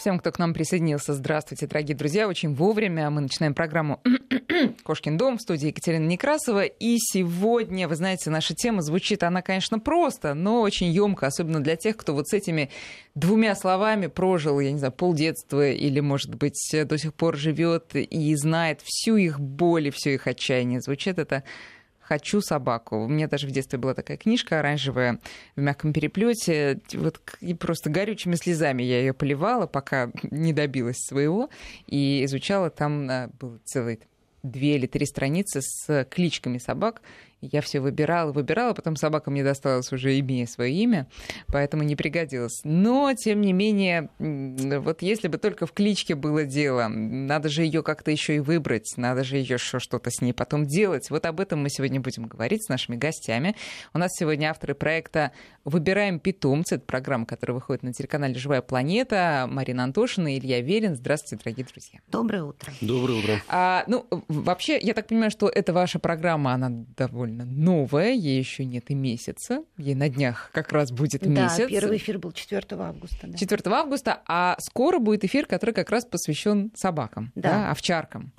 Всем, 0.00 0.18
кто 0.18 0.32
к 0.32 0.38
нам 0.38 0.54
присоединился, 0.54 1.12
здравствуйте, 1.12 1.66
дорогие 1.66 1.94
друзья. 1.94 2.26
Очень 2.26 2.54
вовремя 2.54 3.10
мы 3.10 3.20
начинаем 3.20 3.52
программу 3.52 4.00
«Кошкин 4.82 5.18
дом» 5.18 5.36
в 5.36 5.42
студии 5.42 5.66
Екатерина 5.66 6.06
Некрасова. 6.06 6.64
И 6.64 6.96
сегодня, 6.98 7.86
вы 7.86 7.96
знаете, 7.96 8.30
наша 8.30 8.54
тема 8.54 8.80
звучит, 8.80 9.22
она, 9.22 9.42
конечно, 9.42 9.78
просто, 9.78 10.32
но 10.32 10.62
очень 10.62 10.86
емко, 10.86 11.26
особенно 11.26 11.60
для 11.60 11.76
тех, 11.76 11.98
кто 11.98 12.14
вот 12.14 12.28
с 12.28 12.32
этими 12.32 12.70
двумя 13.14 13.54
словами 13.54 14.06
прожил, 14.06 14.58
я 14.58 14.72
не 14.72 14.78
знаю, 14.78 14.94
полдетства 14.94 15.68
или, 15.68 16.00
может 16.00 16.34
быть, 16.34 16.58
до 16.72 16.96
сих 16.96 17.12
пор 17.12 17.36
живет 17.36 17.94
и 17.94 18.34
знает 18.36 18.80
всю 18.82 19.16
их 19.16 19.38
боль 19.38 19.88
и 19.88 19.90
все 19.90 20.14
их 20.14 20.26
отчаяние. 20.26 20.80
Звучит 20.80 21.18
это 21.18 21.44
«Хочу 22.10 22.40
собаку». 22.40 23.04
У 23.04 23.06
меня 23.06 23.28
даже 23.28 23.46
в 23.46 23.52
детстве 23.52 23.78
была 23.78 23.94
такая 23.94 24.16
книжка 24.16 24.58
оранжевая 24.58 25.20
в 25.54 25.60
мягком 25.60 25.92
переплете. 25.92 26.80
Вот 26.92 27.20
и 27.40 27.54
просто 27.54 27.88
горючими 27.88 28.34
слезами 28.34 28.82
я 28.82 28.98
ее 28.98 29.14
поливала, 29.14 29.68
пока 29.68 30.10
не 30.24 30.52
добилась 30.52 30.96
своего. 30.98 31.50
И 31.86 32.24
изучала 32.24 32.68
там, 32.68 33.08
а, 33.08 33.30
был 33.38 33.60
целый 33.64 34.00
две 34.42 34.74
или 34.74 34.88
три 34.88 35.06
страницы 35.06 35.60
с 35.62 36.04
кличками 36.10 36.58
собак. 36.58 37.00
Я 37.40 37.62
все 37.62 37.80
выбирала, 37.80 38.32
выбирала, 38.32 38.74
потом 38.74 38.96
собака 38.96 39.30
мне 39.30 39.42
досталась 39.42 39.90
уже 39.92 40.18
имея 40.18 40.46
свое 40.46 40.74
имя, 40.74 41.08
поэтому 41.46 41.82
не 41.82 41.96
пригодилась. 41.96 42.60
Но, 42.64 43.14
тем 43.14 43.40
не 43.40 43.54
менее, 43.54 44.10
вот 44.18 45.00
если 45.00 45.28
бы 45.28 45.38
только 45.38 45.66
в 45.66 45.72
кличке 45.72 46.14
было 46.14 46.44
дело, 46.44 46.88
надо 46.88 47.48
же 47.48 47.62
ее 47.62 47.82
как-то 47.82 48.10
еще 48.10 48.36
и 48.36 48.40
выбрать, 48.40 48.92
надо 48.96 49.24
же 49.24 49.38
еще 49.38 49.78
что-то 49.78 50.10
с 50.10 50.20
ней 50.20 50.34
потом 50.34 50.66
делать. 50.66 51.08
Вот 51.10 51.24
об 51.24 51.40
этом 51.40 51.62
мы 51.62 51.70
сегодня 51.70 52.00
будем 52.00 52.26
говорить 52.26 52.64
с 52.64 52.68
нашими 52.68 52.96
гостями. 52.96 53.56
У 53.94 53.98
нас 53.98 54.10
сегодня 54.14 54.50
авторы 54.50 54.74
проекта 54.74 55.32
«Выбираем 55.64 56.20
питомца». 56.20 56.74
Это 56.74 56.84
программа, 56.84 57.24
которая 57.24 57.54
выходит 57.54 57.82
на 57.82 57.92
телеканале 57.94 58.34
«Живая 58.34 58.60
планета». 58.60 59.46
Марина 59.48 59.84
Антошина 59.84 60.34
и 60.34 60.38
Илья 60.38 60.60
Верин. 60.60 60.94
Здравствуйте, 60.94 61.42
дорогие 61.42 61.66
друзья. 61.66 62.00
Доброе 62.08 62.42
утро. 62.42 62.72
Доброе 62.82 63.18
утро. 63.20 63.42
А, 63.48 63.84
ну, 63.86 64.06
вообще, 64.28 64.78
я 64.78 64.92
так 64.92 65.06
понимаю, 65.06 65.30
что 65.30 65.48
это 65.48 65.72
ваша 65.72 65.98
программа, 65.98 66.52
она 66.52 66.68
довольно 66.96 67.29
довольно 67.30 67.44
новая, 67.44 68.12
ей 68.12 68.38
еще 68.38 68.64
нет 68.64 68.90
и 68.90 68.94
месяца. 68.94 69.64
Ей 69.76 69.94
на 69.94 70.08
днях 70.08 70.50
как 70.52 70.72
раз 70.72 70.90
будет 70.90 71.22
да, 71.22 71.28
месяц. 71.28 71.68
первый 71.68 71.96
эфир 71.96 72.18
был 72.18 72.32
4 72.32 72.62
августа. 72.70 73.26
Да. 73.26 73.38
4 73.38 73.62
августа, 73.66 74.20
а 74.26 74.56
скоро 74.60 74.98
будет 74.98 75.24
эфир, 75.24 75.46
который 75.46 75.74
как 75.74 75.90
раз 75.90 76.04
посвящен 76.04 76.72
собакам, 76.74 77.32
да. 77.34 77.50
Да, 77.50 77.70
овчаркам. 77.70 78.32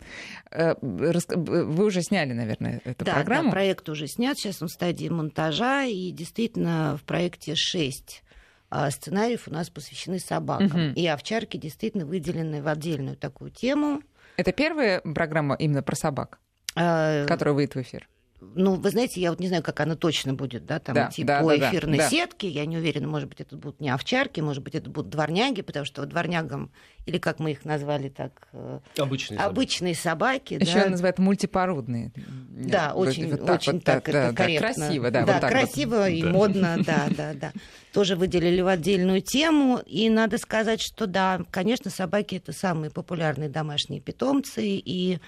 Э, 0.52 0.75
вы 0.81 1.86
уже 1.86 2.02
сняли, 2.02 2.34
наверное, 2.34 2.81
эту 2.84 3.06
да, 3.06 3.14
программу? 3.14 3.50
Да, 3.50 3.52
проект 3.52 3.89
уже 3.89 4.08
снят, 4.08 4.38
сейчас 4.38 4.62
он 4.62 4.67
в 4.67 4.72
стадии 4.72 5.09
монтажа, 5.09 5.84
и 5.84 6.12
действительно 6.12 6.97
в 6.97 7.03
проекте 7.03 7.56
6 7.56 8.23
а, 8.69 8.89
сценариев 8.89 9.47
у 9.47 9.52
нас 9.52 9.69
посвящены 9.69 10.19
собакам. 10.19 10.92
Угу. 10.92 10.94
И 10.95 11.06
овчарки 11.08 11.58
действительно 11.58 12.06
выделены 12.06 12.62
в 12.62 12.67
отдельную 12.67 13.17
такую 13.17 13.52
тему. 13.52 14.02
Это 14.38 14.53
первая 14.53 15.02
программа 15.02 15.56
именно 15.56 15.84
про 15.84 15.95
собак, 15.95 16.39
а... 16.75 17.25
которая 17.25 17.53
выйдет 17.53 17.75
в 17.75 17.81
эфир? 17.81 18.08
Ну, 18.42 18.73
вы 18.73 18.89
знаете, 18.89 19.22
я 19.22 19.30
вот 19.30 19.39
не 19.39 19.47
знаю, 19.47 19.61
как 19.61 19.80
она 19.81 19.95
точно 19.95 20.34
будет, 20.34 20.66
да, 20.66 20.80
там 20.80 20.95
да, 20.95 21.09
идти 21.09 21.23
да, 21.23 21.42
по 21.42 21.56
да, 21.56 21.70
эфирной 21.70 22.00
да, 22.00 22.09
сетке. 22.09 22.50
Я 22.50 22.66
не 22.66 22.78
уверена, 22.78 23.08
может 23.08 23.30
быть, 23.30 23.39
это 23.39 23.56
будут 23.56 23.80
не 23.80 23.89
овчарки, 23.89 24.42
может 24.42 24.64
быть, 24.64 24.73
это 24.73 24.89
будут 24.89 25.11
дворняги, 25.11 25.61
потому 25.61 25.86
что 25.86 26.03
дворнягам, 26.08 26.72
или 27.06 27.19
как 27.19 27.39
мы 27.39 27.52
их 27.52 27.66
назвали 27.66 28.09
так, 28.09 28.47
э, 28.53 28.80
обычные, 28.97 29.39
обычные 29.39 29.94
собаки. 29.94 30.56
Еще 30.56 30.84
да. 30.84 30.89
называют 30.89 31.19
мультипородные. 31.19 32.12
Да, 32.16 32.94
вот, 32.95 33.09
очень, 33.09 33.30
вот 33.30 33.45
так, 33.45 33.62
очень 33.62 33.73
вот 33.73 33.84
так, 33.84 34.03
так 34.06 34.09
это 34.09 34.31
да, 34.31 34.44
корректно. 34.44 34.73
красиво, 34.73 35.12
да. 35.12 35.25
Да, 35.25 35.34
вот 35.34 35.50
красиво 35.50 35.95
вот. 35.97 36.08
и 36.08 36.22
да. 36.23 36.30
модно, 36.30 36.78
да, 36.86 37.08
да, 37.16 37.34
да. 37.36 37.52
Тоже 37.94 38.16
выделили 38.16 38.62
в 38.62 38.67
отдельную 38.67 39.22
тему. 39.22 39.81
И 39.86 40.09
надо 40.09 40.39
сказать, 40.39 40.81
что 40.81 41.06
да, 41.06 41.42
конечно, 41.52 41.92
собаки 41.92 42.36
это 42.36 42.53
самые 42.53 42.89
популярные 42.89 43.50
домашние 43.50 44.02
питомцы. 44.02 44.64
И, 44.66 45.19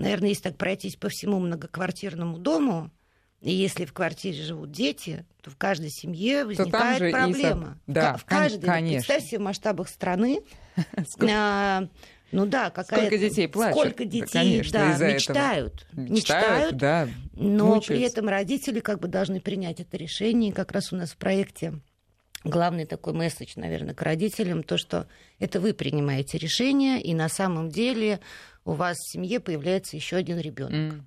наверное, 0.00 0.30
если 0.30 0.42
так 0.44 0.56
пройтись 0.56 0.96
по 0.96 1.08
всему 1.08 1.38
многоквартирному 1.38 2.38
дому, 2.38 2.90
и 3.40 3.52
если 3.52 3.86
в 3.86 3.92
квартире 3.92 4.42
живут 4.42 4.70
дети, 4.70 5.24
то 5.42 5.50
в 5.50 5.56
каждой 5.56 5.90
семье 5.90 6.44
возникает 6.44 7.12
проблема. 7.12 7.78
И... 7.86 7.92
Да, 7.92 8.16
в 8.16 8.24
каждой. 8.24 8.66
Конечно. 8.66 8.96
Представь 8.96 9.24
себе 9.24 9.38
в 9.38 9.42
масштабах 9.42 9.88
страны. 9.88 10.40
А, 11.30 11.88
ну 12.32 12.46
да, 12.46 12.70
какая 12.70 13.00
Сколько 13.00 13.18
детей 13.18 13.48
плачут. 13.48 13.80
Сколько 13.80 14.04
детей, 14.04 14.62
да, 14.70 14.96
да 14.96 15.12
мечтают. 15.12 15.86
Этого. 15.92 16.06
Мечтают, 16.06 16.76
да. 16.76 17.08
Но 17.32 17.66
мучаются. 17.66 17.92
при 17.92 18.00
этом 18.02 18.28
родители 18.28 18.80
как 18.80 19.00
бы 19.00 19.08
должны 19.08 19.40
принять 19.40 19.80
это 19.80 19.96
решение. 19.96 20.50
И 20.50 20.54
как 20.54 20.72
раз 20.72 20.92
у 20.92 20.96
нас 20.96 21.10
в 21.10 21.16
проекте 21.16 21.80
главный 22.44 22.86
такой 22.86 23.12
месседж, 23.12 23.52
наверное, 23.56 23.94
к 23.94 24.02
родителям, 24.02 24.62
то, 24.62 24.78
что 24.78 25.06
это 25.38 25.60
вы 25.60 25.74
принимаете 25.74 26.38
решение, 26.38 27.00
и 27.00 27.14
на 27.14 27.28
самом 27.28 27.68
деле 27.68 28.20
у 28.64 28.72
вас 28.72 28.96
в 28.96 29.12
семье 29.12 29.40
появляется 29.40 29.96
еще 29.96 30.16
один 30.16 30.38
ребенок. 30.38 30.94
Mm. 30.94 31.02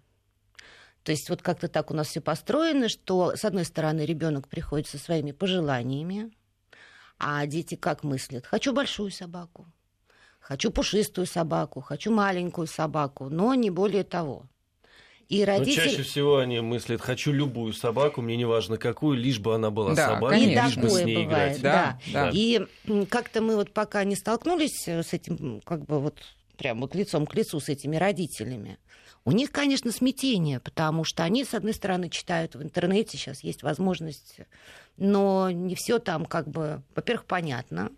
То 1.04 1.12
есть 1.12 1.30
вот 1.30 1.42
как-то 1.42 1.68
так 1.68 1.92
у 1.92 1.94
нас 1.94 2.08
все 2.08 2.22
построено, 2.22 2.88
что 2.88 3.36
с 3.36 3.44
одной 3.44 3.66
стороны 3.66 4.06
ребенок 4.06 4.48
приходит 4.48 4.88
со 4.88 4.98
своими 4.98 5.32
пожеланиями, 5.32 6.32
а 7.20 7.46
дети 7.46 7.76
как 7.76 8.04
мыслят? 8.04 8.46
Хочу 8.46 8.74
большую 8.74 9.12
собаку, 9.12 9.66
хочу 10.40 10.72
пушистую 10.72 11.28
собаку, 11.28 11.82
хочу 11.82 12.12
маленькую 12.12 12.68
собаку, 12.68 13.30
но 13.30 13.54
не 13.54 13.70
более 13.70 14.04
того. 14.04 14.46
И 15.30 15.44
родители... 15.44 15.86
Но 15.86 15.92
чаще 15.92 16.04
всего 16.04 16.38
они 16.38 16.60
мыслят, 16.60 17.02
хочу 17.02 17.32
любую 17.32 17.74
собаку, 17.74 18.22
мне 18.22 18.38
не 18.38 18.46
важно 18.46 18.78
какую, 18.78 19.18
лишь 19.18 19.40
бы 19.40 19.56
она 19.56 19.72
была 19.72 19.96
да, 19.96 20.10
собакой, 20.10 20.40
конечно. 20.40 20.66
лишь 20.66 20.78
бы 20.78 20.90
с 20.90 21.04
ней 21.04 21.26
бывает, 21.26 21.58
играть. 21.58 21.62
Да, 21.62 22.00
да. 22.12 22.26
да. 22.26 22.30
И 22.34 22.66
как-то 23.10 23.42
мы 23.42 23.56
вот 23.56 23.72
пока 23.72 24.04
не 24.04 24.16
столкнулись 24.16 24.88
с 24.88 25.14
этим, 25.14 25.62
как 25.62 25.86
бы 25.86 26.00
вот 26.00 26.18
прям 26.58 26.82
вот 26.82 26.96
лицом 26.96 27.26
к 27.26 27.36
лицу 27.36 27.60
с 27.60 27.70
этими 27.70 27.96
родителями. 27.96 28.78
У 29.26 29.32
них, 29.32 29.52
конечно, 29.52 29.92
смятение, 29.92 30.60
потому 30.60 31.04
что 31.04 31.24
они, 31.24 31.46
с 31.46 31.54
одной 31.54 31.74
стороны, 31.74 32.10
читают 32.10 32.56
в 32.56 32.64
интернете, 32.64 33.18
сейчас 33.18 33.42
есть 33.42 33.64
возможность, 33.64 34.40
но 34.98 35.50
не 35.50 35.76
все 35.76 36.00
там 36.00 36.26
как 36.26 36.50
бы, 36.50 36.82
во-первых, 36.94 37.26
понятно, 37.26 37.92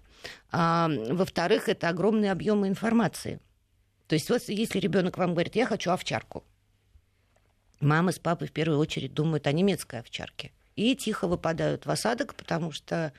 а, 0.51 0.89
во-вторых, 1.09 1.67
это 1.67 1.89
огромные 1.89 2.31
объемы 2.31 2.67
информации. 2.67 3.39
То 4.07 4.13
есть 4.13 4.29
вот 4.29 4.43
если 4.47 4.79
ребенок 4.79 5.17
вам 5.17 5.31
говорит, 5.31 5.55
я 5.55 5.65
хочу 5.65 5.91
овчарку, 5.91 6.43
мама 7.79 8.11
с 8.11 8.19
папой 8.19 8.47
в 8.47 8.51
первую 8.51 8.79
очередь 8.79 9.13
думают 9.13 9.47
о 9.47 9.51
немецкой 9.51 10.01
овчарке 10.01 10.51
и 10.75 10.95
тихо 10.95 11.27
выпадают 11.27 11.85
в 11.85 11.91
осадок, 11.91 12.35
потому 12.35 12.71
что 12.71 13.13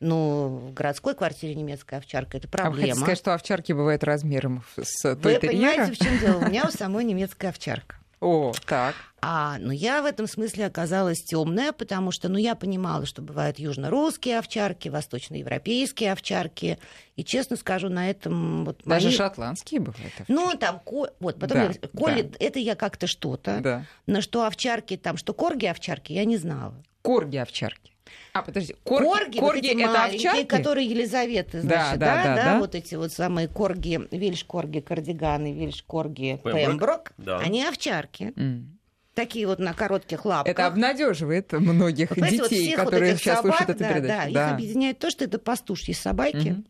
ну, 0.00 0.48
в 0.48 0.72
городской 0.72 1.14
квартире 1.14 1.54
немецкая 1.54 1.96
овчарка 1.96 2.38
это 2.38 2.48
проблема. 2.48 2.74
А 2.74 2.76
вы 2.76 2.80
хотите 2.80 2.98
сказать, 2.98 3.18
что 3.18 3.34
овчарки 3.34 3.72
бывают 3.72 4.04
размером 4.04 4.62
с 4.76 5.02
той 5.16 5.34
Вы 5.34 5.40
понимаете, 5.40 5.92
в 5.92 5.98
чем 5.98 6.18
дело? 6.18 6.38
У 6.38 6.48
меня 6.48 6.64
у 6.66 6.70
самой 6.76 7.04
немецкая 7.04 7.48
овчарка. 7.48 7.96
О, 8.20 8.52
так. 8.66 8.94
А, 9.20 9.58
ну 9.58 9.70
я 9.70 10.02
в 10.02 10.06
этом 10.06 10.26
смысле 10.26 10.66
оказалась 10.66 11.18
темная, 11.22 11.72
потому 11.72 12.10
что, 12.10 12.28
ну, 12.28 12.36
я 12.36 12.54
понимала, 12.54 13.06
что 13.06 13.22
бывают 13.22 13.58
южно-русские 13.58 14.38
овчарки, 14.38 14.88
восточноевропейские 14.88 16.12
овчарки, 16.12 16.78
и 17.16 17.24
честно 17.24 17.56
скажу, 17.56 17.88
на 17.88 18.10
этом 18.10 18.64
вот 18.64 18.80
даже 18.84 19.08
мои... 19.08 19.16
шотландские 19.16 19.80
бывают. 19.80 20.06
Овчарки. 20.06 20.32
Ну 20.32 20.54
там, 20.56 20.80
ко... 20.80 21.10
вот 21.20 21.38
потом 21.38 21.58
да, 21.58 21.64
я... 21.64 21.74
коли 21.96 22.22
да. 22.22 22.36
это 22.40 22.58
я 22.58 22.74
как-то 22.74 23.06
что-то, 23.06 23.60
да. 23.60 23.86
но 24.06 24.20
что 24.20 24.44
овчарки 24.44 24.96
там, 24.96 25.16
что 25.16 25.32
корги 25.32 25.66
овчарки, 25.66 26.12
я 26.12 26.24
не 26.24 26.36
знала. 26.36 26.74
Корги 27.02 27.36
овчарки. 27.36 27.92
А, 28.32 28.42
подожди, 28.42 28.74
корги, 28.84 29.04
корги, 29.04 29.38
корги 29.38 29.74
вот 29.74 29.90
это 29.90 30.04
овчарки? 30.04 30.44
которые 30.44 30.86
Елизаветы, 30.86 31.60
значит, 31.60 31.98
да, 31.98 32.14
да, 32.14 32.14
да, 32.16 32.24
да, 32.24 32.36
да, 32.36 32.44
да, 32.54 32.58
вот 32.60 32.74
эти 32.74 32.94
вот 32.94 33.12
самые 33.12 33.48
корги, 33.48 34.00
вильш-корги 34.10 34.80
кардиганы, 34.80 35.52
вильш-корги 35.52 36.40
Пемброк, 36.42 36.54
пемброк, 36.54 37.12
да. 37.18 37.38
они 37.38 37.64
овчарки. 37.64 38.32
Mm. 38.36 38.64
Такие 39.14 39.48
вот 39.48 39.58
на 39.58 39.74
коротких 39.74 40.24
лапках. 40.24 40.52
Это 40.52 40.66
обнадеживает 40.66 41.52
многих 41.52 42.10
Вы 42.16 42.28
детей, 42.28 42.76
вот 42.76 42.84
которые 42.84 43.12
вот 43.12 43.20
сейчас 43.20 43.38
собак, 43.38 43.56
слушают 43.56 43.70
эту 43.70 43.78
да, 43.80 43.92
передачу. 43.92 44.32
Да, 44.32 44.46
их 44.46 44.52
объединяет 44.52 44.98
то, 45.00 45.10
что 45.10 45.24
это 45.24 45.38
пастушьи 45.40 45.92
собаки. 45.92 46.50
Мгм. 46.50 46.66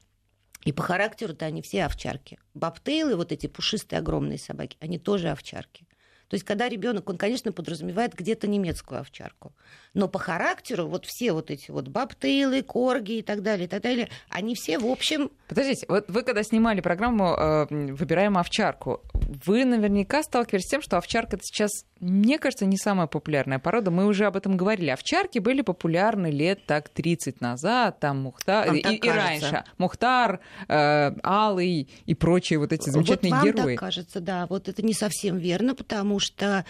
И 0.65 0.73
по 0.73 0.83
характеру-то 0.83 1.47
они 1.47 1.63
все 1.63 1.85
овчарки. 1.85 2.39
Бобтейлы, 2.55 3.17
вот 3.17 3.33
эти 3.33 3.47
пушистые 3.47 3.99
огромные 4.01 4.39
собаки, 4.39 4.77
они 4.81 4.99
тоже 4.99 5.29
овчарки. 5.29 5.87
То 6.29 6.35
есть, 6.35 6.45
когда 6.45 6.69
ребенок, 6.69 7.09
он, 7.09 7.17
конечно, 7.17 7.53
подразумевает 7.53 8.15
где-то 8.15 8.47
немецкую 8.47 9.01
овчарку. 9.01 9.55
Но 9.99 10.07
по 10.07 10.21
характеру 10.21 10.87
вот 10.87 11.07
все 11.07 11.33
вот 11.33 11.51
эти 11.51 11.73
вот 11.73 11.89
бобтейлы, 11.89 12.63
корги 12.63 13.15
и 13.15 13.23
так 13.23 13.43
далее, 13.43 13.67
и 13.67 13.69
так 13.69 13.83
далее, 13.83 14.09
они 14.31 14.55
все, 14.55 14.79
в 14.79 14.87
общем... 14.87 15.29
Подождите, 15.49 15.87
вот 15.89 16.05
вы 16.09 16.23
когда 16.23 16.45
снимали 16.45 16.81
программу 16.81 17.35
э, 17.35 17.67
«Выбираем 17.69 18.39
овчарку», 18.39 19.01
вы 19.45 19.65
наверняка 19.65 20.23
сталкивались 20.23 20.67
с 20.67 20.71
тем, 20.71 20.83
что 20.83 20.99
овчарка 20.99 21.35
это 21.35 21.43
сейчас, 21.45 21.71
мне 21.99 22.39
кажется, 22.39 22.65
не 22.65 22.77
самая 22.77 23.09
популярная 23.09 23.59
порода. 23.59 23.91
Мы 23.91 24.07
уже 24.07 24.27
об 24.27 24.37
этом 24.37 24.57
говорили. 24.57 24.91
Овчарки 24.91 25.41
были 25.41 25.63
популярны 25.63 26.31
лет 26.31 26.65
так 26.65 26.89
30 26.91 27.41
назад, 27.41 27.99
там 27.99 28.23
Мухтар, 28.23 28.73
и, 28.73 28.79
и 28.79 29.11
раньше. 29.11 29.65
Мухтар, 29.79 30.39
э, 30.69 31.11
Алый 31.25 31.89
и 32.07 32.15
прочие 32.15 32.61
вот 32.61 32.73
эти 32.73 32.89
замечательные 32.89 33.33
вот 33.33 33.45
вам 33.45 33.53
герои. 33.53 33.75
так 33.75 33.81
кажется, 33.81 34.21
да. 34.21 34.47
Вот 34.47 34.69
это 34.69 34.81
не 34.83 34.95
совсем 34.95 35.39
верно, 35.39 35.75
потому 35.75 36.21
что 36.21 36.65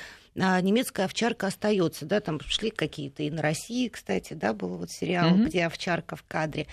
немецкая 0.60 1.04
овчарка 1.04 1.48
остается, 1.48 2.06
да, 2.06 2.20
там 2.20 2.40
шли 2.40 2.70
какие-то 2.70 3.22
и 3.22 3.30
на 3.30 3.42
России, 3.42 3.88
кстати, 3.88 4.34
да, 4.34 4.52
был 4.52 4.76
вот 4.78 4.90
сериал, 4.90 5.30
Мгм. 5.30 5.46
где 5.46 5.66
овчарка 5.66 6.16
в 6.16 6.22
кадре. 6.22 6.66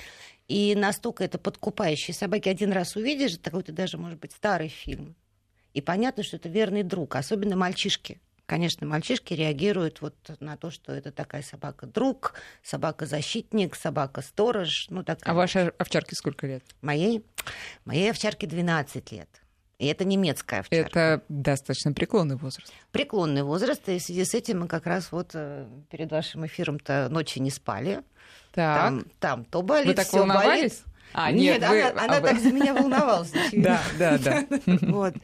И 0.47 0.75
настолько 0.75 1.23
это 1.23 1.37
подкупающие 1.39 2.13
собаки. 2.13 2.49
Один 2.49 2.71
раз 2.71 2.95
увидишь, 2.95 3.37
такой-то 3.37 3.71
даже, 3.71 3.97
может 3.97 4.19
быть, 4.19 4.31
старый 4.31 4.67
фильм. 4.69 5.15
И 5.73 5.81
понятно, 5.81 6.23
что 6.23 6.37
это 6.37 6.47
верный 6.49 6.83
друг, 6.83 7.15
особенно 7.15 7.55
мальчишки. 7.55 8.19
Конечно, 8.45 8.85
мальчишки 8.85 9.33
реагируют 9.33 10.01
вот 10.01 10.15
на 10.39 10.55
то, 10.55 10.69
что 10.69 10.93
это 10.93 11.11
такая 11.11 11.41
собака-друг, 11.41 12.35
собака-защитник, 12.61 13.75
собака-сторож. 13.75 14.85
Ну, 14.89 15.03
такая. 15.03 15.31
А 15.31 15.35
вашей 15.35 15.69
овчарке 15.69 16.15
сколько 16.15 16.45
лет? 16.45 16.63
Моей? 16.81 17.25
Моей 17.85 18.11
овчарке 18.11 18.45
12 18.45 19.11
лет. 19.11 19.41
И 19.77 19.87
это 19.87 20.05
немецкая 20.05 20.61
овчарка. 20.61 20.99
Это 20.99 21.23
достаточно 21.27 21.91
преклонный 21.91 22.37
возраст. 22.37 22.71
Преклонный 22.91 23.43
возраст. 23.43 23.87
И 23.89 23.99
в 23.99 24.01
связи 24.01 24.23
с 24.23 24.33
этим 24.33 24.61
мы 24.61 24.67
как 24.67 24.85
раз 24.85 25.11
вот 25.11 25.31
э, 25.33 25.65
перед 25.89 26.11
вашим 26.11 26.45
эфиром-то 26.45 27.09
ночи 27.09 27.39
не 27.39 27.51
спали. 27.51 28.01
Так. 28.53 28.79
Там, 28.79 29.05
там 29.19 29.45
то 29.45 29.61
болит, 29.61 29.87
Вы 29.87 29.93
так 29.93 30.11
волновались? 30.13 30.81
болит. 30.81 30.83
А, 31.13 31.31
нет, 31.31 31.61
нет 31.61 31.69
вы... 31.69 31.81
она, 31.81 32.03
она 32.03 32.17
а 32.17 32.21
так 32.21 32.39
за 32.39 32.51
меня 32.51 32.73
волновалась. 32.73 33.31
Да, 33.53 33.81
да, 33.99 34.17
да. 34.17 34.45
Вот. 34.81 35.15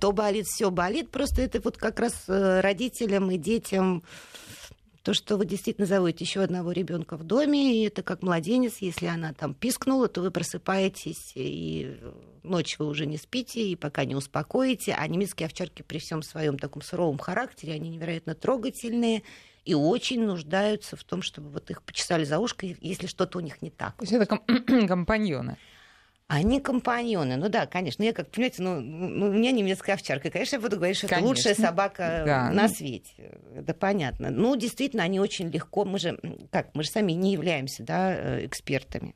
То 0.00 0.10
болит, 0.10 0.46
все 0.46 0.70
болит. 0.70 1.10
Просто 1.10 1.42
это 1.42 1.60
вот 1.60 1.76
как 1.76 2.00
раз 2.00 2.24
э, 2.26 2.60
родителям 2.60 3.30
и 3.30 3.38
детям 3.38 4.02
то, 5.08 5.14
что 5.14 5.38
вы 5.38 5.46
действительно 5.46 5.86
заводите 5.86 6.26
еще 6.26 6.42
одного 6.42 6.70
ребенка 6.70 7.16
в 7.16 7.24
доме, 7.24 7.74
и 7.74 7.86
это 7.86 8.02
как 8.02 8.22
младенец, 8.22 8.76
если 8.80 9.06
она 9.06 9.32
там 9.32 9.54
пискнула, 9.54 10.06
то 10.06 10.20
вы 10.20 10.30
просыпаетесь, 10.30 11.32
и 11.34 11.96
ночь 12.42 12.78
вы 12.78 12.84
уже 12.84 13.06
не 13.06 13.16
спите, 13.16 13.70
и 13.70 13.74
пока 13.74 14.04
не 14.04 14.14
успокоите. 14.14 14.92
А 14.92 15.08
немецкие 15.08 15.46
овчарки 15.46 15.80
при 15.80 15.96
всем 15.96 16.22
своем 16.22 16.58
таком 16.58 16.82
суровом 16.82 17.16
характере, 17.16 17.72
они 17.72 17.88
невероятно 17.88 18.34
трогательные, 18.34 19.22
и 19.64 19.72
очень 19.72 20.22
нуждаются 20.22 20.94
в 20.94 21.04
том, 21.04 21.22
чтобы 21.22 21.48
вот 21.48 21.70
их 21.70 21.82
почесали 21.84 22.24
за 22.24 22.38
ушко, 22.38 22.66
если 22.66 23.06
что-то 23.06 23.38
у 23.38 23.40
них 23.40 23.62
не 23.62 23.70
так. 23.70 23.96
То 23.96 24.02
есть 24.02 24.12
это 24.12 24.26
ком- 24.26 24.44
компаньоны. 24.88 25.56
Они 26.28 26.60
компаньоны. 26.60 27.36
Ну 27.36 27.48
да, 27.48 27.66
конечно. 27.66 28.02
Я 28.02 28.12
как, 28.12 28.30
понимаете, 28.30 28.62
ну, 28.62 28.80
ну 28.80 29.26
у 29.28 29.32
меня 29.32 29.50
немецкая 29.50 29.94
овчарка. 29.94 30.30
Конечно, 30.30 30.56
я 30.56 30.60
буду 30.60 30.76
говорить, 30.76 30.98
что 30.98 31.08
конечно. 31.08 31.24
это 31.24 31.28
лучшая 31.28 31.54
собака 31.54 32.22
да. 32.26 32.50
на 32.50 32.68
свете. 32.68 33.40
Это 33.56 33.72
понятно. 33.72 34.28
Ну, 34.28 34.54
действительно, 34.54 35.04
они 35.04 35.20
очень 35.20 35.48
легко. 35.48 35.86
Мы 35.86 35.98
же, 35.98 36.20
как, 36.50 36.74
мы 36.74 36.82
же 36.82 36.90
сами 36.90 37.12
не 37.12 37.32
являемся 37.32 37.82
да, 37.82 38.14
э, 38.14 38.44
экспертами. 38.44 39.14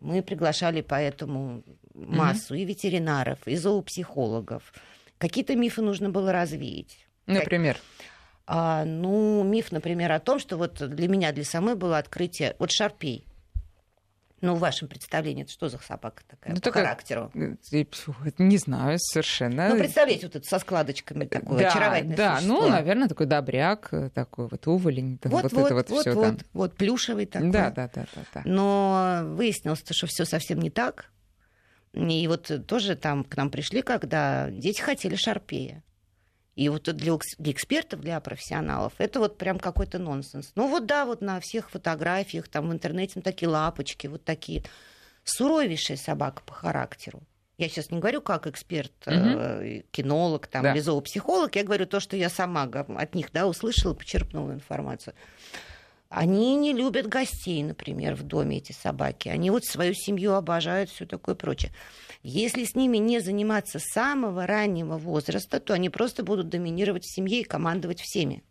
Мы 0.00 0.20
приглашали 0.20 0.80
поэтому 0.80 1.62
массу 1.94 2.56
mm-hmm. 2.56 2.60
и 2.60 2.64
ветеринаров, 2.64 3.38
и 3.46 3.54
зоопсихологов. 3.54 4.74
Какие-то 5.18 5.54
мифы 5.54 5.80
нужно 5.80 6.10
было 6.10 6.32
развеять. 6.32 7.06
Например? 7.26 7.76
А, 8.46 8.84
ну, 8.84 9.44
миф, 9.44 9.70
например, 9.70 10.10
о 10.10 10.18
том, 10.18 10.40
что 10.40 10.56
вот 10.56 10.78
для 10.80 11.06
меня, 11.06 11.30
для 11.30 11.44
самой 11.44 11.76
было 11.76 11.98
открытие... 11.98 12.56
Вот 12.58 12.72
шарпей. 12.72 13.24
Ну, 14.40 14.54
в 14.54 14.60
вашем 14.60 14.86
представлении, 14.86 15.42
это 15.42 15.52
что 15.52 15.68
за 15.68 15.78
собака 15.78 16.22
такая 16.28 16.54
ну, 16.54 16.60
по 16.60 16.64
такая, 16.66 16.84
характеру? 16.84 17.32
Э, 17.34 17.56
не 18.38 18.56
знаю, 18.56 18.98
совершенно. 19.00 19.68
Ну, 19.70 19.78
представляете, 19.78 20.26
вот 20.26 20.36
это 20.36 20.46
со 20.46 20.58
складочками 20.60 21.24
такое 21.24 21.58
да, 21.58 21.68
очаровательное 21.68 22.16
Да, 22.16 22.36
существо. 22.36 22.60
ну, 22.62 22.68
наверное, 22.68 23.08
такой 23.08 23.26
добряк, 23.26 23.88
э, 23.92 24.10
такой 24.10 24.46
вот 24.48 24.66
уволень, 24.68 25.18
вот, 25.24 25.42
вот, 25.42 25.52
вот 25.52 25.64
это 25.64 25.74
вот, 25.74 25.90
вот 25.90 26.00
все 26.00 26.12
вот, 26.12 26.22
там. 26.22 26.38
Вот, 26.52 26.76
плюшевый 26.76 27.26
такой. 27.26 27.50
Да, 27.50 27.70
да, 27.70 27.90
да, 27.92 28.06
да, 28.14 28.22
да. 28.34 28.42
Но 28.44 29.22
выяснилось, 29.24 29.82
что 29.90 30.06
все 30.06 30.24
совсем 30.24 30.60
не 30.60 30.70
так. 30.70 31.06
И 31.94 32.28
вот 32.28 32.50
тоже 32.66 32.94
там 32.94 33.24
к 33.24 33.36
нам 33.36 33.50
пришли, 33.50 33.82
когда 33.82 34.50
дети 34.50 34.80
хотели 34.80 35.16
шарпея. 35.16 35.82
И 36.58 36.68
вот 36.70 36.82
для, 36.82 37.16
для 37.38 37.52
экспертов, 37.52 38.00
для 38.00 38.18
профессионалов, 38.18 38.92
это 38.98 39.20
вот 39.20 39.38
прям 39.38 39.60
какой-то 39.60 40.00
нонсенс. 40.00 40.50
Ну 40.56 40.66
вот 40.66 40.86
да, 40.86 41.04
вот 41.04 41.20
на 41.20 41.38
всех 41.38 41.70
фотографиях, 41.70 42.48
там 42.48 42.68
в 42.68 42.72
интернете 42.72 43.20
такие 43.20 43.48
лапочки, 43.48 44.08
вот 44.08 44.24
такие. 44.24 44.64
Суровейшая 45.22 45.96
собака 45.96 46.42
по 46.44 46.52
характеру. 46.52 47.22
Я 47.58 47.68
сейчас 47.68 47.92
не 47.92 48.00
говорю 48.00 48.22
как 48.22 48.48
эксперт, 48.48 48.92
угу. 49.06 49.84
кинолог 49.92 50.48
там, 50.48 50.64
да. 50.64 50.72
или 50.72 50.80
зоопсихолог, 50.80 51.54
я 51.54 51.62
говорю 51.62 51.86
то, 51.86 52.00
что 52.00 52.16
я 52.16 52.28
сама 52.28 52.64
от 52.64 53.14
них 53.14 53.30
да, 53.32 53.46
услышала, 53.46 53.94
почерпнула 53.94 54.50
информацию. 54.50 55.14
Они 56.08 56.56
не 56.56 56.72
любят 56.72 57.06
гостей, 57.06 57.62
например, 57.62 58.16
в 58.16 58.24
доме 58.24 58.58
эти 58.58 58.72
собаки. 58.72 59.28
Они 59.28 59.50
вот 59.50 59.64
свою 59.64 59.94
семью 59.94 60.34
обожают, 60.34 60.90
все 60.90 61.06
такое 61.06 61.36
прочее. 61.36 61.70
Если 62.22 62.64
с 62.64 62.74
ними 62.74 62.98
не 62.98 63.20
заниматься 63.20 63.78
с 63.78 63.84
самого 63.92 64.46
раннего 64.46 64.98
возраста, 64.98 65.60
то 65.60 65.74
они 65.74 65.88
просто 65.88 66.22
будут 66.22 66.48
доминировать 66.48 67.04
в 67.04 67.14
семье 67.14 67.40
и 67.40 67.44
командовать 67.44 68.00
всеми. 68.00 68.42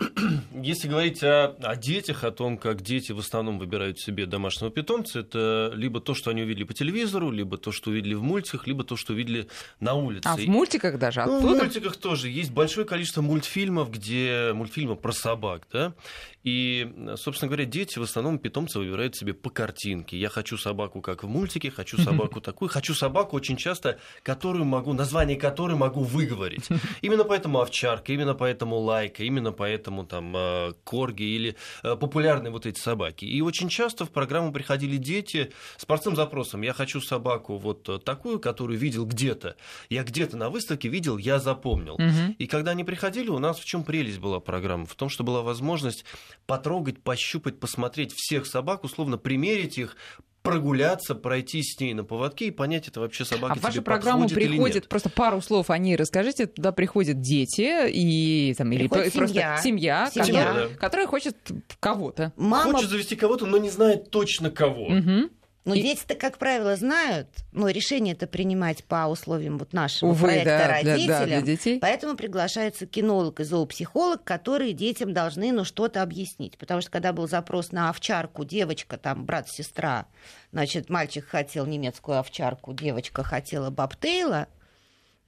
Если 0.54 0.88
говорить 0.88 1.22
о, 1.22 1.56
о 1.62 1.76
детях, 1.76 2.24
о 2.24 2.30
том, 2.30 2.56
как 2.56 2.82
дети 2.82 3.12
в 3.12 3.18
основном 3.18 3.58
выбирают 3.58 3.98
себе 3.98 4.26
домашнего 4.26 4.70
питомца, 4.70 5.20
это 5.20 5.72
либо 5.74 6.00
то, 6.00 6.14
что 6.14 6.30
они 6.30 6.42
увидели 6.42 6.64
по 6.64 6.74
телевизору, 6.74 7.30
либо 7.30 7.58
то, 7.58 7.72
что 7.72 7.90
увидели 7.90 8.14
в 8.14 8.22
мультиках, 8.22 8.66
либо 8.66 8.84
то, 8.84 8.96
что 8.96 9.12
увидели 9.12 9.48
на 9.78 9.94
улице. 9.94 10.26
А 10.26 10.36
в 10.36 10.46
мультиках 10.46 10.98
даже 10.98 11.22
оттуда? 11.22 11.40
Ну, 11.40 11.54
в 11.54 11.58
мультиках 11.58 11.96
тоже. 11.96 12.28
Есть 12.28 12.50
большое 12.50 12.86
количество 12.86 13.20
мультфильмов, 13.22 13.90
где 13.90 14.52
мультфильмы 14.54 14.96
про 14.96 15.12
собак, 15.12 15.66
да, 15.72 15.92
и, 16.42 16.90
собственно 17.16 17.48
говоря, 17.48 17.66
дети 17.66 17.98
в 17.98 18.02
основном 18.02 18.38
питомца 18.38 18.78
выбирают 18.78 19.14
себе 19.14 19.34
по 19.34 19.50
картинке. 19.50 20.18
Я 20.18 20.28
хочу 20.28 20.56
собаку, 20.56 21.02
как 21.02 21.22
в 21.22 21.28
мультике, 21.28 21.70
хочу 21.70 21.98
собаку 21.98 22.40
такую, 22.40 22.70
хочу 22.70 22.94
собаку 22.94 23.36
очень 23.36 23.56
часто, 23.56 23.98
которую 24.22 24.64
могу, 24.64 24.92
название 24.94 25.36
которой 25.36 25.76
могу 25.76 26.02
выговорить. 26.02 26.68
Именно 27.02 27.24
поэтому 27.24 27.60
овчарка, 27.60 28.12
именно 28.12 28.34
поэтому 28.34 28.76
лайка, 28.78 29.22
именно 29.24 29.52
поэтому 29.52 30.06
там 30.06 30.34
э, 30.34 30.72
корги 30.84 31.22
или 31.22 31.56
э, 31.82 31.96
популярные 31.96 32.50
вот 32.50 32.66
эти 32.66 32.78
собаки. 32.78 33.24
И 33.24 33.40
очень 33.42 33.68
часто 33.68 34.04
в 34.04 34.10
программу 34.10 34.52
приходили 34.52 34.96
дети 34.96 35.52
с 35.76 35.84
простым 35.84 36.16
запросом. 36.16 36.62
Я 36.62 36.72
хочу 36.72 37.00
собаку 37.00 37.58
вот 37.58 38.04
такую, 38.04 38.40
которую 38.40 38.78
видел 38.78 39.04
где-то. 39.04 39.56
Я 39.88 40.04
где-то 40.04 40.36
на 40.36 40.48
выставке 40.50 40.88
видел, 40.88 41.18
я 41.18 41.38
запомнил. 41.38 41.98
И 42.38 42.46
когда 42.46 42.70
они 42.72 42.84
приходили, 42.84 43.28
у 43.28 43.38
нас 43.38 43.58
в 43.58 43.64
чем 43.64 43.84
прелесть 43.84 44.18
была 44.18 44.40
программа? 44.40 44.86
В 44.86 44.94
том, 44.94 45.08
что 45.08 45.24
была 45.24 45.42
возможность 45.42 46.04
потрогать, 46.46 47.02
пощупать, 47.02 47.60
посмотреть 47.60 48.12
всех 48.14 48.46
собак, 48.46 48.84
условно 48.84 49.18
примерить 49.18 49.78
их, 49.78 49.96
прогуляться, 50.42 51.14
пройти 51.14 51.62
с 51.62 51.78
ней 51.80 51.94
на 51.94 52.04
поводке 52.04 52.46
и 52.46 52.50
понять, 52.50 52.88
это 52.88 53.00
вообще 53.00 53.24
собака 53.24 53.54
а 53.54 53.56
в 53.56 53.60
вашу 53.60 53.82
программу 53.82 54.28
приходит, 54.28 54.88
просто 54.88 55.10
пару 55.10 55.40
слов 55.40 55.70
о 55.70 55.78
ней 55.78 55.96
расскажите, 55.96 56.46
туда 56.46 56.72
приходят 56.72 57.20
дети 57.20 57.88
и 57.90 58.54
там, 58.54 58.72
или 58.72 58.88
семья. 58.88 59.10
просто 59.12 59.62
семья, 59.62 60.10
семья. 60.12 60.44
Которая, 60.44 60.68
да. 60.68 60.74
которая 60.76 61.06
хочет 61.06 61.36
кого-то. 61.78 62.32
Мама... 62.36 62.72
Хочет 62.72 62.90
завести 62.90 63.16
кого-то, 63.16 63.46
но 63.46 63.58
не 63.58 63.70
знает 63.70 64.10
точно 64.10 64.50
кого. 64.50 64.86
Угу. 64.86 65.30
Но 65.64 65.74
и... 65.74 65.82
дети-то, 65.82 66.14
как 66.14 66.38
правило, 66.38 66.74
знают, 66.76 67.28
но 67.52 67.68
решение 67.68 68.14
это 68.14 68.26
принимать 68.26 68.82
по 68.84 69.06
условиям 69.06 69.58
вот 69.58 69.72
нашего 69.72 70.10
Увы, 70.10 70.28
проекта 70.28 70.58
да, 70.58 70.68
родителям. 70.68 71.06
Да, 71.06 71.20
да, 71.20 71.26
для 71.26 71.42
детей. 71.42 71.78
Поэтому 71.80 72.16
приглашается 72.16 72.86
кинолог 72.86 73.40
и 73.40 73.44
зоопсихолог, 73.44 74.24
которые 74.24 74.72
детям 74.72 75.12
должны 75.12 75.52
ну, 75.52 75.64
что-то 75.64 76.02
объяснить. 76.02 76.56
Потому 76.56 76.80
что 76.80 76.90
когда 76.90 77.12
был 77.12 77.28
запрос 77.28 77.72
на 77.72 77.90
овчарку, 77.90 78.44
девочка, 78.44 78.96
там, 78.96 79.26
брат-сестра, 79.26 80.06
значит, 80.50 80.88
мальчик 80.88 81.26
хотел 81.26 81.66
немецкую 81.66 82.18
овчарку, 82.18 82.72
девочка 82.72 83.22
хотела 83.22 83.68
бобтейла, 83.70 84.48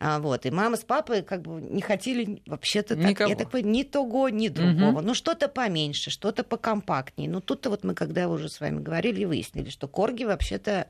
а, 0.04 0.18
вот, 0.18 0.46
и 0.46 0.50
мама 0.50 0.76
с 0.76 0.82
папой 0.82 1.22
как 1.22 1.42
бы 1.42 1.60
не 1.60 1.80
хотели 1.80 2.42
вообще-то 2.46 2.96
так, 2.96 3.20
я 3.20 3.36
так 3.36 3.50
понимаю, 3.50 3.72
ни 3.72 3.82
того, 3.84 4.28
ни 4.30 4.48
другого. 4.48 4.98
Угу. 4.98 5.00
Ну, 5.02 5.14
что-то 5.14 5.46
поменьше, 5.46 6.10
что-то 6.10 6.42
покомпактнее. 6.42 7.30
Ну, 7.30 7.40
тут-то 7.40 7.70
вот 7.70 7.84
мы, 7.84 7.94
когда 7.94 8.28
уже 8.28 8.48
с 8.48 8.58
вами 8.58 8.82
говорили, 8.82 9.24
выяснили, 9.24 9.70
что 9.70 9.86
корги 9.86 10.24
вообще-то 10.24 10.88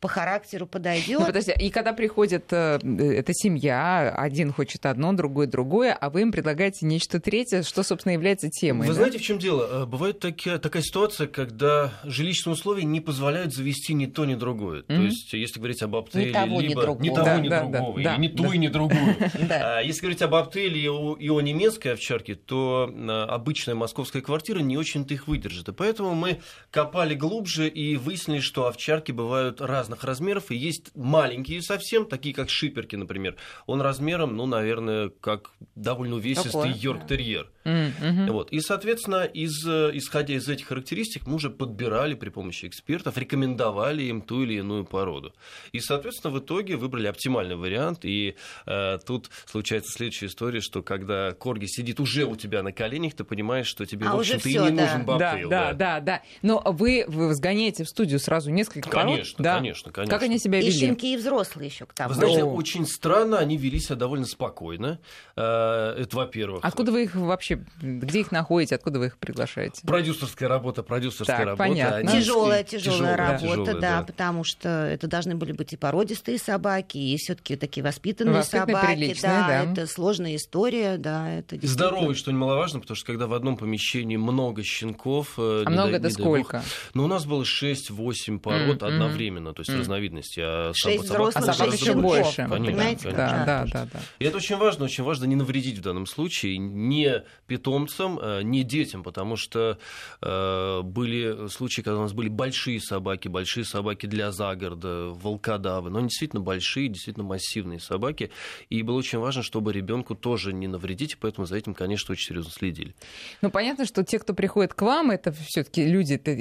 по 0.00 0.08
характеру 0.08 0.66
подойдет. 0.66 1.20
Ну, 1.20 1.26
подожди, 1.26 1.52
и 1.52 1.70
когда 1.70 1.92
приходит 1.92 2.52
э, 2.52 2.78
эта 2.82 3.32
семья, 3.34 4.14
один 4.16 4.50
хочет 4.50 4.86
одно, 4.86 5.12
другой 5.12 5.46
другое, 5.46 5.92
а 5.92 6.08
вы 6.08 6.22
им 6.22 6.32
предлагаете 6.32 6.86
нечто 6.86 7.20
третье, 7.20 7.62
что, 7.62 7.82
собственно, 7.82 8.14
является 8.14 8.48
темой. 8.48 8.88
Вы 8.88 8.94
да? 8.94 9.00
знаете, 9.00 9.18
в 9.18 9.22
чем 9.22 9.38
дело? 9.38 9.82
Э, 9.82 9.86
бывает 9.86 10.18
такая, 10.18 10.58
такая 10.58 10.82
ситуация, 10.82 11.26
когда 11.26 11.92
жилищные 12.04 12.54
условия 12.54 12.84
не 12.84 13.00
позволяют 13.00 13.54
завести 13.54 13.92
ни 13.92 14.06
то, 14.06 14.24
ни 14.24 14.34
другое. 14.34 14.80
Mm-hmm. 14.80 14.96
То 14.96 15.02
есть, 15.02 15.32
если 15.34 15.58
говорить 15.58 15.82
об 15.82 15.94
аптеле, 15.94 16.30
ни 16.30 16.32
того, 16.32 16.60
либо 16.60 16.80
ни, 16.80 16.84
другого. 16.84 17.02
ни 17.02 17.08
того, 17.08 17.24
да, 17.24 17.40
ни 17.40 17.48
да, 17.48 17.60
другого, 17.60 17.94
да, 17.94 18.00
или 18.00 18.04
да, 18.04 18.16
ни 18.16 18.28
ту, 18.28 18.42
да. 18.44 18.54
и 18.54 18.58
ни 18.58 18.68
другую. 18.68 19.16
А 19.50 19.80
если 19.80 20.00
говорить 20.02 20.22
об 20.22 20.34
аптеле 20.34 20.80
и 20.80 20.88
о 20.88 21.40
немецкой 21.40 21.88
овчарке, 21.88 22.34
то 22.34 22.90
э, 22.90 23.10
обычная 23.28 23.74
московская 23.74 24.22
квартира 24.22 24.60
не 24.60 24.78
очень-то 24.78 25.12
их 25.12 25.28
выдержит. 25.28 25.68
И 25.68 25.72
поэтому 25.72 26.14
мы 26.14 26.40
копали 26.70 27.14
глубже 27.14 27.68
и 27.68 27.96
выяснили, 27.96 28.40
что 28.40 28.66
овчарки 28.66 29.12
бывают 29.12 29.60
разные 29.60 29.89
разных 29.90 30.04
размеров, 30.04 30.50
и 30.50 30.56
есть 30.56 30.90
маленькие 30.94 31.62
совсем, 31.62 32.06
такие 32.06 32.34
как 32.34 32.50
шиперки, 32.50 32.96
например. 32.96 33.36
Он 33.66 33.80
размером, 33.80 34.36
ну, 34.36 34.46
наверное, 34.46 35.10
как 35.20 35.50
довольно 35.74 36.16
увесистый 36.16 36.72
йорк-терьер. 36.72 37.50
Mm-hmm. 37.64 38.30
Вот. 38.30 38.52
И, 38.52 38.60
соответственно, 38.60 39.24
из, 39.24 39.66
исходя 39.66 40.34
из 40.34 40.48
этих 40.48 40.68
характеристик, 40.68 41.26
мы 41.26 41.34
уже 41.34 41.50
подбирали 41.50 42.14
при 42.14 42.30
помощи 42.30 42.66
экспертов, 42.66 43.18
рекомендовали 43.18 44.04
им 44.04 44.22
ту 44.22 44.42
или 44.42 44.54
иную 44.54 44.84
породу. 44.84 45.32
И, 45.72 45.80
соответственно, 45.80 46.32
в 46.34 46.38
итоге 46.38 46.76
выбрали 46.76 47.06
оптимальный 47.06 47.56
вариант. 47.56 48.00
И 48.04 48.36
э, 48.66 48.98
тут 49.06 49.30
случается 49.46 49.92
следующая 49.92 50.26
история, 50.26 50.60
что 50.60 50.82
когда 50.82 51.32
корги 51.32 51.66
сидит 51.66 52.00
уже 52.00 52.24
у 52.24 52.36
тебя 52.36 52.62
на 52.62 52.72
коленях, 52.72 53.14
ты 53.14 53.24
понимаешь, 53.24 53.66
что 53.66 53.84
тебе, 53.84 54.06
а 54.06 54.16
в 54.16 54.20
общем-то, 54.20 54.48
и 54.48 54.52
не 54.52 54.70
да. 54.70 54.82
нужен 54.82 55.04
бобтейл. 55.04 55.50
Да, 55.50 55.72
да, 55.72 56.00
да, 56.00 56.00
да. 56.00 56.22
Но 56.42 56.62
вы, 56.64 57.04
вы 57.08 57.34
сгоняете 57.34 57.84
в 57.84 57.88
студию 57.88 58.18
сразу 58.18 58.50
несколько 58.50 58.88
конечно, 58.88 59.36
пород? 59.36 59.44
Да. 59.44 59.56
Конечно, 59.56 59.79
конечно. 59.90 60.14
Как 60.14 60.22
они 60.22 60.38
себя 60.38 60.58
вели? 60.60 60.68
И 60.68 60.72
щенки, 60.72 61.14
и 61.14 61.16
взрослые 61.16 61.68
еще 61.68 61.86
к 61.86 61.94
тому. 61.94 62.10
Вы 62.10 62.14
знаете, 62.16 62.42
О. 62.42 62.52
очень 62.52 62.86
странно, 62.86 63.38
они 63.38 63.56
вели 63.56 63.80
себя 63.80 63.96
довольно 63.96 64.26
спокойно. 64.26 64.98
Э, 65.36 65.94
это 65.98 66.16
во-первых. 66.16 66.64
Откуда 66.64 66.92
вы 66.92 67.04
их 67.04 67.14
вообще, 67.14 67.64
где 67.80 68.20
их 68.20 68.32
находите, 68.32 68.74
откуда 68.74 68.98
вы 68.98 69.06
их 69.06 69.18
приглашаете? 69.18 69.86
Продюсерская 69.86 70.48
работа, 70.48 70.82
продюсерская 70.82 71.36
так, 71.36 71.46
работа. 71.46 71.68
Понятно. 71.68 72.12
Тяжелая, 72.12 72.64
тяжелая 72.64 73.16
работа, 73.16 73.46
тяжелая, 73.46 73.74
да, 73.74 73.80
да, 73.80 74.02
потому 74.02 74.44
что 74.44 74.68
это 74.68 75.06
должны 75.06 75.34
были 75.34 75.52
быть 75.52 75.72
и 75.72 75.76
породистые 75.76 76.38
собаки, 76.38 76.98
и 76.98 77.16
все-таки 77.16 77.56
такие 77.56 77.82
воспитанные, 77.82 78.36
воспитанные 78.36 78.74
собаки. 78.74 79.16
Да, 79.22 79.46
да, 79.48 79.72
это 79.72 79.86
сложная 79.86 80.36
история, 80.36 80.96
да. 80.96 81.30
Это. 81.30 81.58
Здоровый, 81.66 82.14
что 82.14 82.32
немаловажно, 82.32 82.80
потому 82.80 82.96
что 82.96 83.06
когда 83.06 83.26
в 83.26 83.34
одном 83.34 83.56
помещении 83.56 84.16
много 84.16 84.62
щенков... 84.62 85.34
Э, 85.38 85.64
а 85.66 85.70
много 85.70 85.96
это 85.96 86.10
сколько? 86.10 86.58
Бог, 86.58 86.64
ну, 86.94 87.04
у 87.04 87.06
нас 87.06 87.26
было 87.26 87.42
6-8 87.42 88.38
пород 88.38 88.82
mm-hmm. 88.82 88.86
одновременно, 88.86 89.52
то 89.52 89.60
есть 89.60 89.69
mm-hmm. 89.70 89.78
разновидности. 89.78 90.40
А 90.42 90.72
6 90.74 91.04
взрослых, 91.04 91.48
а 91.48 91.52
собак 91.52 91.74
еще 91.74 91.94
больше, 91.94 92.36
конечно, 92.36 92.56
понимаете? 92.56 93.02
Конечно, 93.10 93.16
да, 93.16 93.44
да, 93.46 93.64
да, 93.72 93.88
да. 93.92 94.00
И 94.18 94.24
это 94.24 94.36
очень 94.36 94.56
важно, 94.56 94.84
очень 94.84 95.04
важно 95.04 95.24
не 95.24 95.36
навредить 95.36 95.78
в 95.78 95.82
данном 95.82 96.06
случае 96.06 96.58
не 96.58 97.24
питомцам, 97.46 98.18
э, 98.20 98.42
не 98.42 98.62
детям, 98.62 99.02
потому 99.02 99.36
что 99.36 99.78
э, 100.20 100.80
были 100.82 101.48
случаи, 101.48 101.82
когда 101.82 101.98
у 101.98 102.02
нас 102.02 102.12
были 102.12 102.28
большие 102.28 102.80
собаки, 102.80 103.28
большие 103.28 103.64
собаки 103.64 104.06
для 104.06 104.32
загорода, 104.32 105.08
волкодавы, 105.08 105.90
но 105.90 105.98
они 105.98 106.08
действительно 106.08 106.42
большие, 106.42 106.88
действительно 106.88 107.24
массивные 107.24 107.80
собаки, 107.80 108.30
и 108.68 108.82
было 108.82 108.96
очень 108.96 109.18
важно, 109.18 109.42
чтобы 109.42 109.72
ребенку 109.72 110.14
тоже 110.14 110.52
не 110.52 110.68
навредить, 110.68 111.18
поэтому 111.18 111.46
за 111.46 111.56
этим, 111.56 111.74
конечно, 111.74 112.12
очень 112.12 112.28
серьезно 112.28 112.50
следили. 112.50 112.94
Ну, 113.42 113.50
понятно, 113.50 113.84
что 113.84 114.04
те, 114.04 114.18
кто 114.18 114.34
приходит 114.34 114.74
к 114.74 114.82
вам, 114.82 115.10
это 115.10 115.32
все-таки 115.32 115.84
люди, 115.84 116.14
это 116.14 116.36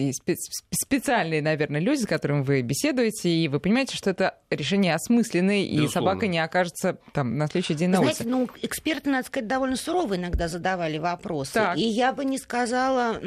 специальные, 0.72 1.42
наверное, 1.42 1.82
люди, 1.82 2.02
с 2.04 2.06
которыми 2.06 2.44
вы 2.44 2.62
беседуете, 2.62 3.19
и 3.26 3.48
вы 3.48 3.60
понимаете, 3.60 3.96
что 3.96 4.10
это 4.10 4.36
решение 4.50 4.96
осмысленное, 4.96 5.64
и 5.64 5.88
собака 5.88 6.28
не 6.28 6.40
окажется 6.40 6.98
там 7.14 7.38
на 7.38 7.48
следующий 7.48 7.76
день 7.76 7.90
на 7.90 8.02
улице. 8.02 8.24
Знаете, 8.24 8.30
ну, 8.30 8.50
эксперты, 8.62 9.10
надо 9.10 9.28
сказать, 9.28 9.48
довольно 9.48 9.76
суровые 9.76 10.20
иногда 10.20 10.48
задавали 10.48 10.98
вопросы. 10.98 11.54
Так. 11.54 11.78
И 11.78 11.82
я 11.82 12.14
бы 12.14 12.26
не 12.26 12.38
сказала, 12.38 13.20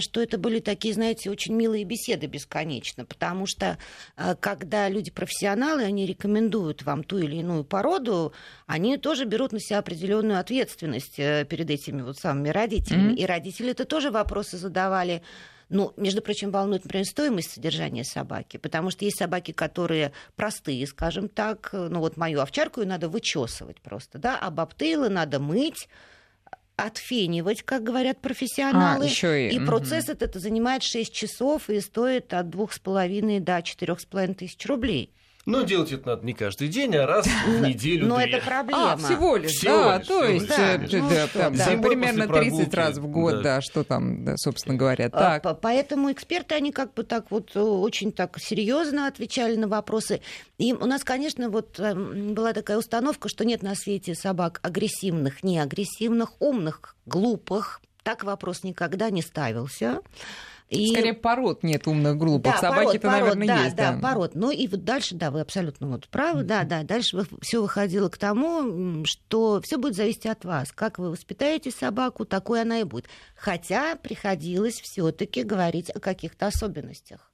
что 0.00 0.20
это 0.22 0.38
были 0.38 0.60
такие, 0.60 0.94
знаете, 0.94 1.30
очень 1.30 1.54
милые 1.54 1.84
беседы 1.84 2.26
бесконечно, 2.26 3.04
потому 3.04 3.46
что 3.46 3.78
э, 4.16 4.34
когда 4.40 4.88
люди 4.88 5.10
профессионалы, 5.10 5.84
они 5.84 6.06
рекомендуют 6.06 6.82
вам 6.82 7.04
ту 7.04 7.18
или 7.18 7.36
иную 7.36 7.64
породу, 7.64 8.32
они 8.66 8.96
тоже 8.96 9.24
берут 9.24 9.52
на 9.52 9.60
себя 9.60 9.78
определенную 9.78 10.38
ответственность 10.38 11.18
э, 11.18 11.44
перед 11.48 11.70
этими 11.70 12.02
вот 12.02 12.18
самыми 12.18 12.48
родителями. 12.48 13.12
Mm-hmm. 13.12 13.16
И 13.16 13.26
родители 13.26 13.70
это 13.70 13.84
тоже 13.84 14.10
вопросы 14.10 14.56
задавали. 14.56 15.22
Ну, 15.70 15.94
между 15.96 16.20
прочим, 16.20 16.50
волнует, 16.50 16.84
например, 16.84 17.06
стоимость 17.06 17.52
содержания 17.52 18.04
собаки, 18.04 18.56
потому 18.56 18.90
что 18.90 19.04
есть 19.04 19.18
собаки, 19.18 19.52
которые 19.52 20.12
простые, 20.34 20.84
скажем 20.86 21.28
так. 21.28 21.70
Ну, 21.72 22.00
вот 22.00 22.16
мою 22.16 22.40
овчарку 22.40 22.80
ее 22.80 22.88
надо 22.88 23.08
вычесывать 23.08 23.80
просто, 23.80 24.18
да, 24.18 24.36
а 24.38 24.50
бобтейлы 24.50 25.08
надо 25.08 25.38
мыть, 25.38 25.88
отфенивать, 26.76 27.62
как 27.62 27.84
говорят 27.84 28.20
профессионалы. 28.20 29.04
А, 29.04 29.08
еще 29.08 29.48
и, 29.48 29.56
и 29.56 29.60
процесс 29.60 30.04
угу. 30.04 30.12
этот 30.12 30.34
занимает 30.34 30.82
6 30.82 31.12
часов 31.12 31.70
и 31.70 31.80
стоит 31.80 32.34
от 32.34 32.46
2,5 32.46 33.40
до 33.40 33.58
4,5 33.58 34.34
тысяч 34.34 34.66
рублей. 34.66 35.12
Но 35.50 35.62
делать 35.62 35.92
это 35.92 36.08
надо 36.08 36.26
не 36.26 36.32
каждый 36.32 36.68
день, 36.68 36.94
а 36.96 37.06
раз 37.06 37.26
в 37.26 37.60
неделю. 37.60 38.06
Но 38.06 38.20
это 38.20 38.38
проблема. 38.44 38.92
А, 38.92 38.96
всего 38.96 39.36
лишь, 39.36 39.52
всего 39.52 39.72
да, 39.72 39.98
лишь, 39.98 40.06
то 40.06 40.24
есть 40.24 40.48
ну, 40.48 41.82
примерно 41.82 42.28
30 42.28 42.72
раз 42.74 42.98
в 42.98 43.06
год, 43.08 43.42
да, 43.42 43.60
что 43.60 43.84
там, 43.84 44.36
собственно 44.36 44.76
говоря. 44.76 45.10
А, 45.12 45.40
так. 45.40 45.60
Поэтому 45.60 46.12
эксперты, 46.12 46.54
они 46.54 46.72
как 46.72 46.94
бы 46.94 47.02
так 47.02 47.30
вот 47.30 47.50
э, 47.54 47.60
очень 47.60 48.12
так 48.12 48.38
серьезно 48.38 49.06
отвечали 49.06 49.56
на 49.56 49.66
вопросы. 49.66 50.20
И 50.58 50.72
у 50.72 50.86
нас, 50.86 51.04
конечно, 51.04 51.50
вот 51.50 51.78
эм, 51.80 52.34
была 52.34 52.52
такая 52.52 52.78
установка, 52.78 53.28
что 53.28 53.44
нет 53.44 53.62
на 53.62 53.74
свете 53.74 54.14
собак 54.14 54.60
агрессивных, 54.62 55.42
неагрессивных, 55.42 56.40
умных, 56.40 56.96
глупых. 57.06 57.80
Так 58.02 58.24
вопрос 58.24 58.62
никогда 58.62 59.10
не 59.10 59.22
ставился. 59.22 60.00
И... 60.70 60.92
Скорее, 60.92 61.14
пород 61.14 61.64
нет 61.64 61.88
умных 61.88 62.16
глупых. 62.16 62.52
Да, 62.52 62.58
Собаки-то, 62.58 63.08
пород, 63.08 63.20
наверное, 63.20 63.46
да, 63.48 63.64
есть. 63.64 63.76
Да, 63.76 63.92
да, 63.92 64.00
пород. 64.00 64.36
Ну 64.36 64.52
и 64.52 64.68
вот 64.68 64.84
дальше, 64.84 65.16
да, 65.16 65.32
вы 65.32 65.40
абсолютно 65.40 65.88
вот 65.88 66.08
правы, 66.08 66.44
да, 66.44 66.62
да. 66.62 66.84
Дальше 66.84 67.26
все 67.42 67.60
выходило 67.60 68.08
к 68.08 68.16
тому, 68.16 69.04
что 69.04 69.60
все 69.64 69.78
будет 69.78 69.96
зависеть 69.96 70.26
от 70.26 70.44
вас. 70.44 70.70
Как 70.70 71.00
вы 71.00 71.10
воспитаете 71.10 71.72
собаку, 71.72 72.24
такой 72.24 72.62
она 72.62 72.78
и 72.78 72.84
будет. 72.84 73.06
Хотя 73.34 73.96
приходилось 73.96 74.80
все-таки 74.80 75.42
говорить 75.42 75.90
о 75.90 75.98
каких-то 75.98 76.46
особенностях 76.46 77.30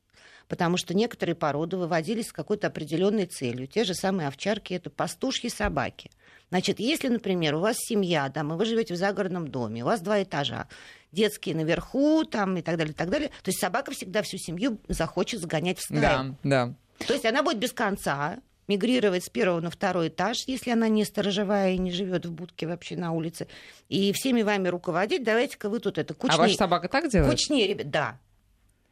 потому 0.48 0.76
что 0.76 0.94
некоторые 0.94 1.34
породы 1.34 1.76
выводились 1.76 2.28
с 2.28 2.32
какой-то 2.32 2.68
определенной 2.68 3.26
целью. 3.26 3.66
Те 3.66 3.84
же 3.84 3.94
самые 3.94 4.28
овчарки 4.28 4.74
это 4.74 4.90
пастушьи 4.90 5.48
собаки. 5.48 6.10
Значит, 6.50 6.78
если, 6.78 7.08
например, 7.08 7.56
у 7.56 7.60
вас 7.60 7.76
семья, 7.76 8.28
да, 8.28 8.42
и 8.42 8.44
вы 8.44 8.64
живете 8.64 8.94
в 8.94 8.96
загородном 8.96 9.48
доме, 9.48 9.82
у 9.82 9.86
вас 9.86 10.00
два 10.00 10.22
этажа, 10.22 10.68
детские 11.12 11.54
наверху, 11.54 12.24
там 12.24 12.56
и 12.56 12.62
так 12.62 12.76
далее, 12.76 12.92
и 12.92 12.96
так 12.96 13.10
далее. 13.10 13.28
То 13.42 13.48
есть 13.48 13.60
собака 13.60 13.92
всегда 13.92 14.22
всю 14.22 14.38
семью 14.38 14.78
захочет 14.88 15.40
загонять 15.40 15.78
в 15.78 15.82
стаю. 15.82 16.00
Да, 16.00 16.26
да. 16.42 16.74
То 17.06 17.12
есть 17.12 17.24
она 17.26 17.42
будет 17.42 17.58
без 17.58 17.72
конца 17.72 18.38
мигрировать 18.68 19.24
с 19.24 19.28
первого 19.28 19.60
на 19.60 19.70
второй 19.70 20.08
этаж, 20.08 20.44
если 20.46 20.70
она 20.70 20.88
не 20.88 21.04
сторожевая 21.04 21.72
и 21.72 21.78
не 21.78 21.92
живет 21.92 22.26
в 22.26 22.32
будке 22.32 22.66
вообще 22.66 22.96
на 22.96 23.12
улице, 23.12 23.46
и 23.88 24.12
всеми 24.12 24.42
вами 24.42 24.68
руководить, 24.68 25.22
давайте-ка 25.22 25.68
вы 25.68 25.78
тут 25.78 25.98
это 25.98 26.14
кучнее. 26.14 26.36
А 26.36 26.42
ваша 26.42 26.54
собака 26.54 26.88
так 26.88 27.08
делает? 27.10 27.30
Кучнее, 27.30 27.68
ребят, 27.68 27.90
да. 27.90 28.18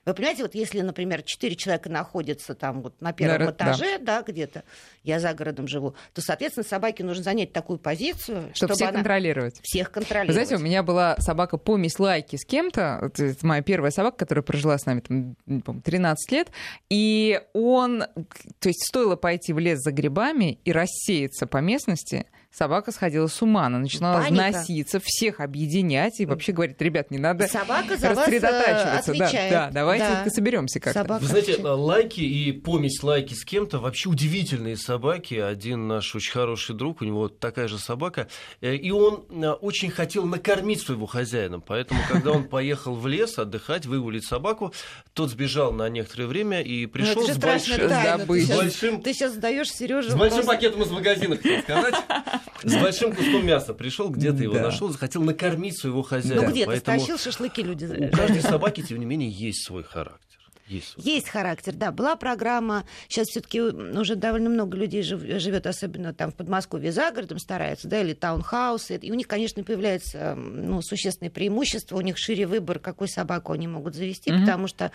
Вы 0.04 0.14
понимаете, 0.14 0.42
вот 0.42 0.54
если, 0.54 0.80
например, 0.80 1.22
четыре 1.22 1.56
человека 1.56 1.88
находятся 1.88 2.54
там 2.54 2.82
вот 2.82 3.00
на 3.00 3.12
первом 3.12 3.38
Наверное, 3.38 3.54
этаже, 3.54 3.98
да, 3.98 4.20
да 4.20 4.32
где-то, 4.32 4.64
я 5.02 5.18
за 5.20 5.32
городом 5.34 5.66
живу, 5.66 5.94
то, 6.12 6.20
соответственно, 6.20 6.64
собаке 6.64 7.04
нужно 7.04 7.22
занять 7.24 7.52
такую 7.52 7.78
позицию, 7.78 8.50
чтобы, 8.52 8.54
чтобы 8.54 8.74
всех 8.74 8.88
она... 8.88 8.98
контролировать. 8.98 9.60
Всех 9.62 9.90
контролировать. 9.90 10.28
Вы 10.28 10.32
знаете, 10.34 10.62
у 10.62 10.64
меня 10.64 10.82
была 10.82 11.16
собака 11.18 11.56
помесь 11.56 11.98
лайки 11.98 12.36
с 12.36 12.44
кем-то, 12.44 13.10
это 13.16 13.34
моя 13.46 13.62
первая 13.62 13.90
собака, 13.90 14.18
которая 14.18 14.42
прожила 14.42 14.76
с 14.76 14.86
нами 14.86 15.36
там, 15.64 15.80
13 15.82 16.32
лет, 16.32 16.48
и 16.90 17.40
он, 17.52 18.00
то 18.00 18.68
есть 18.68 18.86
стоило 18.86 19.16
пойти 19.16 19.52
в 19.52 19.58
лес 19.58 19.80
за 19.80 19.92
грибами 19.92 20.58
и 20.64 20.72
рассеяться 20.72 21.46
по 21.46 21.58
местности, 21.58 22.26
собака 22.54 22.92
сходила 22.92 23.26
с 23.26 23.42
ума, 23.42 23.66
она 23.66 23.78
начинала 23.78 24.22
Паника. 24.22 24.52
носиться, 24.52 25.00
всех 25.02 25.40
объединять 25.40 26.20
и 26.20 26.26
вообще 26.26 26.52
говорит, 26.52 26.80
ребят, 26.80 27.10
не 27.10 27.18
надо 27.18 27.48
собака 27.48 27.96
за 27.96 28.10
рассредотачиваться. 28.10 29.12
Вас 29.14 29.32
да, 29.32 29.50
да, 29.50 29.70
давайте 29.72 30.04
да. 30.04 30.30
соберемся 30.30 30.78
как-то. 30.80 31.00
Собака 31.00 31.22
Вы 31.22 31.28
знаете, 31.28 31.52
отвечает. 31.54 31.78
лайки 31.78 32.20
и 32.20 32.52
помесь 32.52 33.02
лайки 33.02 33.34
с 33.34 33.44
кем-то 33.44 33.78
вообще 33.78 34.08
удивительные 34.08 34.76
собаки. 34.76 35.34
Один 35.34 35.88
наш 35.88 36.14
очень 36.14 36.32
хороший 36.32 36.76
друг, 36.76 37.02
у 37.02 37.04
него 37.04 37.28
такая 37.28 37.66
же 37.66 37.78
собака, 37.78 38.28
э, 38.60 38.76
и 38.76 38.90
он 38.90 39.24
э, 39.30 39.50
очень 39.50 39.90
хотел 39.90 40.24
накормить 40.24 40.80
своего 40.80 41.06
хозяина, 41.06 41.60
поэтому, 41.60 42.00
когда 42.08 42.30
он 42.30 42.44
поехал 42.44 42.94
в 42.94 43.06
лес 43.06 43.38
отдыхать, 43.38 43.86
выгулить 43.86 44.24
собаку, 44.24 44.72
тот 45.12 45.30
сбежал 45.30 45.72
на 45.72 45.88
некоторое 45.88 46.26
время 46.26 46.62
и 46.62 46.86
пришел 46.86 47.26
с, 47.26 47.36
большим, 47.36 47.88
с 47.88 48.56
большим... 48.56 49.02
Ты 49.02 49.12
сейчас 49.12 49.34
сдаешь 49.34 49.70
Сережу. 49.70 50.10
С 50.10 50.14
большим 50.14 50.46
пакетом 50.46 50.82
из 50.82 50.90
магазина, 50.90 51.36
хотел 51.36 51.62
сказать 51.62 51.94
с 52.62 52.74
большим 52.76 53.14
куском 53.14 53.46
мяса 53.46 53.74
пришел, 53.74 54.08
где-то 54.10 54.42
его 54.42 54.58
нашел, 54.58 54.88
захотел 54.88 55.22
накормить 55.22 55.78
своего 55.78 56.02
хозяина. 56.02 56.42
Ну 56.42 56.50
где-то 56.50 56.76
стащил 56.76 57.18
шашлыки 57.18 57.62
люди. 57.62 57.84
У 57.84 58.10
каждой 58.10 58.40
собаки, 58.42 58.82
тем 58.82 58.98
не 58.98 59.06
менее, 59.06 59.30
есть 59.30 59.64
свой 59.64 59.82
характер. 59.82 60.33
Есть. 60.66 60.94
есть 60.96 61.28
характер, 61.28 61.74
да. 61.74 61.92
Была 61.92 62.16
программа, 62.16 62.84
сейчас 63.08 63.28
все-таки 63.28 63.60
уже 63.60 64.16
довольно 64.16 64.48
много 64.48 64.76
людей 64.76 65.02
живет, 65.02 65.66
особенно 65.66 66.14
там 66.14 66.32
в 66.32 66.34
Подмосковье 66.34 66.90
за 66.90 67.10
городом 67.10 67.38
стараются, 67.38 67.86
да, 67.86 68.00
или 68.00 68.14
таунхаусы. 68.14 68.96
И 68.96 69.10
у 69.10 69.14
них, 69.14 69.28
конечно, 69.28 69.62
появляется 69.62 70.34
ну, 70.34 70.80
существенное 70.80 71.30
преимущество, 71.30 71.96
у 71.96 72.00
них 72.00 72.16
шире 72.16 72.46
выбор, 72.46 72.78
какую 72.78 73.08
собаку 73.08 73.52
они 73.52 73.68
могут 73.68 73.94
завести, 73.94 74.30
mm-hmm. 74.30 74.40
потому 74.40 74.66
что 74.66 74.90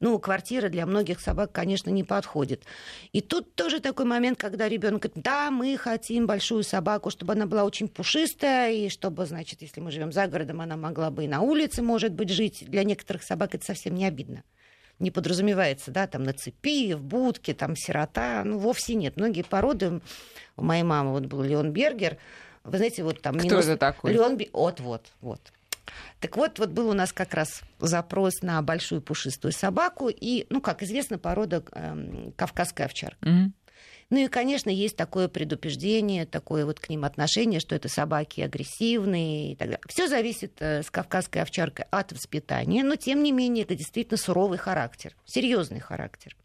ну, 0.00 0.18
квартира 0.18 0.68
для 0.68 0.86
многих 0.86 1.20
собак, 1.20 1.52
конечно, 1.52 1.90
не 1.90 2.02
подходит. 2.02 2.64
И 3.12 3.20
тут 3.20 3.54
тоже 3.54 3.80
такой 3.80 4.06
момент, 4.06 4.38
когда 4.38 4.68
ребенок 4.68 5.02
говорит, 5.02 5.22
да, 5.22 5.50
мы 5.50 5.76
хотим 5.76 6.26
большую 6.26 6.64
собаку, 6.64 7.10
чтобы 7.10 7.34
она 7.34 7.46
была 7.46 7.64
очень 7.64 7.86
пушистая, 7.86 8.72
и 8.72 8.88
чтобы, 8.88 9.24
значит, 9.26 9.62
если 9.62 9.80
мы 9.80 9.92
живем 9.92 10.10
за 10.10 10.26
городом, 10.26 10.60
она 10.60 10.76
могла 10.76 11.10
бы 11.10 11.24
и 11.24 11.28
на 11.28 11.40
улице, 11.40 11.82
может 11.82 12.12
быть, 12.12 12.30
жить. 12.30 12.64
Для 12.68 12.82
некоторых 12.82 13.22
собак 13.22 13.54
это 13.54 13.64
совсем 13.64 13.94
не 13.94 14.06
обидно. 14.06 14.42
Не 14.98 15.10
подразумевается, 15.10 15.90
да, 15.90 16.06
там 16.06 16.22
на 16.22 16.32
цепи, 16.32 16.94
в 16.94 17.02
будке, 17.02 17.54
там 17.54 17.76
сирота, 17.76 18.42
ну, 18.44 18.58
вовсе 18.58 18.94
нет. 18.94 19.16
Многие 19.16 19.42
породы, 19.42 20.00
у 20.56 20.62
моей 20.62 20.82
мамы 20.82 21.12
вот 21.12 21.26
был 21.26 21.42
Леон 21.42 21.72
Бергер, 21.72 22.18
вы 22.64 22.76
знаете, 22.76 23.02
вот 23.02 23.20
там... 23.20 23.36
Кто 23.36 23.48
минус... 23.48 23.64
это 23.66 23.76
такой? 23.76 24.12
Леон... 24.12 24.38
Вот, 24.52 24.80
вот, 24.80 25.06
вот. 25.20 25.40
Так 26.20 26.36
вот, 26.36 26.58
вот 26.58 26.70
был 26.70 26.88
у 26.88 26.94
нас 26.94 27.12
как 27.12 27.34
раз 27.34 27.62
запрос 27.80 28.42
на 28.42 28.62
большую 28.62 29.02
пушистую 29.02 29.52
собаку, 29.52 30.08
и, 30.08 30.46
ну, 30.48 30.60
как 30.60 30.82
известно, 30.82 31.18
порода 31.18 31.62
э, 31.72 32.30
кавказская 32.36 32.86
овчарка. 32.86 33.28
Mm-hmm. 33.28 33.50
Ну 34.12 34.18
и, 34.18 34.28
конечно, 34.28 34.68
есть 34.68 34.94
такое 34.94 35.26
предупреждение, 35.26 36.26
такое 36.26 36.66
вот 36.66 36.78
к 36.78 36.90
ним 36.90 37.06
отношение, 37.06 37.60
что 37.60 37.74
это 37.74 37.88
собаки 37.88 38.42
агрессивные 38.42 39.52
и 39.52 39.56
так 39.56 39.68
далее. 39.68 39.80
Все 39.88 40.06
зависит 40.06 40.52
э, 40.60 40.82
с 40.82 40.90
кавказской 40.90 41.38
овчаркой 41.38 41.86
от 41.90 42.12
воспитания, 42.12 42.84
но 42.84 42.96
тем 42.96 43.22
не 43.22 43.32
менее 43.32 43.64
это 43.64 43.74
действительно 43.74 44.18
суровый 44.18 44.58
характер, 44.58 45.16
серьезный 45.24 45.80
характер. 45.80 46.36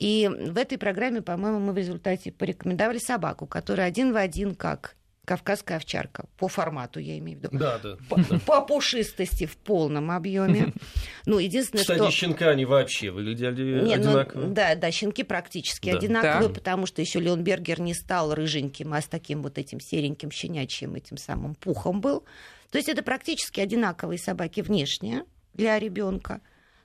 И 0.00 0.28
в 0.28 0.58
этой 0.58 0.78
программе, 0.78 1.22
по-моему, 1.22 1.60
мы 1.60 1.74
в 1.74 1.76
результате 1.76 2.32
порекомендовали 2.32 2.98
собаку, 2.98 3.46
которая 3.46 3.86
один 3.86 4.12
в 4.12 4.16
один, 4.16 4.56
как 4.56 4.96
кавказская 5.24 5.76
овчарка 5.76 6.24
по 6.38 6.48
формату, 6.48 6.98
я 6.98 7.18
имею 7.18 7.38
в 7.38 7.42
виду. 7.42 7.56
Да, 7.58 7.78
да. 7.78 7.96
По, 8.08 8.16
да. 8.16 8.38
по 8.40 8.60
пушистости 8.62 9.46
в 9.46 9.56
полном 9.56 10.10
объеме. 10.10 10.72
Ну, 11.26 11.38
единственное, 11.38 11.82
Кстати, 11.82 11.98
что... 12.00 12.10
щенка 12.10 12.48
они 12.48 12.64
вообще 12.64 13.10
выглядели 13.10 13.84
Нет, 13.84 14.00
одинаково. 14.00 14.40
Ну, 14.46 14.54
да, 14.54 14.74
да, 14.74 14.90
щенки 14.90 15.22
практически 15.22 15.92
Да. 15.92 15.98
одинаковые, 15.98 16.48
Да. 16.48 16.54
потому 16.54 16.86
что 16.86 17.02
еще 17.02 17.20
Леон 17.20 17.44
Бергер 17.44 17.78
не 17.80 17.92
стал 17.94 18.34
рыженьким, 18.34 18.94
а 18.94 19.00
с 19.02 19.06
таким 19.06 19.42
вот 19.42 19.58
этим 19.58 19.80
сереньким 19.80 20.30
щенячьим 20.30 20.94
этим 20.94 21.18
самым 21.18 21.54
пухом 21.54 22.00
был. 22.00 22.24
То 22.70 22.78
есть 22.78 22.88
это 22.88 23.02
практически 23.02 23.60
одинаковые 23.60 24.18
собаки 24.18 24.60
внешне 24.62 25.24
для 25.54 25.78
ребенка. 25.78 26.40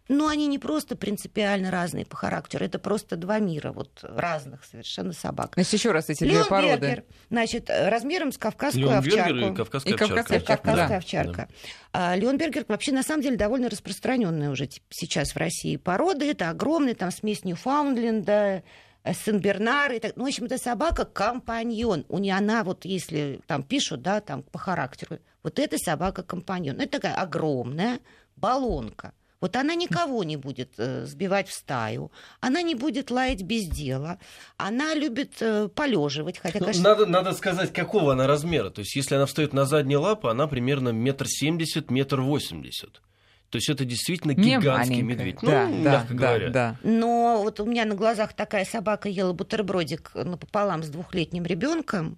Но 0.07 0.27
они 0.27 0.45
не 0.45 0.59
просто 0.59 0.95
принципиально 0.95 1.71
разные 1.71 2.05
по 2.05 2.15
характеру, 2.15 2.63
это 2.63 2.77
просто 2.77 3.15
два 3.15 3.39
мира 3.39 3.71
вот 3.71 3.99
разных 4.03 4.63
совершенно 4.63 5.13
собак. 5.13 5.53
Значит, 5.55 5.73
еще 5.73 5.91
раз 5.91 6.09
эти 6.09 6.23
две 6.23 6.33
Леон 6.33 6.47
породы. 6.47 6.87
Бергер, 6.87 7.03
значит, 7.29 7.69
э, 7.71 7.89
размером 7.89 8.31
с 8.31 8.37
кавказскую 8.37 8.85
Леон 8.85 8.97
овчарку. 8.99 9.33
Бергер 9.33 9.51
и 9.51 9.55
кавказская 9.55 9.93
И 9.93 9.95
овчарка. 9.95 10.39
Кавказская 10.45 10.87
да. 10.87 10.97
овчарка. 10.97 11.49
А 11.91 12.15
Леонбергер 12.15 12.65
вообще 12.67 12.91
на 12.91 13.01
самом 13.01 13.23
деле 13.23 13.35
довольно 13.35 13.67
распространенная 13.67 14.51
уже 14.51 14.69
сейчас 14.89 15.31
в 15.31 15.37
России 15.37 15.75
порода. 15.77 16.23
Это 16.23 16.49
огромный 16.49 16.93
там 16.93 17.09
смесь 17.09 17.43
Ньюфаундленда, 17.43 18.63
э, 19.03 19.13
Сен-Бернар. 19.13 19.91
И 19.93 19.99
так. 19.99 20.15
Ну, 20.17 20.25
в 20.25 20.27
общем, 20.27 20.45
это 20.45 20.59
собака 20.59 21.05
компаньон. 21.05 22.05
У 22.09 22.19
нее 22.19 22.35
она, 22.35 22.63
вот 22.63 22.85
если 22.85 23.41
там 23.47 23.63
пишут, 23.63 24.03
да, 24.03 24.21
там 24.21 24.43
по 24.43 24.59
характеру, 24.59 25.17
вот 25.41 25.57
эта 25.57 25.79
собака 25.79 26.21
компаньон. 26.21 26.79
Это 26.79 26.99
такая 26.99 27.15
огромная 27.15 27.99
баллонка. 28.35 29.13
Вот 29.45 29.55
она 29.57 29.75
никого 29.75 30.23
не 30.23 30.37
будет 30.37 30.71
э, 30.79 31.05
сбивать 31.05 31.47
в 31.49 31.53
стаю, 31.53 32.11
она 32.39 32.63
не 32.63 32.73
будет 32.73 33.11
лаять 33.11 33.43
без 33.43 33.67
дела, 33.67 34.17
она 34.57 34.95
любит 34.95 35.33
э, 35.39 35.67
полеживать, 35.67 36.39
хотя, 36.39 36.57
Ну, 36.57 36.65
конечно, 36.65 36.83
надо, 36.83 37.05
надо 37.05 37.33
сказать, 37.33 37.71
какого 37.71 38.13
она 38.13 38.25
размера. 38.25 38.71
То 38.71 38.79
есть, 38.81 38.95
если 38.95 39.13
она 39.13 39.27
встает 39.27 39.53
на 39.53 39.65
задние 39.65 39.99
лапы, 39.99 40.29
она 40.29 40.47
примерно 40.47 40.89
метр 40.89 41.27
семьдесят, 41.27 41.91
метр 41.91 42.21
восемьдесят. 42.21 43.03
То 43.51 43.57
есть, 43.57 43.69
это 43.69 43.85
действительно 43.85 44.31
Не 44.31 44.57
гигантский 44.57 45.03
маленькая. 45.03 45.25
медведь. 45.25 45.37
Да, 45.43 45.67
ну, 45.67 45.83
да, 45.83 45.91
мягко 45.91 46.13
да, 46.15 46.27
говоря. 46.27 46.49
да. 46.49 46.79
Но 46.81 47.41
вот 47.43 47.59
у 47.59 47.65
меня 47.65 47.85
на 47.85 47.93
глазах 47.93 48.33
такая 48.33 48.65
собака 48.65 49.09
ела 49.09 49.33
бутербродик 49.33 50.09
напополам 50.15 50.81
с 50.81 50.89
двухлетним 50.89 51.43
ребенком. 51.45 52.17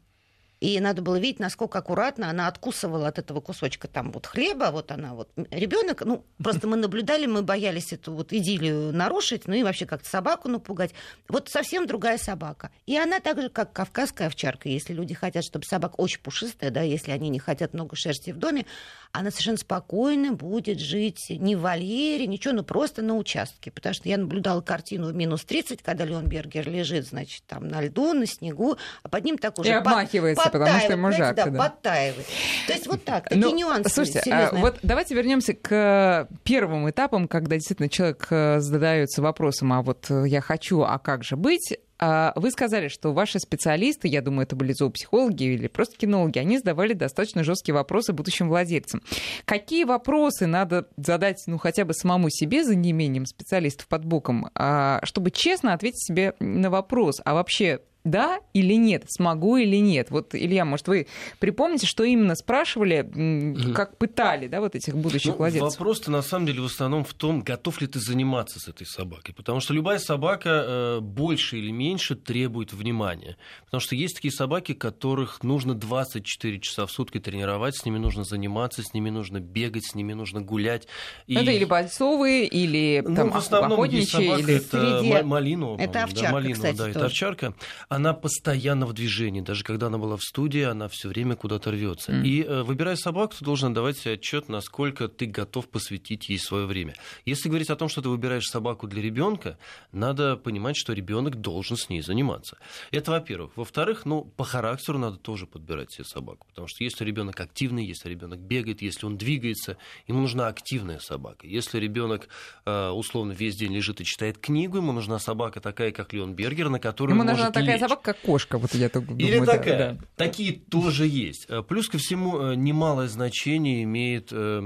И 0.60 0.80
надо 0.80 1.02
было 1.02 1.20
видеть, 1.20 1.40
насколько 1.40 1.78
аккуратно 1.78 2.30
она 2.30 2.48
откусывала 2.48 3.08
от 3.08 3.20
этого 3.20 3.42
кусочка 3.42 3.88
там 3.88 4.12
вот 4.12 4.26
хлеба. 4.26 4.70
Вот 4.72 4.92
она 4.92 5.14
вот 5.14 5.30
ребенок. 5.52 6.04
Ну, 6.04 6.26
просто 6.42 6.68
мы 6.68 6.78
наблюдали, 6.78 7.28
мы 7.28 7.44
боялись 7.44 7.94
эту 7.94 8.14
вот 8.14 8.34
идиллию 8.34 8.92
нарушить, 8.92 9.48
ну 9.48 9.54
и 9.54 9.64
вообще 9.64 9.86
как-то 9.86 10.10
собаку 10.10 10.50
напугать. 10.50 10.94
Вот 11.28 11.50
совсем 11.50 11.86
другая 11.86 12.18
собака. 12.18 12.72
И 12.88 12.98
она 12.98 13.20
так 13.20 13.40
же, 13.40 13.50
как 13.50 13.72
кавказская 13.72 14.28
овчарка. 14.28 14.68
Если 14.68 14.94
люди 14.94 15.14
хотят, 15.14 15.44
чтобы 15.44 15.66
собака 15.66 15.96
очень 15.98 16.22
пушистая, 16.22 16.72
да, 16.72 16.82
если 16.82 17.12
они 17.12 17.30
не 17.30 17.40
хотят 17.40 17.74
много 17.74 17.96
шерсти 17.96 18.32
в 18.32 18.38
доме, 18.38 18.66
она 19.12 19.30
совершенно 19.30 19.58
спокойно 19.58 20.34
будет 20.34 20.80
жить 20.80 21.28
не 21.30 21.56
в 21.56 21.62
вольере, 21.62 22.26
ничего, 22.28 22.54
но 22.54 22.64
просто 22.64 23.02
на 23.02 23.16
участке. 23.16 23.70
Потому 23.70 23.94
что 23.94 24.10
я 24.10 24.18
наблюдала 24.18 24.62
картину 24.62 25.08
в 25.08 25.16
минус 25.16 25.46
30, 25.46 25.84
когда 25.84 26.04
Леон 26.06 26.26
Бергер 26.26 26.68
лежит, 26.68 27.08
значит, 27.08 27.44
там 27.46 27.68
на 27.68 27.82
льду, 27.82 28.14
на 28.14 28.26
снегу, 28.26 28.78
а 29.04 29.10
под 29.10 29.24
ним 29.24 29.38
так 29.38 29.60
уже 29.60 29.70
И 29.70 29.72
обмахивается, 29.72 30.47
потому 30.50 30.80
что 30.80 30.94
ему 30.94 31.12
жарко, 31.12 31.46
да, 31.46 31.52
да. 31.52 31.60
подтаивает. 31.60 32.28
То 32.68 32.74
есть 32.74 32.88
вот 32.88 33.04
так, 33.04 33.30
такие 33.30 33.42
Ну, 33.42 33.56
нюансы 33.56 33.90
Слушайте, 33.90 34.32
а 34.32 34.52
вот 34.54 34.80
давайте 34.84 35.16
вернемся 35.16 35.54
к 35.54 36.28
первым 36.44 36.90
этапам, 36.90 37.28
когда 37.28 37.56
действительно 37.56 37.90
человек 37.90 38.28
э, 38.30 38.60
задается 38.60 39.22
вопросом, 39.22 39.74
а 39.74 39.82
вот 39.82 40.08
э, 40.10 40.24
я 40.28 40.42
хочу, 40.42 40.82
а 40.82 41.00
как 41.00 41.24
же 41.24 41.36
быть? 41.36 41.78
А 42.00 42.34
Вы 42.36 42.52
сказали, 42.52 42.90
что 42.90 43.12
ваши 43.12 43.40
специалисты, 43.40 44.08
я 44.08 44.22
думаю, 44.22 44.44
это 44.44 44.56
были 44.56 44.72
зоопсихологи 44.72 45.44
или 45.44 45.68
просто 45.68 45.98
кинологи, 45.98 46.38
они 46.38 46.60
задавали 46.60 46.94
достаточно 46.94 47.44
жесткие 47.44 47.74
вопросы 47.74 48.14
будущим 48.14 48.50
владельцам. 48.50 49.02
Какие 49.46 49.84
вопросы 49.84 50.46
надо 50.46 50.88
задать, 50.96 51.42
ну, 51.48 51.58
хотя 51.58 51.86
бы 51.86 51.94
самому 51.94 52.30
себе, 52.30 52.64
за 52.64 52.76
неимением 52.76 53.26
специалистов 53.26 53.88
под 53.88 54.06
боком, 54.06 54.50
а, 54.54 55.00
чтобы 55.04 55.32
честно 55.32 55.74
ответить 55.74 56.04
себе 56.06 56.36
на 56.40 56.70
вопрос, 56.70 57.20
а 57.26 57.34
вообще 57.34 57.80
да 58.10 58.40
или 58.54 58.74
нет, 58.74 59.06
смогу 59.10 59.58
или 59.58 59.78
нет. 59.78 60.10
Вот, 60.12 60.34
Илья, 60.34 60.66
может, 60.66 60.88
вы 60.88 61.08
припомните, 61.40 61.86
что 61.86 62.04
именно 62.04 62.36
спрашивали, 62.36 63.74
как 63.74 63.98
пытали, 63.98 64.48
да, 64.48 64.62
вот 64.62 64.76
этих 64.76 64.96
будущих 64.96 65.32
Ну, 65.34 65.38
владельцев? 65.38 65.72
Вопрос-то 65.80 66.12
на 66.12 66.22
самом 66.22 66.46
деле 66.48 66.62
в 66.62 66.66
основном 66.66 67.04
в 67.04 67.14
том, 67.14 67.42
готов 67.42 67.82
ли 67.82 67.88
ты 67.88 68.00
заниматься 68.00 68.60
с 68.60 68.68
этой 68.68 68.86
собакой. 68.88 69.34
Потому 69.36 69.60
что 69.60 69.74
любая 69.74 70.00
собака 70.00 70.50
э, 70.68 71.00
больше 71.02 71.58
или 71.58 71.72
меньше 71.72 72.16
требует 72.16 72.74
внимания. 72.74 73.38
Потому 73.66 73.82
что 73.82 73.96
есть 73.96 74.16
такие 74.16 74.32
собаки, 74.32 74.74
которых 74.74 75.44
нужно 75.44 75.74
24 75.76 76.60
часа 76.60 76.86
в 76.86 76.92
сутки 76.92 77.20
тренировать, 77.20 77.76
с 77.76 77.86
ними 77.86 77.98
нужно 77.98 78.24
заниматься, 78.24 78.82
с 78.84 78.94
ними 78.94 79.10
нужно 79.10 79.40
бегать, 79.40 79.86
с 79.86 79.96
ними 79.96 80.14
нужно 80.14 80.42
гулять. 80.42 80.88
И... 81.28 81.36
Это 81.36 81.52
или 81.52 81.66
бойцовые, 81.66 82.46
или 82.48 83.04
Ну, 83.06 83.16
там 83.16 83.32
в 83.32 83.38
основном 83.38 83.84
есть 83.90 84.14
охотничьи, 84.14 84.28
собака, 84.30 84.42
или... 84.52 84.56
это 84.58 85.00
Среди- 85.02 85.14
Ма- 85.14 85.24
Малинова. 85.24 85.80
Это 85.80 86.04
овчарка, 86.04 86.32
Малинова, 86.34 86.54
кстати, 86.56 86.78
да, 86.78 86.84
это 86.90 86.94
тоже. 86.94 87.06
овчарка. 87.06 87.54
Она 87.98 88.14
постоянно 88.14 88.86
в 88.86 88.94
движении. 88.94 89.42
Даже 89.42 89.64
когда 89.64 89.88
она 89.88 89.98
была 89.98 90.18
в 90.18 90.22
студии, 90.22 90.62
она 90.62 90.88
все 90.88 91.10
время 91.10 91.36
куда-то 91.36 91.72
рвется. 91.72 92.12
Мгм. 92.12 92.24
И 92.26 92.44
э, 92.44 92.62
выбирая 92.62 92.96
собаку, 92.96 93.34
ты 93.40 93.44
должен 93.44 93.74
давать 93.74 93.98
себе 93.98 94.14
отчет, 94.14 94.50
насколько 94.50 95.08
ты 95.08 95.26
готов 95.26 95.68
посвятить 95.68 96.30
ей 96.30 96.38
свое 96.38 96.68
время. 96.68 96.94
Если 97.26 97.50
говорить 97.50 97.72
о 97.72 97.76
том, 97.76 97.90
что 97.90 98.04
ты 98.04 98.10
выбираешь 98.10 98.46
собаку 98.46 98.86
для 98.86 99.02
ребенка, 99.02 99.58
надо 99.92 100.38
понимать, 100.38 100.78
что 100.78 100.94
ребенок 100.94 101.42
должен 101.42 101.76
с 101.76 101.90
ней 101.90 102.04
заниматься. 102.04 102.60
Это 102.92 103.10
во-первых. 103.10 103.54
Во-вторых, 103.56 104.06
ну, 104.06 104.26
по 104.26 104.44
характеру 104.44 105.00
надо 105.00 105.18
тоже 105.18 105.48
подбирать 105.48 105.92
себе 105.92 106.04
собаку. 106.04 106.46
Потому 106.50 106.68
что 106.68 106.84
если 106.84 107.04
ребенок 107.04 107.40
активный, 107.40 107.84
если 107.84 108.10
ребенок 108.10 108.40
бегает, 108.40 108.84
если 108.84 109.08
он 109.08 109.18
двигается, 109.18 109.78
ему 110.06 110.22
нужна 110.22 110.46
активная 110.46 111.00
собака. 111.00 111.48
Если 111.48 111.80
ребенок 111.80 112.30
э, 112.64 112.90
условно 112.90 113.32
весь 113.32 113.56
день 113.56 113.74
лежит 113.74 114.02
и 114.02 114.06
читает 114.06 114.38
книгу, 114.38 114.78
ему 114.78 114.92
нужна 114.92 115.18
собака 115.18 115.62
такая, 115.62 115.92
как 115.92 116.14
Леон 116.14 116.36
Бергер, 116.36 116.70
на 116.70 116.80
которую 116.80 117.16
Ему 117.16 117.24
он 117.28 117.36
может 117.36 117.54
такая 117.54 117.77
лечь. 117.78 117.90
собака, 117.90 118.14
как 118.14 118.22
кошка, 118.22 118.58
вот 118.58 118.74
я 118.74 118.90
так 118.90 119.06
думаю. 119.06 119.26
Или 119.26 119.46
такая. 119.46 119.94
да. 119.94 119.98
Такие 120.16 120.54
тоже 120.54 121.08
есть. 121.08 121.46
Э, 121.50 121.64
Плюс 121.64 121.88
ко 121.90 121.98
всему, 121.98 122.40
э, 122.52 122.56
немалое 122.56 123.08
значение 123.08 123.84
имеет 123.84 124.30
э, 124.32 124.62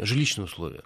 жилищные 0.00 0.44
условия. 0.44 0.82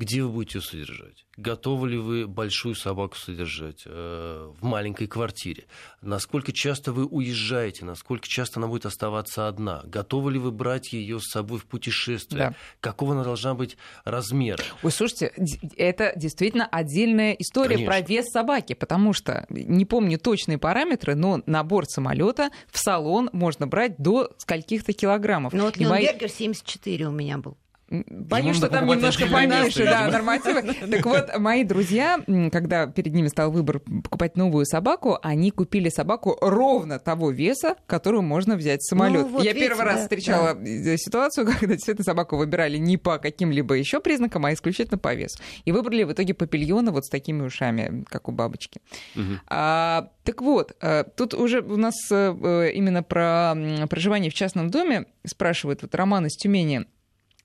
Где 0.00 0.22
вы 0.22 0.30
будете 0.30 0.58
ее 0.60 0.62
содержать? 0.62 1.26
Готовы 1.36 1.90
ли 1.90 1.98
вы 1.98 2.26
большую 2.26 2.74
собаку 2.74 3.18
содержать 3.18 3.82
э, 3.84 4.50
в 4.58 4.64
маленькой 4.64 5.08
квартире? 5.08 5.66
Насколько 6.00 6.52
часто 6.52 6.92
вы 6.92 7.04
уезжаете? 7.04 7.84
Насколько 7.84 8.26
часто 8.26 8.60
она 8.60 8.66
будет 8.66 8.86
оставаться 8.86 9.46
одна? 9.46 9.82
Готовы 9.84 10.32
ли 10.32 10.38
вы 10.38 10.52
брать 10.52 10.94
ее 10.94 11.20
с 11.20 11.30
собой 11.30 11.58
в 11.58 11.66
путешествие? 11.66 12.48
Да. 12.50 12.54
Какого 12.80 13.12
она 13.12 13.24
должна 13.24 13.52
быть 13.52 13.76
размера? 14.06 14.64
Ой, 14.82 14.90
слушайте, 14.90 15.34
это 15.76 16.14
действительно 16.16 16.64
отдельная 16.64 17.32
история 17.34 17.74
Конечно. 17.74 17.92
про 17.92 18.00
вес 18.00 18.24
собаки, 18.30 18.72
потому 18.72 19.12
что 19.12 19.44
не 19.50 19.84
помню 19.84 20.18
точные 20.18 20.56
параметры, 20.56 21.14
но 21.14 21.42
на 21.44 21.62
борт 21.62 21.90
самолета 21.90 22.48
в 22.72 22.78
салон 22.78 23.28
можно 23.34 23.66
брать 23.66 23.98
до 23.98 24.30
скольких-то 24.38 24.94
килограммов. 24.94 25.52
Ну 25.52 25.64
вот 25.64 25.76
Леон 25.76 25.90
мои- 25.90 26.06
Бергер 26.06 26.30
74 26.30 27.06
у 27.06 27.10
меня 27.12 27.36
был. 27.36 27.58
Ему 27.90 28.54
что 28.54 28.68
там 28.68 28.86
немножко 28.86 29.26
поменьше, 29.26 29.84
да, 29.84 30.08
нормативы. 30.08 30.62
Так 30.90 31.06
вот, 31.06 31.38
мои 31.38 31.64
друзья, 31.64 32.20
когда 32.52 32.86
перед 32.86 33.12
ними 33.12 33.28
стал 33.28 33.50
выбор 33.50 33.80
покупать 33.80 34.36
новую 34.36 34.64
собаку, 34.64 35.18
они 35.22 35.50
купили 35.50 35.88
собаку 35.88 36.36
ровно 36.40 36.98
того 36.98 37.30
веса, 37.30 37.76
которую 37.86 38.22
можно 38.22 38.56
взять 38.56 38.80
в 38.80 38.88
самолет. 38.88 39.22
Ну, 39.22 39.28
вот 39.28 39.44
Я 39.44 39.52
видите, 39.52 39.68
первый 39.68 39.84
раз 39.84 39.96
да, 39.96 40.02
встречала 40.02 40.56
э, 40.60 40.96
ситуацию, 40.96 41.46
когда 41.60 41.74
действительно 41.74 42.04
собаку 42.04 42.36
выбирали 42.36 42.76
не 42.76 42.96
по 42.96 43.18
каким-либо 43.18 43.74
еще 43.74 44.00
признакам, 44.00 44.46
а 44.46 44.52
исключительно 44.52 44.98
по 44.98 45.14
весу. 45.14 45.38
И 45.64 45.72
выбрали 45.72 46.04
в 46.04 46.12
итоге 46.12 46.34
папильона 46.34 46.92
вот 46.92 47.06
с 47.06 47.08
такими 47.08 47.42
ушами, 47.42 48.04
как 48.08 48.28
у 48.28 48.32
бабочки. 48.32 48.80
Мгм. 49.14 49.40
А, 49.48 50.10
так 50.24 50.42
вот, 50.42 50.76
э, 50.80 51.04
тут 51.16 51.34
уже 51.34 51.60
у 51.60 51.76
нас 51.76 51.94
э, 52.10 52.70
именно 52.74 53.02
про 53.02 53.56
проживание 53.88 54.30
в 54.30 54.34
частном 54.34 54.70
доме 54.70 55.06
спрашивает 55.26 55.82
вот 55.82 55.94
Роман 55.94 56.26
из 56.26 56.36
Тюмени. 56.36 56.86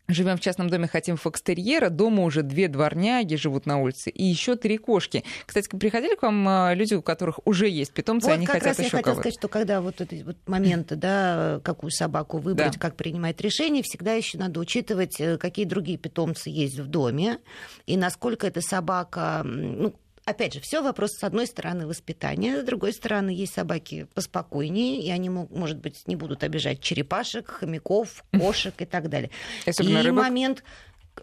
Живем 0.07 0.37
в 0.37 0.39
частном 0.39 0.69
доме, 0.69 0.87
хотим 0.87 1.17
фокстерьера. 1.17 1.89
Дома 1.89 2.23
уже 2.23 2.43
две 2.43 2.67
дворняги 2.67 3.35
живут 3.35 3.65
на 3.65 3.81
улице 3.81 4.11
и 4.11 4.23
еще 4.23 4.55
три 4.55 4.77
кошки. 4.77 5.23
Кстати, 5.47 5.67
приходили 5.75 6.15
к 6.15 6.21
вам 6.21 6.47
а, 6.47 6.73
люди, 6.75 6.93
у 6.93 7.01
которых 7.01 7.39
уже 7.45 7.67
есть 7.67 7.91
питомцы, 7.91 8.27
вот 8.27 8.35
они 8.35 8.45
как 8.45 8.53
хотят 8.55 8.67
раз 8.69 8.77
я 8.79 8.83
еще 8.85 8.97
хотела 8.97 9.13
кого-то? 9.15 9.21
сказать, 9.21 9.39
что 9.39 9.47
когда 9.47 9.81
вот 9.81 10.01
эти 10.01 10.21
вот 10.21 10.37
моменты, 10.45 10.95
да, 10.95 11.59
какую 11.63 11.89
собаку 11.89 12.37
выбрать, 12.37 12.73
Да. 12.73 12.79
как 12.79 12.95
принимать 12.95 13.41
решение, 13.41 13.81
всегда 13.81 14.13
еще 14.13 14.37
надо 14.37 14.59
учитывать, 14.59 15.19
э, 15.19 15.37
какие 15.39 15.65
другие 15.65 15.97
питомцы 15.97 16.51
есть 16.51 16.77
в 16.77 16.87
доме 16.87 17.39
и 17.87 17.97
насколько 17.97 18.45
эта 18.45 18.61
собака, 18.61 19.41
ну, 19.43 19.95
Опять 20.25 20.55
же, 20.55 20.59
все 20.59 20.81
вопрос, 20.81 21.11
с 21.13 21.23
одной 21.23 21.45
стороны, 21.45 21.85
воспитания, 21.85 22.59
с 22.59 22.63
другой 22.63 22.93
стороны, 22.93 23.29
есть 23.29 23.53
собаки 23.53 24.07
поспокойнее, 24.15 24.99
и 25.03 25.11
они, 25.11 25.29
может 25.29 25.77
быть, 25.77 26.07
не 26.07 26.15
будут 26.15 26.43
обижать 26.43 26.81
черепашек, 26.81 27.47
хомяков, 27.47 28.23
кошек 28.39 28.73
и 28.81 28.85
так 28.85 29.09
далее. 29.09 29.29
Особенно 29.67 29.99
и 29.99 30.01
рыбок. 30.01 30.23
момент, 30.23 30.63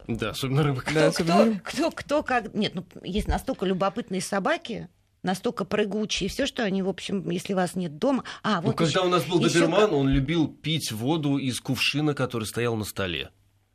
Да, 0.07 0.31
особенно 0.31 0.63
рыбок. 0.63 0.85
Да, 0.95 1.11
кто, 1.11 1.23
особенно 1.25 1.59
кто, 1.59 1.91
кто, 1.91 1.91
кто 1.91 2.23
как... 2.23 2.55
Нет, 2.55 2.77
ну, 2.77 2.85
есть 3.03 3.27
настолько 3.27 3.67
любопытные 3.67 4.21
собаки, 4.21 4.89
настолько 5.25 5.65
прыгучие, 5.65 6.29
все, 6.29 6.47
что 6.47 6.63
они, 6.63 6.83
в 6.83 6.89
общем, 6.89 7.29
если 7.29 7.55
вас 7.55 7.75
нет 7.75 7.99
дома... 7.99 8.23
А, 8.45 8.61
Ну, 8.61 8.69
вот 8.69 8.77
когда 8.77 9.03
у 9.03 9.09
нас 9.09 9.25
был 9.25 9.41
доберман, 9.41 9.81
как- 9.81 9.93
он 9.93 10.09
любил 10.11 10.47
пить 10.47 10.93
воду 10.93 11.39
из 11.39 11.59
кувшина, 11.61 12.15
который 12.15 12.45
стоял 12.45 12.77
на 12.77 12.85
столе. 12.85 13.31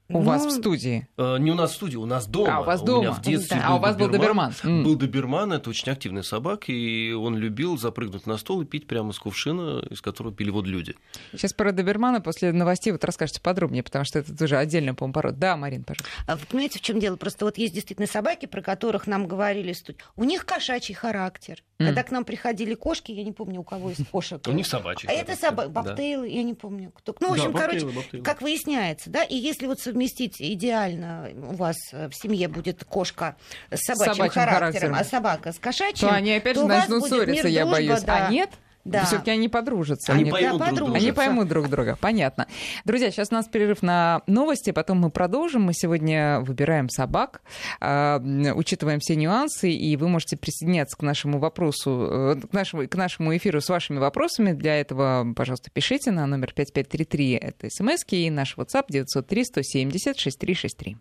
У 0.10 0.22
вас 0.22 0.43
в 0.43 0.46
Ну, 0.46 0.52
студии. 0.52 1.08
Э, 1.17 1.38
Не 1.38 1.52
у 1.52 1.56
нас 1.56 1.72
в 1.72 1.76
студии, 1.76 1.98
у 1.98 2.06
нас 2.06 2.28
дома. 2.28 2.58
А, 2.58 2.62
у 2.62 2.63
вас 2.63 2.82
меня 2.82 2.91
дома. 2.93 3.12
в 3.13 3.22
детстве 3.22 3.58
Да. 3.58 3.67
А 3.67 3.76
у 3.76 3.80
вас 3.80 3.98
был 3.98 4.08
доберман. 4.10 4.54
М. 4.63 4.84
Был 4.84 4.96
доберман, 4.96 5.52
это 5.54 5.70
очень 5.70 5.91
активный 5.91 6.24
собак, 6.24 6.65
и 6.70 7.12
он 7.13 7.36
любил 7.38 7.78
запрыгнуть 7.78 8.26
на 8.26 8.38
стол 8.38 8.62
и 8.62 8.65
пить 8.65 8.88
прямо 8.88 9.12
из 9.12 9.20
кувшина, 9.20 9.80
из 9.89 10.02
которого 10.02 10.34
пили 10.34 10.50
воду 10.50 10.70
люди. 10.70 10.96
Сейчас 11.34 11.52
про 11.54 11.72
добермана 11.74 12.22
после 12.22 12.54
новостей 12.54 12.91
вот 12.91 13.04
расскажете 13.04 13.41
подробнее, 13.41 13.84
потому 13.84 14.06
что 14.06 14.20
это 14.20 14.36
тоже 14.36 14.58
отдельная, 14.58 14.93
по-моему, 14.93 15.13
порода. 15.13 15.38
Да, 15.38 15.58
Марин, 15.58 15.84
пожалуйста. 15.84 16.10
А 16.26 16.36
вы 16.38 16.41
понимаете, 16.50 16.80
в 16.80 16.82
чем 16.82 17.00
дело? 17.00 17.17
Просто 17.17 17.43
вот 17.46 17.58
есть 17.58 17.74
действительно 17.74 18.08
собаки, 18.08 18.46
про 18.46 18.62
которых 18.62 19.08
нам 19.08 19.28
говорили, 19.28 19.74
что 19.74 19.93
у 20.15 20.24
них 20.24 20.46
кошачий 20.46 20.93
характер. 20.96 21.63
Когда 21.78 22.04
к 22.04 22.12
нам 22.12 22.26
приходили 22.26 22.74
кошки, 22.74 23.12
я 23.12 23.24
не 23.24 23.32
помню, 23.32 23.62
у 23.62 23.63
кого 23.63 23.92
из 23.92 23.98
кошек. 24.12 24.42
У 24.48 24.52
них 24.52 24.66
собачий 24.66 25.08
А 25.08 25.12
это 25.12 25.36
да. 25.40 25.68
бобтейлы, 25.68 26.28
я 26.28 26.44
не 26.44 26.56
помню 26.56 26.92
кто. 26.92 27.16
Ну, 27.20 27.30
в 27.30 27.32
общем, 27.34 27.54
короче, 27.54 28.22
как 28.24 28.42
выясняется, 28.42 29.10
да, 29.10 29.24
и 29.24 29.36
если 29.36 29.68
вот 29.68 29.80
совместить 29.80 30.42
идеально, 30.42 31.30
у 31.36 31.56
вас 31.56 31.76
э, 31.92 32.10
в 32.10 32.16
семье 32.16 32.48
будет 32.48 32.84
кошка 32.84 33.36
с 33.70 33.80
собачьим, 33.84 34.30
характером, 34.30 34.96
а 34.96 35.04
собака 35.04 35.52
с 35.52 35.60
кошачьим, 35.60 36.10
То 36.10 36.16
они 36.16 36.34
опять 36.34 36.58
же 36.58 36.63
у 36.63 36.68
вас 36.68 36.88
начнут 36.88 37.02
будет 37.02 37.13
ссориться, 37.13 37.48
я 37.48 37.66
боюсь. 37.66 38.04
А 38.08 38.32
нет? 38.32 38.50
Да. 38.88 39.06
Все-таки 39.06 39.32
они 39.32 39.50
подружатся. 39.50 40.13
Они 40.13 40.23
Они- 40.23 40.32
поймут 40.32 40.50
друг 40.52 40.60
подружатся. 40.60 40.86
друга. 40.86 40.97
Они 41.00 41.12
поймут 41.12 41.47
друг 41.47 41.69
друга, 41.69 41.97
понятно. 42.00 42.47
Друзья, 42.86 43.12
сейчас 43.12 43.30
у 43.32 43.36
нас 43.36 43.47
перерыв 43.47 43.82
на 43.84 44.21
новости, 44.28 44.71
потом 44.71 45.00
мы 45.00 45.10
продолжим. 45.10 45.63
Мы 45.63 45.73
сегодня 45.73 46.39
выбираем 46.41 46.89
собак, 46.89 47.41
м, 47.82 48.56
учитываем 48.58 49.00
все 49.00 49.15
нюансы, 49.15 49.71
и 49.71 49.95
вы 49.97 50.08
можете 50.08 50.38
присоединяться 50.38 50.97
к 50.97 51.02
нашему 51.02 51.39
вопросу, 51.39 52.36
э, 52.41 52.47
к 52.50 52.54
нашему, 52.54 52.88
к 52.88 52.95
нашему 52.95 53.36
эфиру 53.36 53.62
с 53.62 53.69
вашими 53.69 53.97
вопросами. 54.00 54.54
Для 54.54 54.80
этого, 54.80 55.26
пожалуйста, 55.36 55.69
пишите 55.71 56.12
на 56.12 56.26
номер 56.26 56.54
5533, 56.54 57.34
это 57.34 57.69
смс 57.69 58.04
и 58.10 58.30
наш 58.30 58.56
WhatsApp 58.58 58.86
903 58.89 59.43
170 59.45 60.17
6363. 60.19 60.97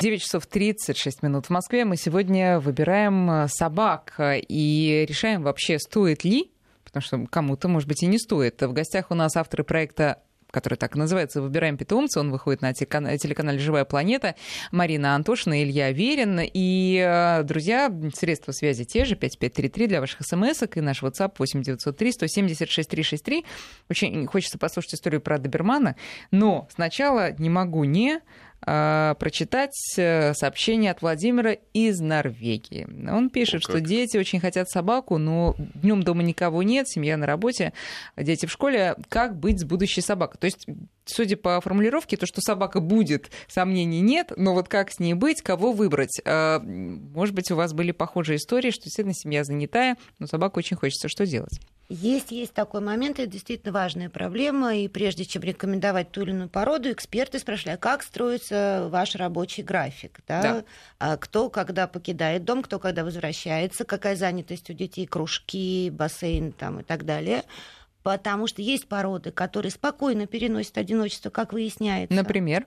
9 0.00 0.20
часов 0.22 0.46
36 0.46 1.22
минут 1.22 1.46
в 1.46 1.50
Москве. 1.50 1.84
Мы 1.84 1.96
сегодня 1.96 2.58
выбираем 2.58 3.30
э, 3.30 3.48
собак 3.48 4.14
э, 4.18 4.40
и 4.40 5.06
решаем 5.08 5.42
вообще, 5.42 5.78
стоит 5.78 6.24
ли, 6.24 6.50
потому 6.92 7.02
что 7.02 7.26
кому-то, 7.30 7.68
может 7.68 7.88
быть, 7.88 8.02
и 8.02 8.06
не 8.06 8.18
стоит. 8.18 8.60
В 8.60 8.72
гостях 8.72 9.10
у 9.10 9.14
нас 9.14 9.36
авторы 9.36 9.64
проекта 9.64 10.22
который 10.52 10.74
так 10.74 10.94
называется 10.94 11.40
«Выбираем 11.40 11.76
питомца». 11.76 12.20
Он 12.20 12.30
выходит 12.30 12.60
на 12.60 12.72
телекан- 12.72 13.16
телеканале 13.16 13.58
«Живая 13.58 13.84
планета». 13.84 14.36
Марина 14.70 15.14
Антошина, 15.14 15.62
Илья 15.62 15.90
Верин. 15.90 16.40
И, 16.42 17.02
э, 17.02 17.42
друзья, 17.42 17.90
средства 18.14 18.52
связи 18.52 18.84
те 18.84 19.04
же, 19.06 19.16
5533 19.16 19.86
для 19.88 20.00
ваших 20.00 20.20
смс 20.20 20.62
и 20.74 20.80
наш 20.80 21.02
WhatsApp 21.02 21.32
8903 21.38 22.12
176 22.12 22.88
363. 22.90 23.46
Очень 23.88 24.26
хочется 24.26 24.58
послушать 24.58 24.94
историю 24.94 25.22
про 25.22 25.38
добермана, 25.38 25.96
но 26.30 26.68
сначала 26.70 27.32
не 27.32 27.48
могу 27.48 27.84
не 27.84 28.20
э, 28.66 29.14
прочитать 29.18 29.74
э, 29.96 30.34
сообщение 30.34 30.90
от 30.90 31.02
Владимира 31.02 31.52
из 31.72 32.00
Норвегии. 32.00 32.86
Он 33.10 33.30
пишет, 33.30 33.56
О, 33.56 33.60
что 33.60 33.72
как. 33.74 33.86
дети 33.86 34.16
очень 34.16 34.40
хотят 34.40 34.68
собаку, 34.70 35.18
но 35.18 35.54
днем 35.74 36.02
дома 36.02 36.22
никого 36.22 36.62
нет, 36.62 36.88
семья 36.88 37.16
на 37.16 37.26
работе, 37.26 37.72
дети 38.16 38.46
в 38.46 38.52
школе. 38.52 38.96
Как 39.08 39.36
быть 39.36 39.60
с 39.60 39.64
будущей 39.64 40.00
собакой? 40.00 40.38
То 40.38 40.44
есть, 40.46 40.66
судя 41.04 41.36
по 41.36 41.60
формулировке, 41.60 42.16
то, 42.16 42.26
что 42.26 42.40
собака 42.40 42.80
будет, 42.80 43.30
сомнений 43.48 44.00
нет, 44.00 44.32
но 44.36 44.54
вот 44.54 44.68
как 44.68 44.90
с 44.90 44.98
ней 44.98 45.14
быть, 45.14 45.42
кого 45.42 45.72
выбрать? 45.72 46.20
Э, 46.24 46.58
Может 46.60 47.34
быть, 47.34 47.50
у 47.50 47.56
вас 47.56 47.72
были 47.72 47.92
похожие 47.92 48.36
истории, 48.36 48.70
что 48.70 48.84
действительно 48.84 49.14
семья 49.14 49.44
занятая, 49.44 49.96
но 50.18 50.26
собаку 50.26 50.58
очень 50.58 50.76
хочется. 50.76 51.08
Что 51.08 51.26
делать? 51.26 51.60
Есть, 51.92 52.30
есть 52.30 52.54
такой 52.54 52.80
момент, 52.80 53.18
это 53.18 53.30
действительно 53.30 53.70
важная 53.70 54.08
проблема, 54.08 54.74
и 54.74 54.88
прежде 54.88 55.26
чем 55.26 55.42
рекомендовать 55.42 56.10
ту 56.10 56.22
или 56.22 56.30
иную 56.30 56.48
породу, 56.48 56.90
эксперты 56.90 57.38
спрашивали, 57.38 57.74
а 57.74 57.76
как 57.76 58.02
строится 58.02 58.88
ваш 58.90 59.14
рабочий 59.14 59.62
график, 59.62 60.20
да? 60.26 60.42
Да. 60.42 60.64
А 60.98 61.16
кто 61.18 61.50
когда 61.50 61.86
покидает 61.86 62.44
дом, 62.44 62.62
кто 62.62 62.78
когда 62.78 63.04
возвращается, 63.04 63.84
какая 63.84 64.16
занятость 64.16 64.70
у 64.70 64.72
детей, 64.72 65.06
кружки, 65.06 65.90
бассейн 65.90 66.52
там 66.52 66.80
и 66.80 66.82
так 66.82 67.04
далее. 67.04 67.44
Потому 68.02 68.46
что 68.46 68.62
есть 68.62 68.88
породы, 68.88 69.30
которые 69.30 69.70
спокойно 69.70 70.26
переносят 70.26 70.78
одиночество, 70.78 71.28
как 71.28 71.52
выясняется. 71.52 72.16
Например? 72.16 72.66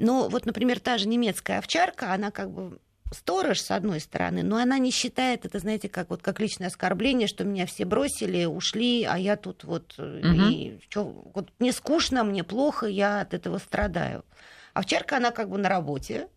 Ну, 0.00 0.28
вот, 0.28 0.44
например, 0.44 0.80
та 0.80 0.98
же 0.98 1.06
немецкая 1.06 1.58
овчарка, 1.58 2.12
она 2.12 2.32
как 2.32 2.50
бы 2.50 2.78
сторож, 3.12 3.60
с 3.60 3.70
одной 3.70 4.00
стороны, 4.00 4.42
но 4.42 4.56
она 4.56 4.78
не 4.78 4.90
считает 4.90 5.44
это, 5.44 5.58
знаете, 5.58 5.88
как, 5.88 6.10
вот, 6.10 6.22
как 6.22 6.40
личное 6.40 6.68
оскорбление, 6.68 7.28
что 7.28 7.44
меня 7.44 7.66
все 7.66 7.84
бросили, 7.84 8.44
ушли, 8.44 9.04
а 9.04 9.16
я 9.18 9.36
тут 9.36 9.64
вот... 9.64 9.94
Мгм. 9.98 10.50
и 10.50 10.78
чё, 10.88 11.04
вот 11.34 11.50
мне 11.58 11.72
скучно, 11.72 12.24
мне 12.24 12.44
плохо, 12.44 12.86
я 12.86 13.20
от 13.20 13.34
этого 13.34 13.58
страдаю. 13.58 14.24
Овчарка, 14.74 15.16
она 15.16 15.30
как 15.30 15.48
бы 15.48 15.58
на 15.58 15.68
работе, 15.68 16.28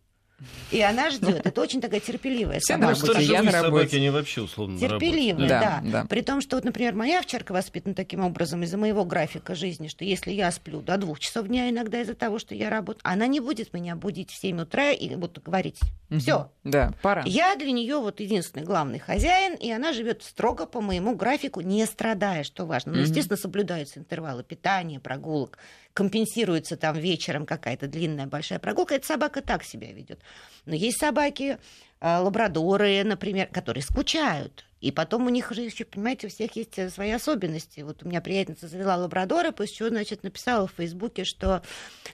и 0.72 0.82
она 0.82 1.10
ждет. 1.10 1.46
Это 1.46 1.62
очень 1.62 1.82
такая 1.82 2.00
терпеливая 2.00 2.60
Все 2.60 2.74
собака. 2.74 3.00
работе, 3.00 3.24
я 3.24 3.44
на 3.44 3.52
работе. 3.52 3.98
они 3.98 4.10
вообще 4.10 4.42
условно. 4.42 4.80
Терпеливая, 4.80 5.48
Да, 5.48 5.60
да, 5.60 5.92
да. 5.92 6.06
При 6.06 6.22
том, 6.22 6.42
что, 6.42 6.56
вот, 6.58 6.66
например, 6.66 6.94
моя 6.96 7.20
овчарка 7.20 7.52
воспитана 7.52 7.96
таким 7.96 8.22
образом 8.24 8.64
из-за 8.64 8.78
моего 8.78 9.06
графика 9.06 9.56
жизни, 9.56 9.88
что 9.88 10.04
если 10.04 10.32
я 10.32 10.52
сплю 10.52 10.82
до 10.82 10.98
двух 10.98 11.20
часов 11.20 11.48
дня 11.48 11.70
иногда 11.70 12.02
из-за 12.02 12.16
того, 12.16 12.40
что 12.40 12.56
я 12.56 12.70
работаю, 12.70 13.02
она 13.04 13.28
не 13.28 13.40
будет 13.40 13.74
меня 13.74 13.96
будить 13.96 14.32
в 14.32 14.36
7 14.40 14.62
утра 14.62 14.92
и 14.92 15.16
вот 15.16 15.40
говорить, 15.40 15.80
все, 16.18 16.52
Да, 16.64 16.94
пора. 17.02 17.24
я 17.26 17.56
для 17.56 17.72
нее 17.72 17.98
вот 17.98 18.20
единственный 18.20 18.64
главный 18.66 19.00
хозяин, 19.00 19.56
и 19.56 19.70
она 19.72 19.94
живет 19.94 20.24
строго 20.24 20.66
по 20.66 20.82
моему 20.82 21.16
графику, 21.16 21.62
не 21.62 21.86
страдая, 21.86 22.44
что 22.44 22.66
важно. 22.66 22.94
Ну, 22.94 23.00
естественно, 23.02 23.38
соблюдаются 23.38 24.00
интервалы 24.00 24.44
питания, 24.44 25.00
прогулок, 25.00 25.58
компенсируется 25.94 26.78
там 26.78 26.98
вечером 26.98 27.46
какая-то 27.46 27.88
длинная 27.88 28.28
большая 28.28 28.60
прогулка. 28.60 28.96
Эта 28.96 29.06
собака 29.06 29.42
так 29.42 29.64
себя 29.64 29.92
ведет. 29.92 30.20
Но 30.66 30.76
есть 30.76 31.00
собаки, 31.00 31.58
э, 32.00 32.18
лабрадоры, 32.18 33.04
например, 33.04 33.48
которые 33.48 33.84
скучают. 33.84 34.66
И 34.82 34.92
потом 34.94 35.26
у 35.26 35.30
них 35.30 35.52
уже 35.52 35.62
еще, 35.62 35.84
понимаете, 35.84 36.28
у 36.28 36.30
всех 36.30 36.56
есть 36.56 36.80
э, 36.80 36.90
свои 36.90 37.12
особенности. 37.12 37.82
Вот 37.82 38.04
у 38.04 38.08
меня 38.08 38.22
приятельница 38.22 38.70
завела 38.70 38.96
лабрадора, 38.96 39.52
после 39.52 39.76
чего, 39.76 39.90
значит, 39.90 40.24
написала 40.24 40.68
в 40.68 40.74
Фейсбуке, 40.78 41.26
что 41.26 41.62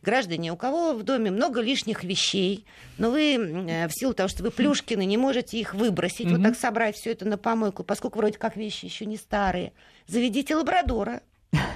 граждане, 0.02 0.52
у 0.52 0.58
кого 0.58 0.94
в 0.94 1.04
доме 1.04 1.30
много 1.30 1.62
лишних 1.62 2.04
вещей, 2.04 2.66
но 2.98 3.12
вы 3.12 3.36
э, 3.36 3.88
в 3.88 3.92
силу 3.92 4.14
того, 4.16 4.30
что 4.30 4.42
вы 4.42 4.50
плюшкины, 4.50 5.06
не 5.06 5.18
можете 5.18 5.60
их 5.60 5.76
выбросить, 5.76 6.26
вот 6.26 6.40
Мгм. 6.40 6.44
так 6.44 6.58
собрать 6.58 6.96
все 6.96 7.12
это 7.12 7.26
на 7.26 7.38
помойку, 7.38 7.84
поскольку 7.84 8.18
вроде 8.18 8.40
как 8.40 8.56
вещи 8.56 8.86
еще 8.86 9.06
не 9.06 9.18
старые, 9.18 9.74
заведите 10.08 10.56
лабрадора, 10.56 11.22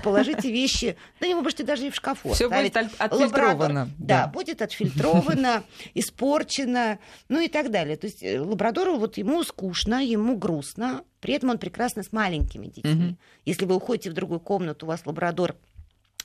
положите 0.04 0.52
вещи, 0.52 0.96
да 1.20 1.28
не 1.28 1.36
вы 1.36 1.42
можете 1.42 1.64
даже 1.64 1.88
и 1.88 1.90
в 1.90 1.96
шкафу 1.96 2.34
Все 2.34 2.50
будет 2.50 2.76
от- 2.78 2.92
отфильтровано. 2.98 3.90
Да, 3.98 4.28
будет 4.28 4.62
отфильтровано, 4.62 5.64
испорчено, 5.94 7.00
ну 7.30 7.40
и 7.40 7.48
так 7.48 7.72
далее. 7.72 7.98
То 7.98 8.08
есть 8.08 8.24
э, 8.24 8.40
лабрадору 8.40 8.98
вот 8.98 9.18
ему 9.18 9.44
скучно, 9.44 10.04
ему 10.04 10.38
грустно, 10.38 11.04
при 11.22 11.34
этом 11.34 11.50
он 11.50 11.58
прекрасно 11.58 12.04
с 12.04 12.12
маленькими 12.12 12.68
детьми. 12.68 13.16
Если 13.46 13.66
вы 13.66 13.76
уходите 13.76 14.10
в 14.10 14.14
другую 14.14 14.40
комнату, 14.40 14.86
у 14.86 14.90
вас 14.90 15.02
лабрадор 15.06 15.56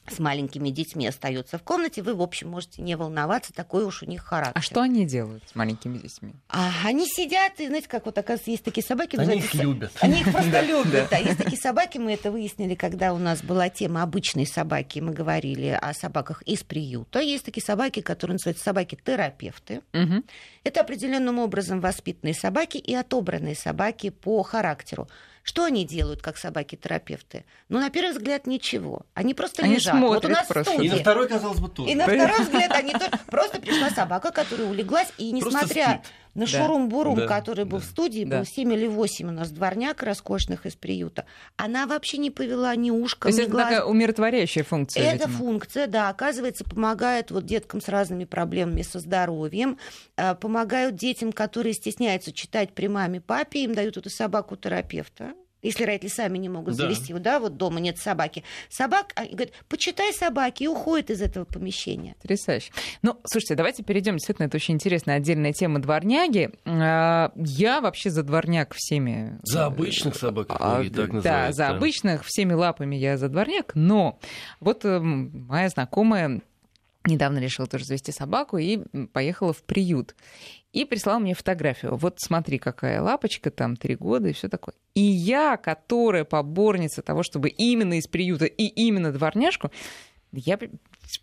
с 0.09 0.19
маленькими 0.19 0.71
детьми 0.71 1.07
остается 1.07 1.59
в 1.59 1.63
комнате, 1.63 2.03
вы, 2.03 2.15
в 2.15 2.23
общем, 2.23 2.51
можете 2.51 2.83
не 2.83 2.97
волноваться, 2.97 3.53
такой 3.53 3.85
уж 3.85 4.03
у 4.03 4.07
них 4.07 4.23
характер. 4.23 4.53
А 4.55 4.61
что 4.61 4.83
они 4.83 5.07
делают 5.07 5.43
с 5.51 5.55
маленькими 5.55 5.99
детьми? 5.99 6.35
А 6.49 6.71
они 6.85 7.07
сидят, 7.07 7.59
и 7.59 7.67
знаете, 7.67 7.89
как 7.89 8.07
вот, 8.07 8.19
оказывается, 8.19 8.51
есть 8.51 8.65
такие 8.65 8.85
собаки... 8.85 9.17
Они 9.17 9.39
их 9.39 9.55
любят. 9.55 9.93
Они 10.01 10.21
их 10.21 10.31
просто 10.31 10.61
любят, 10.67 11.09
да. 11.11 11.17
Есть 11.17 11.39
такие 11.39 11.59
собаки, 11.59 11.99
мы 11.99 12.13
это 12.13 12.31
выяснили, 12.31 12.75
когда 12.75 13.15
у 13.15 13.19
нас 13.19 13.43
была 13.43 13.69
тема 13.69 14.03
обычной 14.03 14.47
собаки, 14.47 14.99
мы 15.01 15.13
говорили 15.13 15.79
о 15.81 15.95
собаках 15.95 16.43
из 16.43 16.63
приюта. 16.63 17.21
Есть 17.21 17.45
такие 17.45 17.65
собаки, 17.65 18.01
которые 18.01 18.35
называются 18.35 18.65
собаки-терапевты. 18.65 19.83
Это 20.65 20.81
определенным 20.81 21.39
образом 21.39 21.81
воспитанные 21.81 22.35
собаки 22.35 22.79
и 22.79 22.95
отобранные 22.95 23.55
собаки 23.55 24.11
по 24.11 24.43
характеру. 24.43 25.09
Что 25.45 25.65
они 25.65 25.85
делают, 25.85 26.23
как 26.23 26.39
собаки-терапевты? 26.39 27.45
Ну, 27.69 27.79
на 27.79 27.91
первый 27.91 28.13
взгляд, 28.13 28.47
ничего. 28.47 29.03
Они 29.13 29.35
просто 29.35 29.63
они 29.63 29.75
лежат. 29.75 29.95
Смотрят 29.95 30.23
вот 30.23 30.31
у 30.31 30.33
нас 30.33 30.47
просто. 30.47 30.83
И 30.83 30.89
на 30.89 30.97
второй, 30.97 31.29
казалось 31.29 31.61
бы, 31.61 31.69
тоже. 31.69 31.91
И 31.91 31.95
на 31.95 32.05
второй 32.05 32.41
взгляд 32.41 32.73
они 32.73 32.93
тоже... 32.95 33.11
Просто 33.27 33.61
пришла 33.61 33.91
собака, 33.91 34.33
которая 34.33 34.67
улеглась, 34.67 35.13
и 35.19 35.33
несмотря 35.33 36.03
на 36.35 36.47
да. 36.47 36.47
шурум-бурум, 36.47 37.17
да. 37.17 37.27
который 37.27 37.65
был 37.65 37.79
да. 37.79 37.85
в 37.85 37.87
студии, 37.87 38.25
да. 38.25 38.39
был 38.39 38.45
7 38.45 38.73
или 38.73 38.87
8 38.87 39.29
у 39.29 39.33
нас 39.33 39.51
дворняк 39.51 40.03
роскошных 40.03 40.67
из 40.67 40.75
приюта, 40.75 41.27
она 41.57 41.87
вообще 41.87 42.19
не 42.19 42.31
повела 42.31 42.75
ни 42.77 42.91
ушком, 42.91 43.23
То 43.23 43.29
есть 43.29 43.39
ни 43.39 43.43
это 43.45 43.53
глаз. 43.53 43.65
такая 43.65 43.85
умиротворяющая 43.85 44.65
функция, 44.65 45.03
Это 45.03 45.27
видимо. 45.27 45.39
функция, 45.39 45.87
да, 45.87 46.09
оказывается, 46.09 46.65
помогает 46.65 47.31
вот 47.31 47.45
деткам 47.45 47.81
с 47.81 47.89
разными 47.89 48.25
проблемами 48.25 48.83
со 48.83 48.99
здоровьем, 48.99 49.79
э, 50.17 50.35
помогают 50.35 50.97
детям, 50.97 51.33
которые 51.33 51.73
стесняются 51.75 52.33
читать 52.33 52.73
при 52.73 52.89
маме, 52.89 53.21
папе, 53.21 53.65
им 53.65 53.75
дают 53.75 53.97
эту 53.97 54.11
собаку-терапевта, 54.11 55.35
если 55.65 55.85
родители 55.85 56.09
сами 56.11 56.39
не 56.39 56.49
могут 56.49 56.77
Да. 56.77 56.85
завести, 56.85 57.13
да, 57.15 57.41
вот 57.41 57.57
дома 57.57 57.81
нет 57.81 57.99
собаки. 57.99 58.45
Собак, 58.69 59.13
а, 59.17 59.25
и 59.25 59.33
говорят, 59.35 59.53
почитай 59.69 60.13
собаки, 60.13 60.63
и 60.65 60.69
уходит 60.69 61.11
из 61.11 61.21
этого 61.23 61.45
помещения. 61.45 62.15
Потрясающе. 62.23 62.73
Ну, 63.03 63.19
слушайте, 63.25 63.55
давайте 63.57 63.83
перейдем. 63.83 64.15
Действительно, 64.15 64.47
это 64.47 64.57
очень 64.57 64.75
интересная 64.75 65.17
отдельная 65.17 65.53
тема 65.53 65.81
дворняги. 65.81 66.51
А, 66.65 67.33
Я 67.37 67.81
вообще 67.81 68.11
за 68.11 68.23
дворняк 68.23 68.75
всеми... 68.75 69.39
За 69.43 69.67
обычных 69.67 70.15
собак, 70.17 70.49
как 70.49 70.59
А, 70.61 70.75
многие 70.75 70.89
так 70.91 71.09
Да, 71.09 71.15
называют. 71.15 71.57
за 71.57 71.69
обычных 71.69 72.25
всеми 72.25 72.53
лапами 72.53 72.97
я 72.97 73.17
за 73.17 73.29
дворняк, 73.29 73.73
но 73.75 74.19
вот 74.61 74.85
эм, 74.85 75.47
моя 75.49 75.69
знакомая 75.69 76.43
недавно 77.07 77.39
решила 77.39 77.67
тоже 77.67 77.85
завести 77.85 78.13
собаку 78.13 78.59
и 78.59 78.79
поехала 79.13 79.53
в 79.53 79.63
приют. 79.63 80.15
И 80.73 80.85
прислала 80.85 81.19
мне 81.19 81.35
фотографию. 81.35 81.97
Вот 81.97 82.19
смотри, 82.19 82.59
какая 82.59 83.01
лапочка, 83.01 83.51
там 83.51 83.77
три 83.77 83.95
года 83.95 84.29
и 84.29 84.33
все 84.33 84.49
такое. 84.49 84.75
И 84.95 85.01
я, 85.01 85.57
которая 85.57 86.25
поборница 86.25 87.03
того, 87.03 87.23
чтобы 87.23 87.49
именно 87.49 87.99
из 87.99 88.07
приюта 88.09 88.47
и 88.47 88.65
именно 88.65 89.13
дворняжку, 89.13 89.71
я 90.33 90.59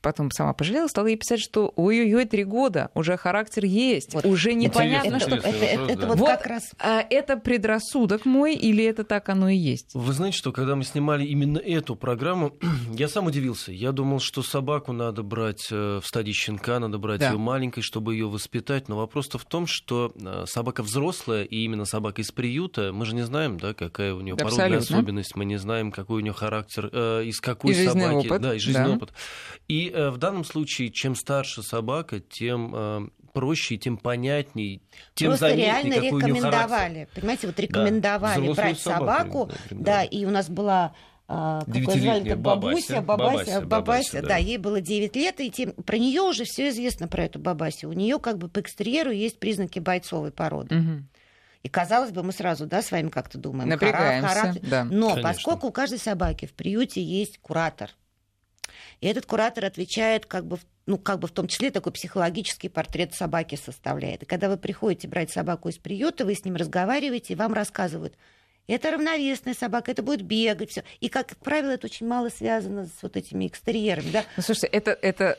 потом 0.02 0.32
сама 0.32 0.54
пожалела, 0.54 0.88
стала 0.88 1.08
ей 1.08 1.18
писать, 1.18 1.40
что 1.40 1.72
ой-ой-ой, 1.76 2.26
три 2.26 2.44
года, 2.44 2.90
уже 2.94 3.18
характер 3.18 3.66
есть, 3.66 4.14
Вот. 4.14 4.26
уже 4.26 4.54
непонятно, 4.54 5.20
что... 5.20 5.36
это, 5.36 5.50
интересный 5.50 5.68
это- 5.68 5.80
вопрос, 5.80 5.92
это 5.92 6.02
да. 6.02 6.08
вот, 6.08 6.18
Вот. 6.20 6.30
как 6.30 6.46
раз 6.48 6.72
А 6.80 7.02
это 7.10 7.38
предрассудок 7.38 8.26
мой 8.26 8.56
или 8.56 8.84
это 8.84 9.04
так 9.04 9.30
оно 9.30 9.50
и 9.50 9.56
есть? 9.58 9.92
Вы 9.94 10.14
знаете, 10.14 10.38
что 10.38 10.52
когда 10.52 10.76
мы 10.76 10.84
снимали 10.84 11.26
именно 11.26 11.58
эту 11.58 11.96
программу, 11.96 12.54
я 12.94 13.08
сам 13.08 13.28
удивился. 13.28 13.72
Я 13.72 13.92
думал, 13.92 14.20
что 14.20 14.42
собаку 14.44 14.94
надо 14.94 15.24
брать 15.24 15.68
э, 15.72 16.00
в 16.02 16.06
стадии 16.08 16.32
щенка, 16.32 16.80
надо 16.80 16.98
брать 16.98 17.20
Да. 17.20 17.32
ее 17.32 17.38
маленькой, 17.38 17.82
чтобы 17.82 18.14
ее 18.14 18.28
воспитать. 18.28 18.90
Но 18.90 18.98
вопрос-то 18.98 19.38
в 19.38 19.46
том, 19.46 19.68
что 19.68 20.12
э, 20.16 20.46
собака 20.48 20.84
взрослая, 20.84 21.44
и 21.44 21.64
именно 21.64 21.86
собака 21.86 22.22
из 22.22 22.32
приюта, 22.32 22.92
мы 22.94 23.06
же 23.06 23.16
не 23.16 23.24
знаем, 23.24 23.60
да, 23.60 23.74
какая 23.74 24.14
у 24.14 24.22
нее 24.22 24.36
породная 24.36 24.66
Абсолютно. 24.78 24.98
особенность, 24.98 25.36
мы 25.36 25.46
не 25.46 25.58
знаем, 25.58 25.92
какой 25.92 26.18
у 26.18 26.20
нее 26.22 26.34
характер, 26.34 26.90
э, 26.92 27.24
из 27.26 27.40
какой 27.40 27.72
И 27.74 27.86
собаки. 27.86 28.28
опыт, 28.28 28.42
Да, 28.42 28.56
и 28.56 28.60
жизненный 28.60 28.90
да. 28.90 28.96
опыт. 28.96 29.14
И 29.72 29.90
э, 29.90 30.10
в 30.10 30.18
данном 30.18 30.44
случае, 30.44 30.90
чем 30.90 31.16
старше 31.16 31.64
собака, 31.64 32.20
тем 32.20 32.74
э, 32.76 33.08
проще, 33.32 33.78
тем 33.78 33.96
понятней, 33.96 34.82
тем 35.14 35.30
Просто 35.30 35.48
заметнее, 35.48 35.66
реально 35.68 35.96
какой 35.96 36.10
у 36.10 36.12
нее 36.28 36.42
характер. 36.42 36.50
рекомендовали. 36.50 37.08
Понимаете, 37.16 37.48
вот 37.48 37.60
рекомендовали 37.60 38.42
Взрослую 38.42 38.56
брать 38.56 38.80
собаку. 38.80 39.52
Да, 39.70 40.04
и 40.04 40.26
у 40.26 40.30
нас 40.30 40.50
была 40.50 40.94
а, 41.30 41.64
Девятилетняя? 41.68 42.36
Бабася. 42.36 42.96
Бабуся, 42.96 43.02
Бабася, 43.02 43.02
Бабася, 43.02 43.62
Бабася, 43.62 43.66
Бабася, 43.66 44.22
да. 44.22 44.28
да. 44.28 44.36
ей 44.36 44.58
было 44.58 44.82
9 44.82 45.16
лет, 45.16 45.40
и 45.40 45.50
тем, 45.50 45.72
про 45.72 45.98
нее 45.98 46.22
уже 46.22 46.44
все 46.44 46.68
известно 46.68 47.08
про 47.08 47.24
эту 47.24 47.40
Бабасю. 47.40 47.88
У 47.88 47.94
нее 47.94 48.20
как 48.20 48.38
бы 48.40 48.50
по 48.50 48.60
экстерьеру 48.60 49.12
есть 49.12 49.40
признаки 49.40 49.80
бойцовой 49.80 50.32
породы. 50.32 50.76
Мгм. 50.76 51.08
И 51.64 51.70
казалось 51.70 52.12
бы, 52.12 52.24
мы 52.24 52.34
сразу, 52.34 52.66
да, 52.66 52.82
с 52.82 52.92
вами 52.92 53.08
как-то 53.08 53.38
думаем. 53.38 53.70
хара- 53.70 53.76
Напрягаемся, 53.76 54.28
характер. 54.28 54.62
да. 54.70 54.84
Но 54.84 55.12
Конечно. 55.12 55.30
поскольку 55.30 55.68
у 55.68 55.72
каждой 55.72 56.00
собаки 56.00 56.46
в 56.46 56.54
приюте 56.54 57.02
есть 57.02 57.38
куратор, 57.38 57.92
и 59.00 59.08
этот 59.08 59.26
куратор 59.26 59.66
отвечает 59.66 60.26
как 60.26 60.46
бы, 60.46 60.58
в- 60.58 60.66
ну, 60.86 60.98
как 60.98 61.20
бы 61.20 61.28
в 61.28 61.32
том 61.32 61.48
числе 61.48 61.72
такой 61.72 61.92
психологический 61.92 62.70
портрет 62.70 63.14
собаки 63.14 63.56
составляет. 63.56 64.24
И 64.24 64.26
когда 64.26 64.50
вы 64.50 64.58
приходите 64.58 65.08
брать 65.08 65.32
собаку 65.32 65.70
из 65.70 65.78
приюта, 65.78 66.26
вы 66.26 66.36
с 66.36 66.44
ним 66.46 66.56
разговариваете, 66.56 67.34
и 67.34 67.36
вам 67.36 67.54
рассказывают, 67.54 68.16
это 68.68 68.92
равновесная 68.92 69.54
собака, 69.54 69.92
это 69.92 70.02
будет 70.04 70.22
бегать, 70.22 70.72
все. 70.72 70.84
И, 71.00 71.10
как 71.10 71.36
правило, 71.38 71.72
это 71.72 71.88
очень 71.88 72.08
мало 72.08 72.30
связано 72.30 72.86
с 72.86 73.02
вот 73.02 73.18
этими 73.18 73.48
экстерьерами. 73.48 74.12
Да? 74.12 74.24
Ну, 74.38 74.44
слушайте, 74.44 74.68
это, 74.68 74.92
это 74.92 75.38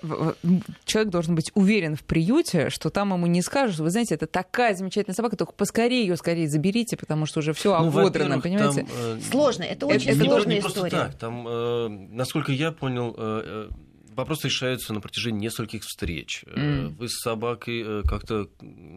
человек 0.85 1.11
должен 1.11 1.35
быть 1.35 1.51
уверен 1.55 1.97
в 1.97 2.03
приюте, 2.05 2.69
что 2.71 2.91
там 2.91 3.13
ему 3.13 3.27
не 3.27 3.43
скажут, 3.43 3.79
вы 3.79 3.91
знаете, 3.91 4.15
это 4.15 4.27
такая 4.27 4.75
замечательная 4.75 5.15
собака, 5.15 5.37
только 5.37 5.53
поскорее 5.53 6.03
ее 6.03 6.17
скорее 6.17 6.49
заберите, 6.49 6.97
потому 6.97 7.27
что 7.27 7.41
уже 7.41 7.53
все 7.53 7.79
Ну, 7.79 7.89
ободрано, 7.89 8.41
понимаете? 8.41 8.83
там, 8.83 8.91
э, 9.17 9.21
Сложно, 9.31 9.63
это 9.63 9.87
очень 9.87 10.11
это 10.11 10.25
сложная 10.25 10.55
не 10.57 10.61
просто 10.61 10.79
история. 10.81 11.05
так. 11.05 11.15
Там, 11.19 11.47
э, 11.49 11.89
насколько 11.89 12.53
я 12.53 12.73
понял, 12.73 13.15
э, 13.17 13.69
э, 13.71 13.75
вопросы 14.14 14.48
решаются 14.48 14.92
на 14.92 15.01
протяжении 15.01 15.40
нескольких 15.40 15.83
встреч. 15.83 16.44
Э, 16.46 16.59
М. 16.59 16.96
Вы 16.96 17.09
с 17.09 17.20
собакой 17.20 17.83
э, 17.85 18.03
как-то 18.09 18.48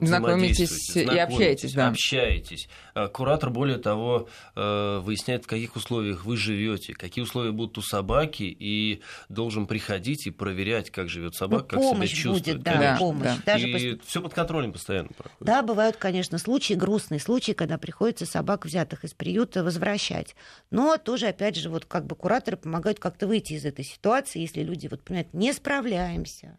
Знакомитесь 0.01 0.95
и 0.95 1.04
общаетесь, 1.04 1.73
да. 1.73 1.88
общаетесь. 1.89 2.67
А 2.93 3.08
Куратор, 3.08 3.49
более 3.49 3.78
того, 3.78 4.28
э, 4.56 4.99
выясняет, 4.99 5.45
в 5.45 5.47
каких 5.47 5.75
условиях 5.75 6.25
вы 6.25 6.38
живете, 6.38 6.93
какие 6.93 7.23
условия 7.23 7.51
будут 7.51 7.78
у 7.78 7.82
собаки, 7.82 8.43
и 8.43 9.01
должен 9.30 9.67
приходить 9.67 10.28
и 10.28 10.32
проверять, 10.32 10.89
как 10.91 11.10
живет 11.10 11.34
Ну, 11.34 11.38
собака, 11.38 11.75
как 11.78 11.84
себя 11.84 12.08
чувствует. 12.08 12.43
будет, 12.58 12.63
да, 12.63 12.73
конечно. 12.73 12.97
помощь. 12.97 13.23
Да. 13.23 13.38
Даже 13.45 13.69
и 13.69 13.71
после- 13.73 13.99
все 14.06 14.21
под 14.21 14.34
контролем 14.34 14.73
постоянно 14.73 15.10
проходит. 15.10 15.45
Да, 15.45 15.62
бывают, 15.63 15.97
конечно, 15.97 16.38
случаи, 16.38 16.73
грустные 16.73 17.19
случаи, 17.19 17.54
когда 17.54 17.78
приходится 17.78 18.25
собак, 18.25 18.65
взятых 18.65 19.04
из 19.04 19.13
приюта, 19.13 19.63
возвращать. 19.63 20.36
Но 20.71 20.97
тоже, 20.97 21.28
опять 21.28 21.56
же, 21.56 21.69
вот 21.69 21.86
как 21.86 22.06
бы 22.06 22.15
кураторы 22.15 22.58
помогают 22.58 22.99
как-то 22.99 23.28
выйти 23.28 23.54
из 23.54 23.65
этой 23.65 23.86
ситуации, 23.86 24.39
если 24.39 24.62
люди, 24.63 24.88
вот, 24.88 25.01
понимаете, 25.06 25.30
не 25.34 25.54
справляемся. 25.54 26.58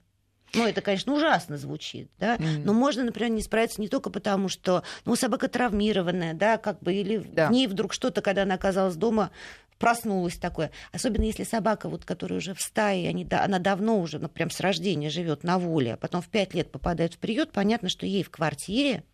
Ну, 0.55 0.65
это, 0.65 0.81
конечно, 0.81 1.13
ужасно 1.13 1.59
звучит, 1.59 2.11
да, 2.19 2.37
Мгм. 2.37 2.65
но 2.65 2.73
можно, 2.73 3.05
например, 3.05 3.31
не 3.33 3.43
справиться 3.43 3.81
не 3.81 3.89
только 3.89 4.09
потому, 4.11 4.49
что, 4.49 4.85
ну, 5.05 5.15
собака 5.17 5.49
травмированная, 5.49 6.35
да, 6.35 6.57
как 6.57 6.81
бы, 6.81 6.95
или 6.95 7.19
Да. 7.19 7.49
в 7.49 7.51
ней 7.51 7.67
вдруг 7.67 7.93
что-то, 7.93 8.23
когда 8.23 8.45
она 8.45 8.55
оказалась 8.55 8.97
дома, 8.97 9.31
проснулась 9.79 10.37
такое. 10.39 10.71
Особенно 10.93 11.25
если 11.25 11.43
собака, 11.43 11.89
вот, 11.91 12.05
которая 12.07 12.39
уже 12.39 12.55
в 12.55 12.63
стае, 12.63 13.09
они, 13.11 13.25
да, 13.25 13.45
она 13.45 13.59
давно 13.59 14.01
уже, 14.01 14.19
ну, 14.19 14.29
прям 14.29 14.49
с 14.49 14.61
рождения 14.61 15.11
живет 15.11 15.43
на 15.43 15.59
воле, 15.59 15.95
а 15.95 15.97
потом 15.99 16.23
в 16.23 16.29
пять 16.29 16.55
лет 16.55 16.71
попадает 16.71 17.15
в 17.15 17.19
приют, 17.19 17.53
понятно, 17.53 17.91
что 17.91 18.07
ей 18.07 18.23
в 18.23 18.31
квартире 18.31 19.05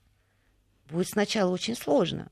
будет 0.89 1.09
сначала 1.09 1.51
очень 1.51 1.75
сложно. 1.75 2.31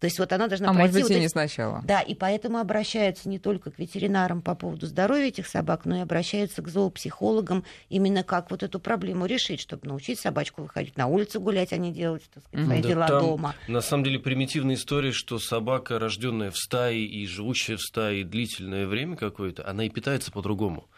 То 0.00 0.06
есть 0.06 0.18
вот 0.18 0.32
она 0.32 0.48
должна 0.48 0.70
А 0.70 0.72
пройти 0.72 0.80
может 0.80 0.94
быть, 0.94 1.02
вот 1.02 1.10
и 1.10 1.14
эти- 1.14 1.20
не 1.20 1.28
сначала. 1.28 1.82
Да, 1.84 2.00
и 2.00 2.14
поэтому 2.14 2.58
обращаются 2.58 3.28
не 3.28 3.38
только 3.38 3.70
к 3.70 3.78
ветеринарам 3.78 4.40
по 4.40 4.54
поводу 4.54 4.86
здоровья 4.86 5.26
этих 5.26 5.46
собак, 5.46 5.84
но 5.84 5.98
и 5.98 6.00
обращаются 6.00 6.62
к 6.62 6.68
зоопсихологам 6.68 7.64
именно 7.90 8.22
как 8.24 8.50
вот 8.50 8.62
эту 8.62 8.80
проблему 8.80 9.26
решить, 9.26 9.60
чтобы 9.60 9.86
научить 9.86 10.18
собачку 10.18 10.62
выходить 10.62 10.96
на 10.96 11.06
улицу 11.06 11.38
гулять, 11.40 11.74
а 11.74 11.76
не 11.76 11.92
делать, 11.92 12.22
так 12.32 12.42
сказать, 12.44 12.66
свои 12.66 12.82
Да 12.82 12.88
дела 12.88 13.06
там, 13.08 13.20
дома. 13.20 13.54
На 13.68 13.82
самом 13.82 14.04
деле 14.04 14.18
примитивная 14.18 14.76
история, 14.76 15.12
что 15.12 15.38
собака, 15.38 15.98
рожденная 15.98 16.50
в 16.50 16.56
стае 16.56 17.04
и 17.04 17.26
живущая 17.26 17.76
в 17.76 17.82
стае 17.82 18.24
длительное 18.24 18.86
время 18.86 19.16
какое-то, 19.16 19.68
она 19.68 19.84
и 19.84 19.90
питается 19.90 20.32
по-другому. 20.32 20.88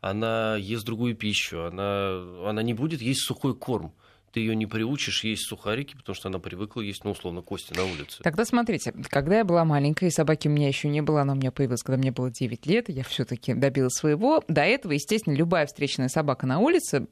Она 0.00 0.56
ест 0.56 0.84
другую 0.84 1.16
пищу, 1.16 1.64
она, 1.64 2.48
она 2.48 2.62
не 2.62 2.74
будет 2.74 3.02
есть 3.02 3.22
сухой 3.22 3.56
корм. 3.56 3.92
Ты 4.32 4.40
ее 4.40 4.56
не 4.56 4.66
приучишь 4.66 5.24
есть 5.24 5.46
сухарики, 5.46 5.94
потому 5.94 6.16
что 6.16 6.28
она 6.28 6.38
привыкла 6.38 6.80
есть, 6.80 7.04
ну, 7.04 7.10
условно, 7.10 7.42
кости 7.42 7.74
на 7.74 7.84
улице. 7.84 8.22
Тогда 8.22 8.44
смотрите, 8.44 8.92
когда 9.08 9.38
я 9.38 9.44
была 9.44 9.64
маленькая, 9.64 10.06
и 10.06 10.10
собаки 10.10 10.48
у 10.48 10.50
меня 10.50 10.68
еще 10.68 10.88
не 10.88 11.02
было, 11.02 11.20
она 11.20 11.34
у 11.34 11.36
меня 11.36 11.52
появилась, 11.52 11.82
когда 11.82 11.98
мне 11.98 12.12
было 12.12 12.30
9 12.30 12.66
лет, 12.66 12.88
и 12.88 12.92
я 12.92 13.04
все-таки 13.04 13.52
добилась 13.52 13.92
своего. 13.92 14.42
До 14.48 14.62
этого, 14.62 14.92
естественно, 14.92 15.34
любая 15.34 15.66
встречная 15.66 16.08
собака 16.08 16.46
на 16.46 16.60
улице 16.60 17.06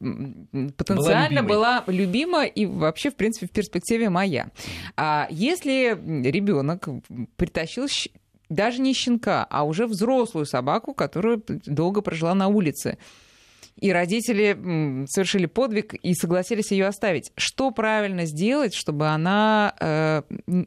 потенциально 0.77 1.41
любимой. 1.41 1.49
была, 1.49 1.85
любима 1.87 2.45
и 2.47 2.65
вообще, 2.65 3.11
в 3.11 3.17
принципе, 3.17 3.47
в 3.47 3.51
перспективе 3.51 4.09
моя. 4.09 4.51
А 4.97 5.29
если 5.31 5.91
ребенок 6.23 6.89
притащил 7.37 7.87
даже 8.49 8.81
не 8.81 8.95
щенка, 8.95 9.47
а 9.49 9.65
уже 9.65 9.87
взрослую 9.87 10.47
собаку, 10.47 10.95
которая 10.95 11.41
долго 11.47 12.01
прожила 12.01 12.35
на 12.35 12.49
улице, 12.49 12.99
и 13.81 13.93
родители 13.93 15.07
совершили 15.09 15.47
подвиг 15.47 15.95
и 15.95 16.15
согласились 16.15 16.71
ее 16.71 16.87
оставить. 16.87 17.33
Что 17.37 17.71
правильно 17.71 18.27
сделать, 18.27 18.75
чтобы 18.75 19.09
она 19.09 19.75
э, 19.81 20.23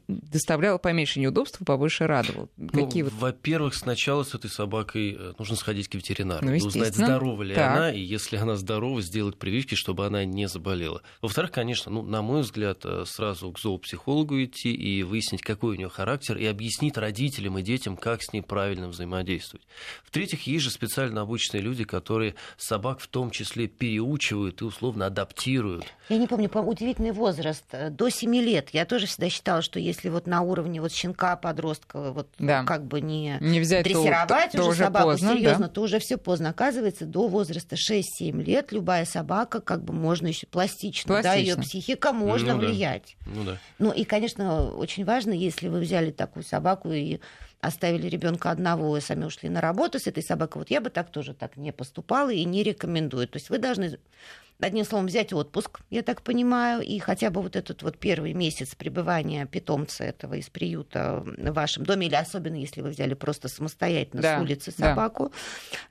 доставляла 0.08 0.78
поменьше 0.78 1.20
неудобств 1.20 1.60
и 1.60 1.64
побольше 1.64 2.06
радовала? 2.06 2.48
Ну, 2.56 2.86
вот... 2.86 3.12
Во-первых, 3.12 3.74
сначала 3.74 4.24
с 4.24 4.34
этой 4.34 4.50
собакой 4.50 5.16
э, 5.18 5.32
нужно 5.38 5.56
сходить 5.56 5.88
к 5.88 5.94
ветеринару, 5.94 6.44
Ну, 6.44 6.54
и 6.54 6.60
узнать, 6.60 6.94
здорова 6.94 7.42
ли 7.42 7.54
Так. 7.54 7.76
она, 7.76 7.92
и 7.92 8.00
если 8.00 8.36
она 8.36 8.56
здорова, 8.56 9.00
сделать 9.00 9.38
прививки, 9.38 9.74
чтобы 9.74 10.06
она 10.06 10.24
не 10.24 10.48
заболела. 10.48 11.02
Во-вторых, 11.22 11.52
конечно, 11.52 11.92
ну, 11.92 12.02
на 12.02 12.22
мой 12.22 12.42
взгляд, 12.42 12.80
э, 12.84 13.04
сразу 13.06 13.50
к 13.52 13.60
зоопсихологу 13.60 14.42
идти 14.42 14.72
и 14.74 15.02
выяснить, 15.02 15.42
какой 15.42 15.74
у 15.74 15.78
нее 15.78 15.88
характер, 15.88 16.36
и 16.36 16.46
объяснить 16.46 16.96
родителям 16.96 17.58
и 17.58 17.62
детям, 17.62 17.96
как 17.96 18.22
с 18.22 18.32
ней 18.32 18.42
правильно 18.42 18.88
взаимодействовать. 18.88 19.66
В-третьих, 20.04 20.46
есть 20.46 20.64
же 20.64 20.70
специально 20.70 21.20
обученные 21.20 21.62
люди, 21.62 21.84
которые 21.84 22.34
собак 22.56 23.03
в 23.04 23.08
том 23.08 23.30
числе 23.30 23.68
переучивают 23.68 24.62
и 24.62 24.64
условно 24.64 25.06
адаптируют. 25.06 25.84
Я 26.08 26.16
не 26.16 26.26
помню, 26.26 26.48
по 26.48 26.58
удивительный 26.58 27.12
возраст, 27.12 27.64
э, 27.72 27.90
до 27.90 28.08
7 28.08 28.34
лет. 28.36 28.70
Я 28.72 28.86
тоже 28.86 29.06
всегда 29.06 29.28
считала, 29.28 29.60
что 29.60 29.78
если 29.78 30.08
вот 30.08 30.26
на 30.26 30.40
уровне 30.40 30.80
вот 30.80 30.90
щенка, 30.90 31.36
подростка, 31.36 32.12
вот 32.12 32.28
да. 32.38 32.64
как 32.64 32.86
бы 32.86 33.02
не, 33.02 33.36
не 33.40 33.60
взять, 33.60 33.84
дрессировать 33.84 34.52
то, 34.52 34.58
то, 34.58 34.64
уже 34.64 34.78
то 34.78 34.84
собаку 34.84 35.10
поздно, 35.10 35.34
серьезно, 35.34 35.66
да? 35.66 35.72
то 35.72 35.82
уже 35.82 35.98
все 35.98 36.16
поздно. 36.16 36.48
Оказывается, 36.48 37.04
до 37.04 37.28
возраста 37.28 37.76
6-7 37.76 38.42
лет 38.42 38.72
любая 38.72 39.04
собака, 39.04 39.60
как 39.60 39.84
бы 39.84 39.92
можно 39.92 40.28
еще 40.28 40.46
пластично, 40.46 41.08
Пластично. 41.08 41.30
да, 41.30 41.34
ее 41.34 41.56
психика 41.56 42.12
можно 42.14 42.54
Ну 42.54 42.60
да. 42.60 42.66
влиять. 42.66 43.16
Ну 43.26 43.44
да. 43.44 43.58
Ну 43.78 43.92
и, 43.92 44.04
конечно, 44.04 44.70
очень 44.70 45.04
важно, 45.04 45.32
если 45.32 45.68
вы 45.68 45.80
взяли 45.80 46.10
такую 46.10 46.42
собаку 46.42 46.90
и 46.90 47.20
оставили 47.66 48.08
ребенка 48.08 48.50
одного 48.50 48.96
и 48.96 49.00
сами 49.00 49.24
ушли 49.24 49.48
на 49.48 49.60
работу 49.60 49.98
с 49.98 50.06
этой 50.06 50.22
собакой, 50.22 50.60
вот 50.60 50.70
я 50.70 50.80
бы 50.80 50.90
так 50.90 51.10
тоже 51.10 51.34
так 51.34 51.56
не 51.56 51.72
поступала 51.72 52.30
и 52.30 52.44
не 52.44 52.62
рекомендую. 52.62 53.28
То 53.28 53.36
есть 53.36 53.50
вы 53.50 53.58
должны 53.58 53.98
одним 54.60 54.84
словом, 54.84 55.06
взять 55.06 55.32
отпуск, 55.32 55.80
я 55.90 56.02
так 56.02 56.22
понимаю, 56.22 56.80
и 56.82 56.98
хотя 56.98 57.30
бы 57.30 57.42
вот 57.42 57.56
этот 57.56 57.82
вот 57.82 57.98
первый 57.98 58.32
месяц 58.32 58.74
пребывания 58.74 59.46
питомца 59.46 60.04
этого 60.04 60.34
из 60.34 60.48
приюта 60.48 61.22
в 61.24 61.52
вашем 61.52 61.84
доме, 61.84 62.06
или 62.06 62.14
особенно 62.14 62.56
если 62.56 62.80
вы 62.80 62.90
взяли 62.90 63.14
просто 63.14 63.48
самостоятельно 63.48 64.22
Да, 64.22 64.38
с 64.38 64.42
улицы 64.42 64.72
да. 64.76 64.90
собаку, 64.90 65.32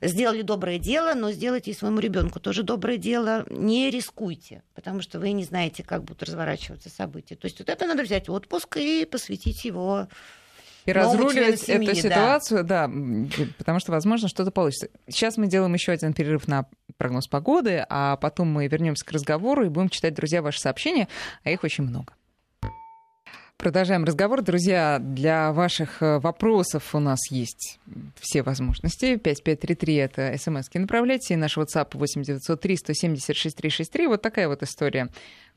сделали 0.00 0.42
доброе 0.42 0.78
дело, 0.78 1.14
но 1.14 1.30
сделайте 1.30 1.70
и 1.70 1.74
своему 1.74 2.00
ребенку 2.00 2.40
тоже 2.40 2.62
доброе 2.62 2.96
дело, 2.96 3.44
не 3.50 3.90
рискуйте, 3.90 4.62
потому 4.74 5.02
что 5.02 5.20
вы 5.20 5.32
не 5.32 5.44
знаете, 5.44 5.82
как 5.82 6.04
будут 6.04 6.22
разворачиваться 6.22 6.88
события. 6.88 7.36
То 7.36 7.46
есть 7.46 7.58
вот 7.58 7.68
это 7.68 7.86
надо 7.86 8.02
взять 8.02 8.28
отпуск 8.28 8.76
и 8.76 9.04
посвятить 9.04 9.64
его 9.64 10.08
И 10.86 10.92
разруливать 10.92 11.60
семьи, 11.60 11.88
эту 11.88 11.96
да. 11.96 12.08
ситуацию, 12.08 12.64
да. 12.64 12.84
м, 12.84 13.30
потому 13.58 13.80
что, 13.80 13.92
возможно, 13.92 14.28
что-то 14.28 14.50
получится. 14.50 14.88
Сейчас 15.08 15.36
мы 15.36 15.46
делаем 15.46 15.72
еще 15.74 15.92
один 15.92 16.12
перерыв 16.12 16.46
на 16.46 16.66
прогноз 16.98 17.26
погоды, 17.26 17.84
а 17.88 18.16
потом 18.16 18.48
мы 18.48 18.66
вернемся 18.66 19.04
к 19.04 19.12
разговору 19.12 19.64
и 19.64 19.68
будем 19.68 19.88
читать, 19.88 20.14
друзья, 20.14 20.42
ваши 20.42 20.60
сообщения, 20.60 21.08
а 21.42 21.50
их 21.50 21.64
очень 21.64 21.84
много. 21.84 22.12
Продолжаем 23.56 24.04
разговор. 24.04 24.42
Друзья, 24.42 24.98
для 25.00 25.52
ваших 25.52 26.02
э, 26.02 26.18
вопросов 26.18 26.94
у 26.94 26.98
нас 26.98 27.30
есть 27.30 27.78
все 28.20 28.42
возможности. 28.42 29.16
5533— 29.16 29.94
это 29.96 30.36
смс-ки 30.36 30.76
направляйте. 30.76 31.34
И 31.34 31.36
наш 31.36 31.56
WhatsApp 31.56 31.88
8903 31.94 32.76
170 32.76 33.36
6363. 33.36 34.06
Вот 34.08 34.22
такая 34.22 34.48
вот 34.48 34.62
история. 34.62 35.08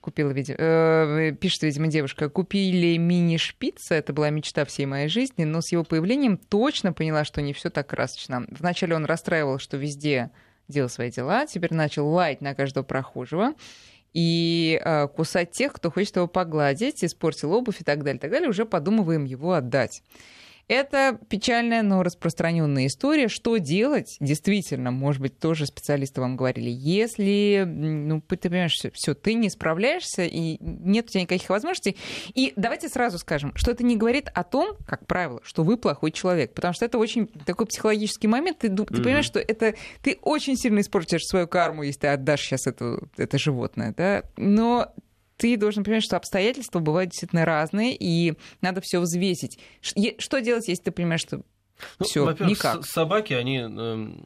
Купила, 0.02 0.30
видимо, 0.32 0.58
э, 0.60 1.32
пишет, 1.40 1.64
видимо, 1.64 1.88
девушка, 1.88 2.30
купили 2.30 2.98
мини-шпица, 2.98 3.96
это 3.96 4.14
была 4.14 4.30
мечта 4.30 4.64
всей 4.64 4.86
моей 4.86 5.10
жизни, 5.10 5.44
но 5.44 5.62
с 5.62 5.72
его 5.72 5.84
появлением 5.84 6.38
точно 6.38 6.94
поняла, 6.94 7.26
что 7.26 7.42
не 7.42 7.54
все 7.54 7.70
так 7.70 7.88
красочно. 7.88 8.46
Вначале 8.50 8.96
он 8.96 9.06
расстраивал, 9.06 9.60
что 9.60 9.76
везде 9.76 10.32
делал 10.68 10.90
свои 10.90 11.12
дела, 11.12 11.46
теперь 11.46 11.74
начал 11.74 12.08
лаять 12.08 12.42
на 12.42 12.56
каждого 12.56 12.84
прохожего 12.84 13.54
и 14.14 14.82
э, 14.84 15.08
кусать 15.10 15.52
тех, 15.52 15.74
кто 15.74 15.92
хочет 15.92 16.16
его 16.16 16.28
погладить, 16.28 17.04
испортил 17.04 17.54
обувь 17.54 17.82
и 17.82 17.84
так 17.84 18.04
далее, 18.04 18.20
так 18.20 18.32
далее, 18.32 18.50
уже 18.50 18.66
подумываем 18.66 19.26
его 19.26 19.54
отдать. 19.54 20.04
Это 20.68 21.18
печальная, 21.30 21.82
но 21.82 22.04
распространенная 22.04 22.88
история. 22.88 23.30
Что 23.30 23.58
делать? 23.58 24.18
Действительно, 24.20 24.92
может 24.92 25.22
быть, 25.22 25.40
тоже 25.40 25.66
специалисты 25.66 26.20
вам 26.20 26.36
говорили. 26.36 26.70
Если, 26.70 27.64
ну, 27.66 28.22
ты 28.22 28.50
понимаешь, 28.50 28.78
все, 28.94 29.14
ты 29.14 29.34
не 29.36 29.50
справляешься, 29.50 30.24
и 30.26 30.58
нет 30.60 31.06
у 31.06 31.10
тебя 31.10 31.22
никаких 31.22 31.50
возможностей. 31.50 31.96
И 32.34 32.52
давайте 32.58 32.90
сразу 32.90 33.18
скажем, 33.18 33.54
что 33.56 33.72
это 33.72 33.86
не 33.86 33.96
говорит 33.96 34.30
о 34.34 34.44
том, 34.44 34.76
как 34.86 35.08
правило, 35.08 35.40
что 35.44 35.64
вы 35.64 35.78
плохой 35.78 36.12
человек. 36.12 36.54
Потому 36.54 36.74
что 36.74 36.84
это 36.84 36.98
очень 36.98 37.28
такой 37.28 37.66
психологический 37.66 38.28
момент. 38.28 38.60
Ты, 38.60 38.70
ты 38.70 38.84
понимаешь, 38.84 39.26
что 39.26 39.40
это 39.40 39.76
ты 40.02 40.20
очень 40.22 40.58
сильно 40.58 40.82
испортишь 40.82 41.24
свою 41.24 41.48
карму, 41.48 41.84
если 41.84 42.02
ты 42.02 42.08
отдашь 42.08 42.42
сейчас 42.42 42.68
это, 42.68 43.00
это 43.16 43.38
животное. 43.38 43.94
Да? 43.96 44.24
Но 44.36 44.94
ты 45.38 45.56
должен 45.58 45.84
понимать, 45.84 46.04
что 46.04 46.18
обстоятельства 46.18 46.80
бывают 46.80 47.12
действительно 47.12 47.46
разные, 47.46 47.96
и 47.96 48.34
надо 48.62 48.82
все 48.82 49.00
взвесить. 49.00 49.60
Что 49.82 50.42
делать, 50.42 50.68
если 50.68 50.84
ты 50.84 50.92
понимаешь, 50.92 51.22
что 51.22 51.42
Ну, 52.00 52.06
все 52.06 52.30
никак? 52.32 52.86
собаки, 52.86 53.34
они, 53.34 53.58
эм, 53.58 54.26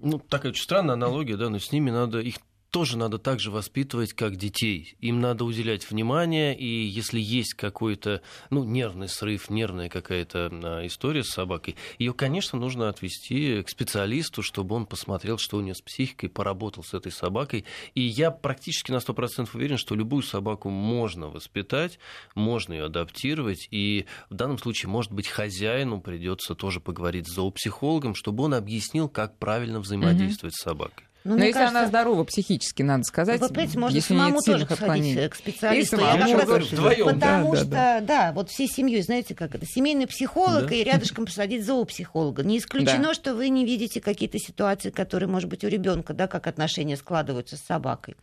ну, 0.00 0.18
такая 0.18 0.52
очень 0.52 0.62
странная 0.62 0.94
аналогия, 0.94 1.36
да, 1.36 1.48
но 1.48 1.58
с 1.58 1.72
ними 1.72 1.90
надо, 1.90 2.20
их 2.20 2.36
тоже 2.74 2.98
надо 2.98 3.18
так 3.18 3.38
же 3.38 3.52
воспитывать, 3.52 4.14
как 4.14 4.34
детей. 4.34 4.96
Им 4.98 5.20
надо 5.20 5.44
уделять 5.44 5.88
внимание, 5.88 6.58
и 6.58 6.66
если 6.66 7.20
есть 7.20 7.54
какой-то, 7.54 8.20
ну, 8.50 8.64
нервный 8.64 9.06
срыв, 9.06 9.48
нервная 9.48 9.88
какая-то 9.88 10.50
а, 10.50 10.84
история 10.84 11.22
с 11.22 11.28
собакой, 11.28 11.76
ее, 12.00 12.12
конечно, 12.12 12.58
нужно 12.58 12.88
отвести 12.88 13.62
к 13.62 13.68
специалисту, 13.68 14.42
чтобы 14.42 14.74
он 14.74 14.86
посмотрел, 14.86 15.38
что 15.38 15.58
у 15.58 15.60
нее 15.60 15.76
с 15.76 15.80
психикой, 15.80 16.30
поработал 16.30 16.82
с 16.82 16.94
этой 16.94 17.12
собакой. 17.12 17.64
И 17.94 18.00
я 18.00 18.32
практически 18.32 18.90
на 18.90 18.96
100% 18.96 19.50
уверен, 19.54 19.78
что 19.78 19.94
любую 19.94 20.24
собаку 20.24 20.68
можно 20.68 21.28
воспитать, 21.28 22.00
можно 22.34 22.72
ее 22.72 22.86
адаптировать, 22.86 23.68
и 23.70 24.06
в 24.30 24.34
данном 24.34 24.58
случае, 24.58 24.90
может 24.90 25.12
быть, 25.12 25.28
хозяину 25.28 26.00
придется 26.00 26.56
тоже 26.56 26.80
поговорить 26.80 27.28
с 27.28 27.34
зоопсихологом, 27.34 28.16
чтобы 28.16 28.42
он 28.42 28.52
объяснил, 28.52 29.08
как 29.08 29.38
правильно 29.38 29.78
взаимодействовать 29.78 30.56
с 30.56 30.62
собакой. 30.62 31.04
Ну, 31.26 31.36
Но 31.38 31.44
если 31.44 31.52
кажется, 31.54 31.78
она 31.78 31.88
здорова 31.88 32.22
психически, 32.24 32.82
надо 32.82 33.04
сказать, 33.04 33.40
Вы 33.40 33.48
понимаете, 33.48 33.78
можно 33.78 33.96
если 33.96 34.08
самому 34.14 34.42
тоже 34.42 34.64
сходить 34.66 34.70
отклонений. 34.82 35.28
к 35.30 35.34
специалисту. 35.34 35.96
И 35.96 36.00
Я 36.00 36.12
самому, 36.18 36.38
как 36.38 36.48
раз- 36.50 36.66
вдвоем. 36.70 37.04
Потому 37.06 37.52
Да, 37.52 37.56
что, 37.56 37.66
да, 37.66 38.00
да, 38.00 38.32
вот 38.34 38.50
всей 38.50 38.68
семьей, 38.68 39.00
знаете, 39.00 39.34
как 39.34 39.54
это, 39.54 39.64
семейный 39.64 40.06
психолог 40.06 40.68
Да. 40.68 40.74
и 40.74 40.84
рядышком 40.84 41.24
посадить 41.24 41.64
зоопсихолога. 41.64 42.42
Не 42.44 42.58
исключено, 42.58 43.08
Да. 43.08 43.14
что 43.14 43.34
вы 43.34 43.48
не 43.48 43.64
видите 43.64 44.02
какие-то 44.02 44.38
ситуации, 44.38 44.90
которые, 44.90 45.26
может 45.30 45.48
быть, 45.48 45.64
у 45.64 45.68
ребенка, 45.68 46.12
да, 46.12 46.26
как 46.26 46.46
отношения 46.46 46.98
складываются 46.98 47.56
с 47.56 47.60
собакой. 47.60 48.16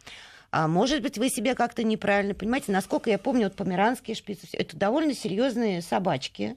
А 0.51 0.67
может 0.67 1.01
быть, 1.01 1.17
вы 1.17 1.29
себя 1.29 1.55
как-то 1.55 1.83
неправильно 1.83 2.35
понимаете. 2.35 2.71
Насколько 2.71 3.09
я 3.09 3.17
помню, 3.17 3.45
вот 3.45 3.55
померанские 3.55 4.15
шпицы, 4.15 4.45
это 4.53 4.77
довольно 4.77 5.15
серьезные 5.15 5.81
собачки. 5.81 6.55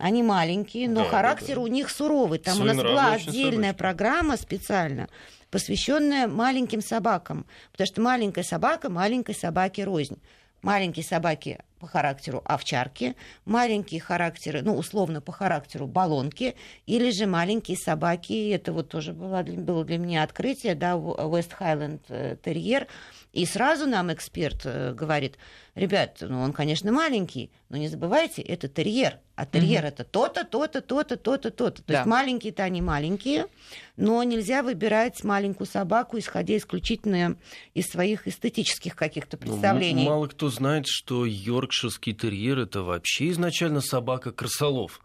Они 0.00 0.22
маленькие, 0.22 0.88
но 0.88 1.00
Да, 1.00 1.04
да, 1.04 1.10
характер 1.10 1.56
да. 1.56 1.60
у 1.60 1.66
них 1.66 1.90
суровый. 1.90 2.38
Там 2.38 2.60
у 2.60 2.64
нас 2.64 2.76
была 2.76 3.12
отдельная 3.12 3.70
собачки. 3.72 3.78
программа 3.78 4.36
специально, 4.36 5.08
посвященная 5.50 6.26
маленьким 6.26 6.80
собакам. 6.80 7.46
Потому 7.72 7.86
что 7.86 8.00
маленькая 8.00 8.42
собака 8.42 8.88
маленькой 8.88 9.34
собаке 9.34 9.84
рознь. 9.84 10.18
Маленькие 10.62 11.04
собаки 11.04 11.58
по 11.80 11.86
характеру 11.86 12.42
овчарки, 12.44 13.16
маленькие 13.46 14.00
характеры, 14.00 14.60
ну, 14.62 14.76
условно, 14.76 15.20
по 15.22 15.32
характеру 15.32 15.86
баллонки, 15.86 16.54
или 16.86 17.10
же 17.10 17.26
маленькие 17.26 17.76
собаки, 17.78 18.50
это 18.50 18.72
вот 18.72 18.90
тоже 18.90 19.12
было 19.14 19.42
для, 19.42 19.58
было 19.58 19.84
для 19.84 19.96
меня 19.98 20.22
открытие, 20.22 20.74
да, 20.74 20.92
West 20.92 21.52
Highland 21.58 22.00
э, 22.08 22.36
терьер, 22.44 22.86
и 23.32 23.46
сразу 23.46 23.86
нам 23.86 24.12
эксперт 24.12 24.60
э, 24.64 24.92
говорит, 24.92 25.38
ребят, 25.74 26.18
ну, 26.20 26.42
он, 26.42 26.52
конечно, 26.52 26.92
маленький, 26.92 27.50
но 27.70 27.78
не 27.78 27.88
забывайте, 27.88 28.42
это 28.42 28.68
терьер, 28.68 29.18
а 29.36 29.46
терьер 29.46 29.86
это 29.86 30.04
то-то, 30.04 30.44
то-то, 30.44 30.82
то-то, 30.82 31.16
то-то, 31.16 31.50
то-то. 31.50 31.78
То 31.78 31.84
Да. 31.86 31.94
есть 31.94 32.06
маленькие-то 32.06 32.62
они 32.62 32.82
маленькие, 32.82 33.46
но 33.96 34.22
нельзя 34.22 34.62
выбирать 34.62 35.24
маленькую 35.24 35.66
собаку, 35.66 36.18
исходя 36.18 36.56
исключительно 36.58 37.36
из 37.72 37.86
своих 37.86 38.28
эстетических 38.28 38.94
каких-то 38.96 39.38
Ну, 39.38 39.42
представлений. 39.46 40.04
м- 40.04 40.10
мало 40.12 40.26
кто 40.26 40.50
знает, 40.50 40.84
что 40.86 41.24
йоркширский 41.70 42.12
терьер 42.12 42.58
это 42.58 42.82
вообще 42.82 43.30
изначально 43.30 43.80
собака 43.80 44.32
крысолов. 44.32 45.00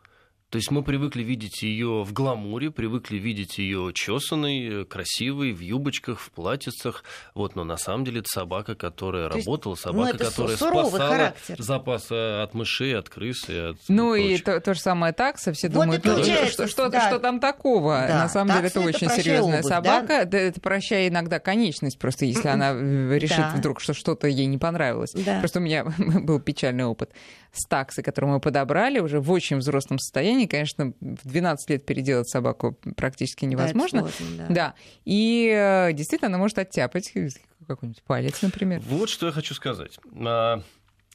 То 0.56 0.58
есть 0.58 0.72
мы 0.72 0.84
привыкли 0.84 1.22
видеть 1.22 1.64
ее 1.64 2.06
в 2.06 2.14
гламуре, 2.14 2.72
привыкли 2.72 3.18
видеть 3.18 3.58
ее 3.58 3.92
чесанной, 3.94 4.86
красивой, 4.86 5.52
в 5.52 5.60
юбочках, 5.60 6.18
в 6.22 6.32
платьицах. 6.32 7.04
Вот, 7.34 7.58
но 7.58 7.66
на 7.66 7.76
самом 7.76 8.06
деле 8.06 8.20
это 8.22 8.30
собака, 8.30 8.74
которая 8.74 9.28
То 9.28 9.36
есть, 9.36 9.46
работала, 9.48 9.74
ну, 9.74 9.76
собака, 9.76 10.18
су- 10.18 10.30
которая 10.32 10.56
спасала 10.56 10.90
характер. 11.10 11.56
запас 11.62 12.08
э, 12.10 12.42
от 12.42 12.54
мышей, 12.54 12.98
от 12.98 13.10
крыс 13.10 13.50
и 13.50 13.58
от 13.58 13.78
Ну 13.90 14.16
и 14.16 14.38
то, 14.38 14.62
то 14.62 14.74
же 14.74 14.80
самое 14.80 15.12
такса, 15.12 15.52
все 15.52 15.68
Вот 15.68 15.74
думают, 15.74 16.06
ну, 16.06 16.24
что, 16.24 16.70
что, 16.70 16.88
да. 16.88 17.06
что 17.10 17.20
там 17.20 17.42
такого? 17.42 18.06
Да, 18.08 18.20
На 18.20 18.30
самом 18.30 18.56
деле 18.56 18.68
это 18.68 18.76
такса 18.76 18.80
это 18.80 18.96
очень 18.98 19.08
прощай 19.08 19.24
серьезная 19.26 19.60
обувь, 19.60 19.70
собака, 19.70 20.26
да? 20.26 20.38
это 20.40 20.62
прощая 20.62 21.10
иногда 21.10 21.40
конечность, 21.40 22.00
просто 22.00 22.24
если 22.24 22.48
она 22.48 22.72
э, 22.72 23.18
решит 23.20 23.40
Да. 23.40 23.54
вдруг, 23.58 23.82
что 23.82 23.94
что-то 23.94 24.30
ей 24.30 24.46
не 24.46 24.58
понравилось. 24.58 25.12
Да. 25.16 25.40
Просто 25.40 25.60
у 25.60 25.62
меня 25.64 25.84
был 25.98 26.40
печальный 26.40 26.86
опыт 26.86 27.12
с 27.52 27.68
таксой, 27.68 28.06
которую 28.06 28.34
мы 28.34 28.40
подобрали 28.40 29.00
уже 29.00 29.20
в 29.20 29.30
очень 29.32 29.58
взрослом 29.58 30.00
состоянии. 30.00 30.45
Конечно, 30.48 30.94
в 31.02 31.28
12 31.28 31.70
лет 31.70 31.86
переделать 31.86 32.30
собаку 32.30 32.78
практически 32.96 33.46
Да, 33.46 33.52
невозможно. 33.52 34.00
сложно, 34.02 34.38
да. 34.38 34.46
Да. 34.50 34.74
И 35.06 35.50
э, 35.54 35.94
действительно, 35.94 36.28
она 36.28 36.38
может 36.38 36.58
оттяпать 36.60 37.12
какой-нибудь 37.68 38.04
палец, 38.04 38.42
например. 38.42 38.82
Вот 38.88 39.10
что 39.10 39.26
я 39.28 39.32
хочу 39.32 39.54
сказать. 39.54 39.98
А, 40.26 40.62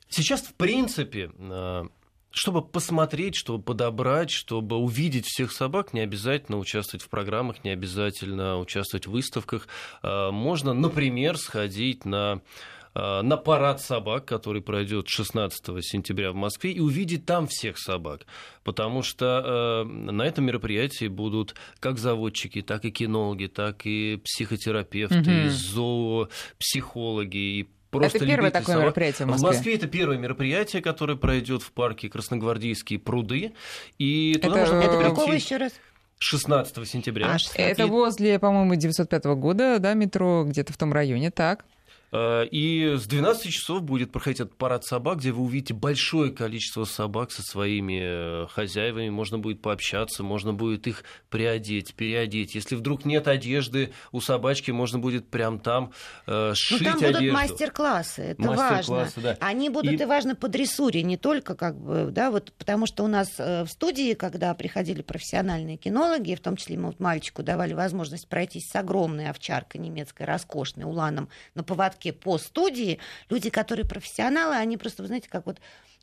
Сейчас, 0.09 0.43
в 0.43 0.55
принципе, 0.55 1.31
а, 1.38 1.87
чтобы 2.33 2.62
посмотреть, 2.62 3.35
чтобы 3.37 3.62
подобрать, 3.62 4.31
чтобы 4.31 4.77
увидеть 4.77 5.27
всех 5.27 5.53
собак, 5.53 5.93
не 5.93 6.01
обязательно 6.01 6.59
участвовать 6.59 7.05
в 7.05 7.09
программах, 7.09 7.62
не 7.64 7.71
обязательно 7.71 8.59
участвовать 8.59 9.07
в 9.07 9.11
выставках. 9.11 9.69
А, 10.03 10.31
Можно, 10.31 10.73
например, 10.75 11.37
сходить 11.38 12.05
на 12.05 12.40
э, 12.40 12.80
на 12.94 13.37
парад 13.37 13.81
собак, 13.81 14.24
который 14.24 14.62
пройдет 14.62 15.09
16 15.09 15.85
сентября 15.85 16.33
в 16.33 16.35
Москве, 16.35 16.72
и 16.72 16.81
увидеть 16.81 17.24
там 17.24 17.46
всех 17.46 17.79
собак. 17.79 18.26
Потому 18.64 19.03
что 19.03 19.85
э, 19.85 19.88
на 19.88 20.22
этом 20.22 20.44
мероприятии 20.44 21.07
будут 21.07 21.55
как 21.79 21.98
заводчики, 21.98 22.62
так 22.62 22.85
и 22.85 22.90
кинологи, 22.90 23.46
так 23.46 23.87
и 23.87 24.20
психотерапевты, 24.24 25.20
угу. 25.20 25.31
и 25.31 25.48
зоопсихологи, 25.48 27.37
и 27.37 27.68
просто 27.90 28.18
это 28.18 28.26
первое 28.26 28.50
такое 28.50 28.75
собак. 28.75 28.83
мероприятие 28.83 29.27
в 29.27 29.31
Москве. 29.31 29.48
В 29.48 29.52
Москве 29.52 29.75
это 29.75 29.87
первое 29.87 30.19
мероприятие, 30.19 30.83
которое 30.83 31.17
пройдет 31.17 31.62
в 31.62 31.73
парке 31.73 32.08
Красногвардейские 32.08 32.98
пруды. 32.98 33.52
И 33.98 34.33
это, 34.33 34.48
туда 34.48 34.60
можно 34.60 34.77
это 34.77 35.00
какого 35.00 35.33
еще 35.33 35.56
раз? 35.58 35.73
16 36.19 36.88
сентября. 36.88 37.35
А, 37.35 37.38
16. 37.38 37.58
Это 37.58 37.87
возле, 37.87 38.38
по-моему, 38.38 38.75
905 38.75 39.25
года, 39.37 39.79
да, 39.79 39.94
метро, 39.94 40.44
где-то 40.44 40.73
в 40.73 40.77
том 40.77 40.92
районе, 40.92 41.31
так? 41.31 41.65
Э, 42.13 42.44
и 42.50 42.96
с 42.96 43.06
12 43.06 43.52
часов 43.52 43.83
будет 43.83 44.11
проходить 44.11 44.40
этот 44.40 44.56
парад 44.56 44.85
собак, 44.85 45.19
где 45.19 45.33
вы 45.33 45.42
увидите 45.44 45.75
большое 45.75 46.33
количество 46.33 46.85
собак 46.85 47.31
со 47.31 47.42
своими 47.42 48.00
э, 48.02 48.46
хозяевами. 48.48 49.08
Можно 49.11 49.38
будет 49.38 49.63
пообщаться, 49.63 50.23
можно 50.23 50.52
будет 50.52 50.87
их 50.87 51.04
приодеть, 51.29 51.94
переодеть. 51.94 52.54
Если 52.54 52.75
вдруг 52.75 53.04
нет 53.04 53.29
одежды 53.29 53.92
у 54.13 54.21
собачки, 54.21 54.71
можно 54.71 54.98
будет 54.98 55.29
прям 55.29 55.61
там 55.61 55.92
э, 56.27 56.52
сшить 56.54 56.81
ну, 56.81 56.87
там 56.87 56.96
одежду. 56.96 57.19
будут 57.19 57.33
мастер-классы, 57.33 58.23
это 58.23 58.42
мастер 58.42 58.94
важно. 58.94 59.23
Да. 59.23 59.37
Они 59.40 59.69
будут 59.69 59.92
и... 59.92 59.96
и 59.96 60.04
важны 60.04 60.35
по 60.35 60.48
дрессуре, 60.48 61.02
не 61.02 61.17
только 61.17 61.54
как 61.54 61.77
бы, 61.77 62.08
да, 62.11 62.31
вот 62.31 62.52
потому 62.58 62.87
что 62.87 63.04
у 63.04 63.06
нас 63.06 63.38
в 63.38 63.67
студии, 63.69 64.15
когда 64.15 64.52
приходили 64.54 65.02
профессиональные 65.02 65.77
кинологи, 65.77 66.35
в 66.35 66.40
том 66.40 66.56
числе 66.56 66.77
мы 66.77 66.87
вот 66.87 67.00
мальчику 67.00 67.42
давали 67.42 67.75
возможность 67.75 68.29
пройтись 68.29 68.69
с 68.69 68.77
огромной 68.77 69.31
овчаркой 69.31 69.81
немецкой, 69.81 70.25
роскошной, 70.25 70.85
уланом 70.85 71.29
на 71.54 71.63
поводке 71.63 72.00
площадке 72.01 72.13
по 72.13 72.38
студии 72.38 72.98
люди, 73.29 73.51
которые 73.51 73.87
профессионалы, 73.87 74.57
они 74.57 74.77
просто, 74.77 75.03
вы 75.03 75.09
знаете, 75.09 75.29
как 75.29 75.46
вот 75.46 75.59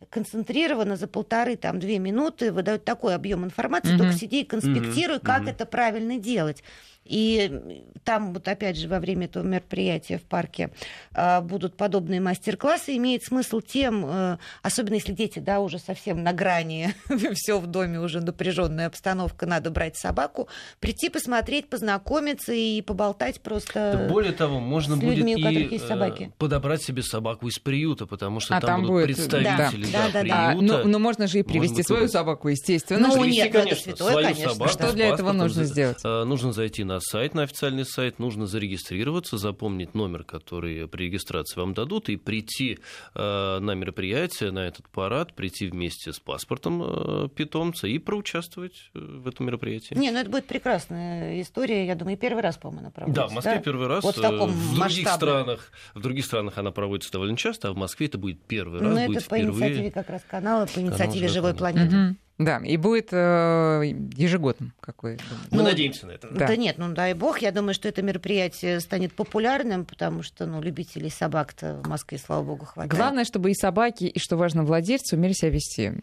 концентрированно 0.09 0.95
за 0.95 1.07
полторы, 1.07 1.55
там, 1.55 1.79
две 1.79 1.99
минуты 1.99 2.51
выдают 2.51 2.85
такой 2.85 3.15
объем 3.15 3.43
информации, 3.43 3.93
mm-hmm. 3.93 3.97
только 3.97 4.13
сиди 4.13 4.41
и 4.41 4.45
конспектируй, 4.45 5.17
mm-hmm. 5.17 5.25
как 5.25 5.43
mm-hmm. 5.43 5.51
это 5.51 5.65
правильно 5.65 6.17
делать. 6.17 6.63
И 7.07 7.83
там 8.03 8.33
вот 8.33 8.47
опять 8.47 8.77
же 8.77 8.87
во 8.87 8.99
время 8.99 9.25
этого 9.25 9.43
мероприятия 9.43 10.17
в 10.17 10.23
парке 10.23 10.71
а, 11.13 11.41
будут 11.41 11.77
подобные 11.77 12.19
мастер-классы. 12.19 12.95
Имеет 12.97 13.23
смысл 13.23 13.61
тем, 13.61 14.05
э, 14.05 14.37
особенно 14.61 14.95
если 14.95 15.13
дети, 15.13 15.39
да, 15.39 15.59
уже 15.59 15.79
совсем 15.79 16.23
на 16.23 16.33
грани, 16.33 16.93
все 17.33 17.59
в 17.59 17.67
доме 17.67 17.99
уже 17.99 18.19
напряженная 18.19 18.87
обстановка, 18.87 19.45
надо 19.45 19.71
брать 19.71 19.97
собаку, 19.97 20.47
прийти 20.79 21.09
посмотреть, 21.09 21.69
познакомиться 21.69 22.53
и 22.53 22.81
поболтать 22.81 23.41
просто. 23.41 24.07
более 24.09 24.33
того, 24.33 24.59
можно 24.59 24.97
с 24.97 24.99
людьми, 24.99 25.35
будет 25.35 25.45
у 25.45 25.47
которых 25.47 25.71
и 25.71 25.75
есть 25.75 25.87
собаки. 25.87 26.23
Э, 26.23 26.31
подобрать 26.37 26.81
себе 26.81 27.03
собаку 27.03 27.47
из 27.47 27.57
приюта, 27.59 28.05
потому 28.05 28.39
что 28.39 28.57
а 28.57 28.61
там, 28.61 28.69
там 28.69 28.81
будут 28.81 29.07
будет... 29.07 29.15
представители 29.15 29.86
да, 29.91 30.09
да, 30.11 30.23
да. 30.23 30.49
А, 30.49 30.55
ну, 30.55 30.85
ну, 30.85 30.99
можно 30.99 31.27
же 31.27 31.39
и 31.39 31.43
привести 31.43 31.83
свою 31.83 32.07
собаку, 32.07 32.49
естественно. 32.49 33.07
Ну, 33.07 33.23
нет, 33.25 33.51
конечно, 33.51 33.91
это 33.91 33.97
святое, 33.97 34.11
свою 34.11 34.27
конечно. 34.27 34.53
Собаку, 34.53 34.71
что 34.71 34.93
для 34.93 35.07
этого 35.07 35.31
нужно 35.31 35.63
сделать? 35.63 35.97
Э, 36.03 36.23
нужно 36.23 36.53
зайти 36.53 36.83
на 36.83 36.99
сайт, 36.99 37.33
на 37.33 37.43
официальный 37.43 37.85
сайт, 37.85 38.19
нужно 38.19 38.47
зарегистрироваться, 38.47 39.37
запомнить 39.37 39.93
номер, 39.93 40.23
который 40.23 40.87
при 40.87 41.05
регистрации 41.05 41.59
вам 41.59 41.73
дадут, 41.73 42.09
и 42.09 42.17
прийти 42.17 42.79
э, 43.15 43.59
на 43.59 43.71
мероприятие, 43.71 44.51
на 44.51 44.67
этот 44.67 44.87
парад, 44.89 45.33
прийти 45.33 45.67
вместе 45.67 46.13
с 46.13 46.19
паспортом 46.19 46.83
э, 46.83 47.29
питомца 47.29 47.87
и 47.87 47.97
проучаствовать 47.99 48.91
э, 48.93 48.99
в 48.99 49.27
этом 49.27 49.47
мероприятии. 49.47 49.93
Не, 49.95 50.11
ну 50.11 50.19
это 50.19 50.29
будет 50.29 50.45
прекрасная 50.45 51.41
история, 51.41 51.85
я 51.85 51.95
думаю, 51.95 52.17
первый 52.17 52.43
раз, 52.43 52.57
по-моему, 52.57 52.81
она 52.81 52.91
проводится. 52.91 53.21
Да, 53.21 53.27
в 53.27 53.33
Москве 53.33 53.55
да? 53.55 53.61
первый 53.61 53.87
раз. 53.87 54.03
Вот 54.03 54.17
в, 54.17 54.21
таком 54.21 54.51
в 54.51 54.75
других 54.75 55.09
странах, 55.09 55.71
в 55.93 56.01
других 56.01 56.25
странах 56.25 56.57
она 56.57 56.71
проводится 56.71 57.11
довольно 57.11 57.37
часто, 57.37 57.69
а 57.69 57.71
в 57.71 57.77
Москве 57.77 58.07
это 58.07 58.17
будет 58.17 58.41
первый 58.43 58.79
раз. 58.79 58.93
Но 58.93 58.99
ну, 58.99 59.05
будет 59.07 59.23
впервые. 59.23 59.76
Как 59.91 60.09
раз 60.09 60.21
канала, 60.29 60.65
по 60.65 60.79
инициативе 60.79 61.27
Живой 61.27 61.53
планеты. 61.53 62.15
Да, 62.37 62.61
и 62.63 62.77
будет 62.77 63.09
э, 63.11 63.81
ежегодным, 64.15 64.73
как 64.79 65.01
вы 65.01 65.17
думаете? 65.17 65.47
Мы 65.49 65.57
ну, 65.57 65.63
надеемся 65.63 66.05
на 66.05 66.11
это. 66.11 66.27
Да. 66.29 66.45
да 66.45 66.55
нет, 66.55 66.77
ну 66.77 66.93
дай 66.93 67.15
бог, 67.15 67.39
я 67.39 67.51
думаю, 67.51 67.73
что 67.73 67.87
это 67.87 68.03
мероприятие 68.03 68.79
станет 68.79 69.13
популярным, 69.13 69.85
потому 69.85 70.21
что 70.21 70.45
ну, 70.45 70.61
любителей 70.61 71.09
собак-то 71.09 71.81
в 71.83 71.87
Москве, 71.87 72.19
слава 72.19 72.43
богу, 72.43 72.65
хватает. 72.65 72.93
Главное, 72.93 73.25
чтобы 73.25 73.49
и 73.49 73.55
собаки, 73.55 74.03
и, 74.03 74.19
что 74.19 74.37
важно, 74.37 74.63
владельцы 74.63 75.15
умели 75.15 75.33
себя 75.33 75.49
вести. 75.49 75.93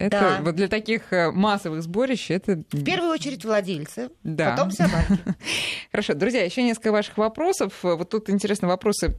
Это 0.00 0.20
да. 0.20 0.38
вот 0.42 0.56
для 0.56 0.66
таких 0.66 1.12
э, 1.12 1.30
массовых 1.30 1.82
сборищ 1.84 2.32
это... 2.32 2.64
В 2.72 2.84
первую 2.84 3.12
очередь 3.12 3.44
владельцы, 3.44 4.10
да. 4.24 4.50
потом 4.50 4.72
собаки. 4.72 5.16
Хорошо, 5.92 6.14
друзья, 6.14 6.42
еще 6.42 6.64
несколько 6.64 6.90
ваших 6.90 7.16
вопросов. 7.18 7.72
Вот 7.82 8.10
тут 8.10 8.30
интересно, 8.30 8.66
вопросы 8.66 9.16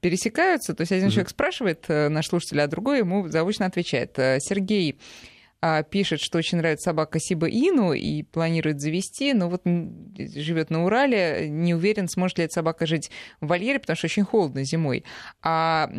пересекаются. 0.00 0.74
То 0.74 0.82
есть 0.82 0.92
один 0.92 1.08
человек 1.08 1.30
спрашивает, 1.30 1.86
э, 1.88 2.10
наш 2.10 2.26
слушатель, 2.28 2.60
а 2.60 2.66
другой 2.66 2.98
ему 2.98 3.26
заочно 3.28 3.64
отвечает. 3.64 4.12
Сергей 4.16 4.98
пишет, 5.90 6.20
что 6.20 6.38
очень 6.38 6.58
нравится 6.58 6.84
собака 6.84 7.18
Сиба 7.18 7.46
Ину 7.48 7.92
и 7.92 8.22
планирует 8.22 8.80
завести, 8.80 9.32
но 9.34 9.48
вот 9.48 9.62
живет 9.64 10.70
на 10.70 10.84
Урале, 10.84 11.48
не 11.48 11.74
уверен, 11.74 12.08
сможет 12.08 12.38
ли 12.38 12.44
эта 12.44 12.54
собака 12.54 12.86
жить 12.86 13.10
в 13.40 13.46
вольере, 13.46 13.78
потому 13.78 13.96
что 13.96 14.06
очень 14.06 14.24
холодно 14.24 14.64
зимой. 14.64 15.04
А 15.42 15.90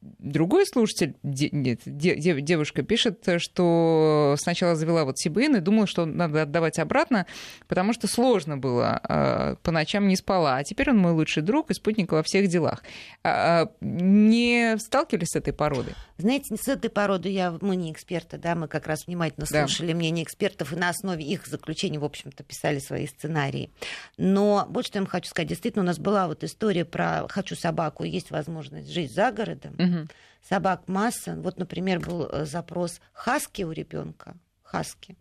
другой 0.00 0.66
слушатель, 0.66 1.16
де, 1.22 1.48
нет, 1.50 1.80
де, 1.84 2.40
девушка 2.40 2.82
пишет, 2.82 3.26
что 3.38 4.36
сначала 4.38 4.76
завела 4.76 5.04
вот 5.04 5.18
Сибин 5.18 5.56
и 5.56 5.60
думала, 5.60 5.86
что 5.86 6.04
надо 6.06 6.42
отдавать 6.42 6.78
обратно, 6.78 7.26
потому 7.66 7.92
что 7.92 8.06
сложно 8.06 8.56
было, 8.56 9.00
э, 9.08 9.56
по 9.62 9.70
ночам 9.70 10.08
не 10.08 10.16
спала. 10.16 10.56
А 10.56 10.64
теперь 10.64 10.90
он 10.90 10.98
мой 10.98 11.12
лучший 11.12 11.42
друг 11.42 11.70
и 11.70 11.74
спутник 11.74 12.12
во 12.12 12.22
всех 12.22 12.48
делах. 12.48 12.82
А, 13.24 13.70
не 13.80 14.76
сталкивались 14.78 15.28
с 15.28 15.36
этой 15.36 15.52
породой? 15.52 15.94
Знаете, 16.16 16.56
с 16.56 16.68
этой 16.68 16.90
породой 16.90 17.32
я, 17.32 17.56
мы 17.60 17.76
не 17.76 17.92
эксперты, 17.92 18.38
да, 18.38 18.54
мы 18.54 18.68
как 18.68 18.86
раз 18.86 19.06
внимательно 19.06 19.46
слушали 19.46 19.92
да. 19.92 19.98
мнение 19.98 20.24
экспертов 20.24 20.72
и 20.72 20.76
на 20.76 20.90
основе 20.90 21.24
их 21.24 21.46
заключений, 21.46 21.98
в 21.98 22.04
общем-то, 22.04 22.44
писали 22.44 22.78
свои 22.78 23.06
сценарии. 23.06 23.70
Но 24.16 24.66
вот 24.70 24.86
что 24.86 24.98
я 24.98 25.02
вам 25.02 25.10
хочу 25.10 25.28
сказать. 25.28 25.48
Действительно, 25.48 25.82
у 25.82 25.86
нас 25.86 25.98
была 25.98 26.28
вот 26.28 26.44
история 26.44 26.84
про 26.84 27.26
«хочу 27.28 27.56
собаку», 27.56 28.04
есть 28.04 28.30
возможность 28.30 28.90
жить 28.90 29.12
за 29.12 29.30
городом. 29.32 29.74
Угу. 29.88 30.08
Собак 30.48 30.88
масса. 30.88 31.34
Вот, 31.36 31.58
например, 31.58 32.00
был 32.00 32.26
э, 32.26 32.44
запрос 32.44 33.00
хаски 33.12 33.62
у 33.62 33.72
ребенка. 33.72 34.36
Хаски. 34.62 35.16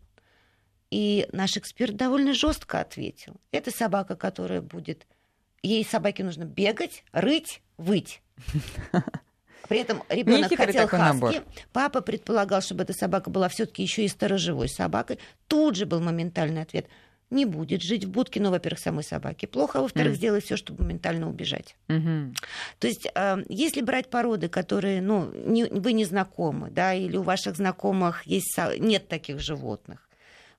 И 0.90 1.28
наш 1.32 1.58
эксперт 1.58 1.96
довольно 1.96 2.34
жестко 2.34 2.80
ответил. 2.80 3.36
Это 3.52 3.72
собака, 3.72 4.16
которая 4.16 4.62
будет... 4.62 5.06
Ей 5.64 5.84
собаке 5.84 6.24
нужно 6.24 6.46
бегать, 6.46 7.04
рыть, 7.12 7.62
выть. 7.78 8.22
При 9.68 9.80
этом 9.80 10.04
ребенок 10.08 10.56
хотел 10.56 10.88
хаски. 10.88 11.14
Набор. 11.14 11.34
Папа 11.74 12.02
предполагал, 12.02 12.62
чтобы 12.62 12.84
эта 12.84 12.94
собака 12.94 13.30
была 13.30 13.50
все-таки 13.50 13.84
еще 13.84 14.06
и 14.06 14.08
сторожевой 14.08 14.70
собакой. 14.70 15.20
Тут 15.48 15.76
же 15.76 15.86
был 15.86 16.00
моментальный 16.00 16.62
ответ 16.62 16.88
не 17.30 17.46
будет 17.46 17.82
жить 17.82 18.06
в 18.06 18.10
будке, 18.10 18.40
ну, 18.40 18.52
во-первых, 18.52 18.80
самой 18.80 19.04
собаки 19.04 19.46
плохо, 19.46 19.80
а 19.80 19.82
во-вторых, 19.82 20.14
mm. 20.14 20.16
сделает 20.16 20.44
все, 20.44 20.56
чтобы 20.56 20.84
моментально 20.84 21.30
убежать. 21.30 21.76
Mm-hmm. 21.90 22.36
То 22.80 22.88
есть, 22.88 23.08
э, 23.14 23.38
если 23.50 23.82
брать 23.82 24.10
породы, 24.10 24.48
которые, 24.48 25.02
ну, 25.02 25.32
не, 25.34 25.66
вы 25.66 25.94
не 25.94 26.06
знакомы, 26.06 26.70
да, 26.70 26.94
или 26.94 27.18
у 27.18 27.24
ваших 27.24 27.58
знакомых 27.58 28.26
есть, 28.26 28.58
нет 28.80 29.08
таких 29.08 29.40
животных, 29.40 30.07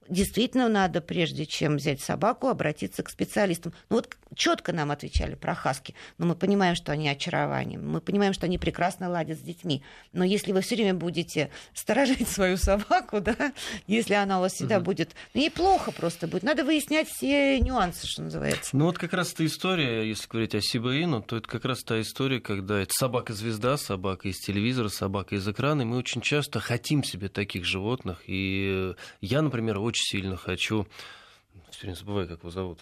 действительно 0.09 0.69
надо, 0.69 1.01
прежде 1.01 1.47
чем 1.47 1.77
взять 1.77 2.01
собаку, 2.01 2.49
обратиться 2.49 3.03
к 3.03 3.11
специалистам. 3.11 3.73
Ну 3.91 3.97
вот 3.97 4.17
четко 4.35 4.73
нам 4.73 4.91
отвечали 4.91 5.35
про 5.35 5.55
хаски, 5.55 5.95
но 6.19 6.27
мы 6.27 6.35
понимаем, 6.35 6.75
что 6.75 6.93
они 6.93 7.09
очарование, 7.09 7.79
мы 7.79 8.01
понимаем, 8.01 8.33
что 8.33 8.47
они 8.47 8.59
прекрасно 8.59 9.09
ладят 9.09 9.39
с 9.39 9.43
детьми. 9.43 9.83
Но 10.13 10.25
если 10.25 10.53
вы 10.53 10.61
все 10.61 10.77
время 10.77 10.95
будете 10.95 11.51
сторожить 11.75 12.29
свою 12.29 12.57
собаку, 12.57 13.21
да, 13.21 13.53
если 13.87 14.15
она 14.15 14.39
у 14.39 14.41
вас 14.43 14.55
всегда 14.55 14.77
угу. 14.79 14.87
будет, 14.87 15.15
ну, 15.35 15.41
ей 15.41 15.51
плохо 15.51 15.93
просто 15.93 16.27
будет. 16.27 16.43
Надо 16.43 16.65
выяснять 16.65 17.09
все 17.09 17.59
нюансы, 17.61 18.07
что 18.07 18.23
называется. 18.23 18.77
Ну 18.77 18.87
вот 18.87 18.99
как 18.99 19.13
раз 19.13 19.33
эта 19.33 19.47
история, 19.47 20.09
если 20.09 20.29
говорить 20.29 20.55
о 20.55 20.61
Сибаину, 20.61 21.23
то 21.23 21.37
это 21.37 21.49
как 21.49 21.65
раз 21.65 21.83
та 21.83 22.01
история, 22.01 22.41
когда 22.41 22.81
это 22.81 22.93
собака-звезда, 22.93 23.77
собака 23.77 24.29
из 24.29 24.39
телевизора, 24.39 24.89
собака 24.89 25.35
из 25.35 25.49
экрана, 25.49 25.83
и 25.83 25.85
мы 25.85 25.97
очень 25.97 26.21
часто 26.21 26.61
хотим 26.61 27.05
себе 27.05 27.29
таких 27.29 27.65
животных. 27.65 28.23
И 28.27 28.95
я, 29.21 29.43
например, 29.43 29.79
очень 29.79 29.98
очень 29.99 30.07
сильно 30.07 30.37
хочу 30.37 30.87
все 31.71 31.83
время 31.83 31.97
забываю, 31.97 32.29
как 32.29 32.41
его 32.41 32.51
зовут. 32.51 32.81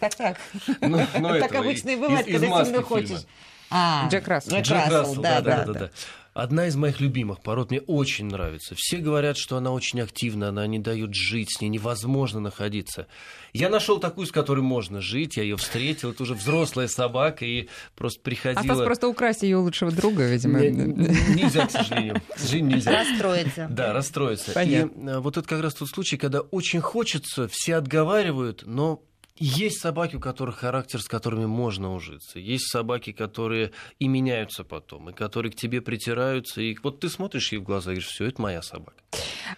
Так, 0.00 0.14
так. 0.16 0.38
Ну, 0.80 1.00
ну, 1.18 1.28
так 1.40 1.54
обычно 1.54 1.90
и 1.90 1.96
бывает, 1.96 2.26
когда 2.26 2.64
сильно 2.64 2.82
хочешь. 2.82 3.22
А, 3.70 4.06
Джек 4.10 4.28
Рассел. 4.28 4.60
Джек 4.60 4.68
Рассел, 4.68 5.22
да, 5.22 5.40
да, 5.40 5.64
да. 5.64 5.90
Одна 6.34 6.66
из 6.66 6.74
моих 6.74 7.00
любимых 7.00 7.40
пород 7.40 7.70
мне 7.70 7.80
очень 7.80 8.26
нравится. 8.26 8.74
Все 8.76 8.98
говорят, 8.98 9.36
что 9.36 9.56
она 9.56 9.70
очень 9.70 10.00
активна, 10.00 10.48
она 10.48 10.66
не 10.66 10.80
дает 10.80 11.14
жить, 11.14 11.56
с 11.56 11.60
ней 11.60 11.68
невозможно 11.68 12.40
находиться. 12.40 13.06
Я 13.52 13.68
нашел 13.68 14.00
такую, 14.00 14.26
с 14.26 14.32
которой 14.32 14.60
можно 14.60 15.00
жить, 15.00 15.36
я 15.36 15.44
ее 15.44 15.56
встретил, 15.56 16.10
это 16.10 16.24
уже 16.24 16.34
взрослая 16.34 16.88
собака, 16.88 17.44
и 17.44 17.68
просто 17.94 18.20
приходила... 18.20 18.82
А 18.82 18.84
просто 18.84 19.06
украсть 19.06 19.44
ее 19.44 19.58
лучшего 19.58 19.92
друга, 19.92 20.26
видимо. 20.26 20.58
Нельзя, 20.60 21.66
к 21.68 21.70
сожалению. 21.70 22.20
К 22.34 22.38
сожалению, 22.38 22.76
нельзя. 22.76 22.90
Расстроиться. 22.90 23.66
Да, 23.70 23.92
расстроиться. 23.92 24.52
Понятно. 24.54 25.10
И 25.10 25.12
э, 25.12 25.18
вот 25.20 25.36
это 25.36 25.48
как 25.48 25.62
раз 25.62 25.74
тот 25.74 25.88
случай, 25.88 26.16
когда 26.16 26.40
очень 26.40 26.80
хочется, 26.80 27.46
все 27.46 27.76
отговаривают, 27.76 28.64
но 28.66 29.04
Есть 29.36 29.80
собаки, 29.80 30.14
у 30.14 30.20
которых 30.20 30.58
характер, 30.58 31.02
с 31.02 31.08
которыми 31.08 31.46
можно 31.46 31.92
ужиться. 31.92 32.38
Есть 32.38 32.70
собаки, 32.70 33.12
которые 33.12 33.72
и 33.98 34.06
меняются 34.06 34.62
потом, 34.62 35.10
и 35.10 35.12
которые 35.12 35.50
к 35.50 35.56
тебе 35.56 35.82
притираются. 35.82 36.60
И 36.60 36.76
вот 36.82 37.00
ты 37.00 37.08
смотришь 37.08 37.50
ей 37.50 37.58
в 37.58 37.64
глаза 37.64 37.90
и 37.90 37.94
говоришь, 37.94 38.06
все, 38.06 38.26
это 38.26 38.40
моя 38.40 38.62
собака. 38.62 38.94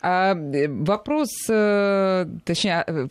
А, 0.00 0.34
э, 0.34 0.68
вопрос, 0.68 1.28
э, 1.50 2.26
точнее, 2.44 2.84
э, 2.86 3.08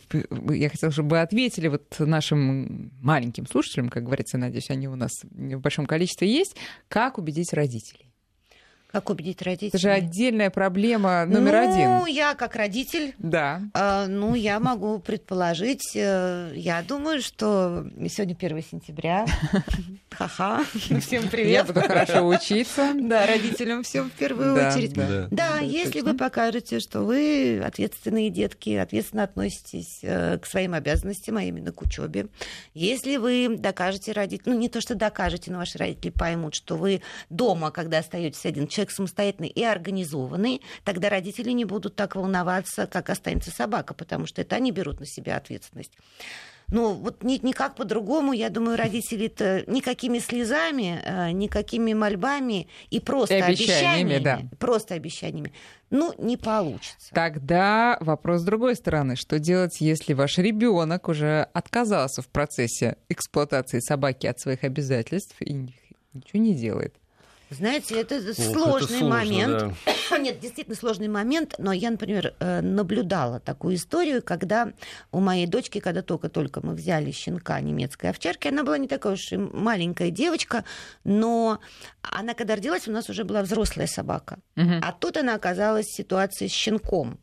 я 0.54 0.68
хотела, 0.68 0.92
чтобы 0.92 1.10
вы 1.10 1.20
ответили 1.20 1.68
вот 1.68 1.84
нашим 2.00 2.90
маленьким 3.00 3.46
слушателям, 3.46 3.88
как 3.88 4.02
говорится, 4.02 4.36
надеюсь, 4.36 4.70
они 4.70 4.88
у 4.88 4.96
нас 4.96 5.12
в 5.22 5.60
большом 5.60 5.86
количестве 5.86 6.28
есть, 6.28 6.56
как 6.88 7.18
убедить 7.18 7.52
родителей? 7.52 8.05
Как 8.96 9.10
убедить 9.10 9.42
родителей? 9.42 9.68
Это 9.68 9.78
же 9.78 9.90
отдельная 9.90 10.48
проблема 10.48 11.26
номер 11.26 11.52
ну, 11.52 11.70
один. 11.70 11.90
Ну, 11.98 12.06
я 12.06 12.34
как 12.34 12.56
родитель, 12.56 13.14
да. 13.18 13.60
э, 13.74 14.06
ну, 14.06 14.34
я 14.34 14.58
могу 14.58 15.00
предположить, 15.00 15.92
э, 15.94 16.52
я 16.54 16.80
думаю, 16.80 17.20
что 17.20 17.86
сегодня 18.08 18.34
1 18.34 18.62
сентября. 18.62 19.26
Ха-ха. 20.16 20.64
Всем 21.00 21.28
привет. 21.28 21.52
Я 21.52 21.64
буду 21.64 21.80
хорошо 21.82 22.26
учиться. 22.26 22.94
Да, 23.06 23.26
родителям 23.26 23.82
всем 23.82 24.08
в 24.08 24.12
первую 24.12 24.54
очередь. 24.54 24.94
да. 24.94 25.28
Да, 25.30 25.58
если 25.58 26.00
вы 26.00 26.14
покажете, 26.14 26.80
что 26.80 27.02
вы 27.02 27.62
ответственные 27.62 28.30
детки, 28.30 28.70
ответственно 28.70 29.24
относитесь 29.24 29.98
э, 30.02 30.38
к 30.38 30.46
своим 30.46 30.72
обязанностям, 30.72 31.36
а 31.36 31.42
именно 31.42 31.72
к 31.72 31.82
учебе, 31.82 32.28
если 32.72 33.18
вы 33.18 33.56
докажете 33.58 34.12
родителям, 34.12 34.54
ну 34.54 34.60
не 34.60 34.70
то, 34.70 34.80
что 34.80 34.94
докажете, 34.94 35.50
но 35.52 35.58
ваши 35.58 35.76
родители 35.76 36.10
поймут, 36.10 36.54
что 36.54 36.76
вы 36.76 37.02
дома, 37.28 37.70
когда 37.70 37.98
остаетесь 37.98 38.46
один 38.46 38.66
человек 38.66 38.85
самостоятельный 38.90 39.48
и 39.48 39.62
организованный, 39.62 40.62
тогда 40.84 41.08
родители 41.08 41.50
не 41.50 41.64
будут 41.64 41.96
так 41.96 42.16
волноваться, 42.16 42.86
как 42.86 43.10
останется 43.10 43.50
собака, 43.50 43.94
потому 43.94 44.26
что 44.26 44.42
это 44.42 44.56
они 44.56 44.72
берут 44.72 45.00
на 45.00 45.06
себя 45.06 45.36
ответственность. 45.36 45.92
Ну, 46.68 46.94
вот 46.94 47.22
ни, 47.22 47.38
никак 47.46 47.76
по-другому, 47.76 48.32
я 48.32 48.50
думаю, 48.50 48.76
родители-то 48.76 49.62
никакими 49.68 50.18
слезами, 50.18 51.00
э, 51.04 51.30
никакими 51.30 51.92
мольбами 51.92 52.66
и 52.90 52.98
просто 52.98 53.36
И 53.36 53.40
обещаниями, 53.40 54.16
обещаниями, 54.16 54.48
да. 54.50 54.56
просто 54.58 54.94
обещаниями, 54.94 55.52
ну, 55.90 56.12
не 56.18 56.36
получится. 56.36 57.14
Тогда 57.14 57.96
вопрос 58.00 58.40
с 58.40 58.44
другой 58.44 58.74
стороны. 58.74 59.14
Что 59.14 59.38
делать, 59.38 59.80
если 59.80 60.12
ваш 60.12 60.38
ребенок 60.38 61.08
уже 61.08 61.48
отказался 61.52 62.20
в 62.20 62.28
процессе 62.28 62.96
эксплуатации 63.08 63.78
собаки 63.78 64.26
от 64.26 64.40
своих 64.40 64.64
обязательств 64.64 65.36
и 65.40 65.52
ничего 65.52 66.40
не 66.40 66.54
делает? 66.54 66.96
Знаете, 67.50 68.00
это 68.00 68.16
Ох, 68.16 68.34
сложный 68.34 68.98
это 68.98 68.98
сложно, 68.98 69.08
момент. 69.08 69.74
да. 70.10 70.18
Нет, 70.18 70.40
действительно 70.40 70.76
сложный 70.76 71.08
момент, 71.08 71.54
но 71.58 71.72
я, 71.72 71.90
например, 71.90 72.34
э, 72.40 72.60
наблюдала 72.60 73.38
такую 73.38 73.76
историю, 73.76 74.22
когда 74.22 74.72
у 75.12 75.20
моей 75.20 75.46
дочки, 75.46 75.78
когда 75.78 76.02
только-только 76.02 76.60
мы 76.64 76.74
взяли 76.74 77.12
щенка 77.12 77.60
немецкой 77.60 78.10
овчарки, 78.10 78.48
она 78.48 78.64
была 78.64 78.78
не 78.78 78.88
такая 78.88 79.12
уж 79.12 79.32
и 79.32 79.36
маленькая 79.36 80.10
девочка, 80.10 80.64
но 81.04 81.60
она, 82.02 82.34
когда 82.34 82.56
родилась, 82.56 82.88
у 82.88 82.92
нас 82.92 83.08
уже 83.08 83.24
была 83.24 83.42
взрослая 83.42 83.86
собака. 83.86 84.38
Мгм. 84.56 84.80
А 84.82 84.92
тут 84.92 85.16
она 85.16 85.34
оказалась 85.34 85.86
в 85.86 85.96
ситуации 85.96 86.48
с 86.48 86.52
щенком. 86.52 87.18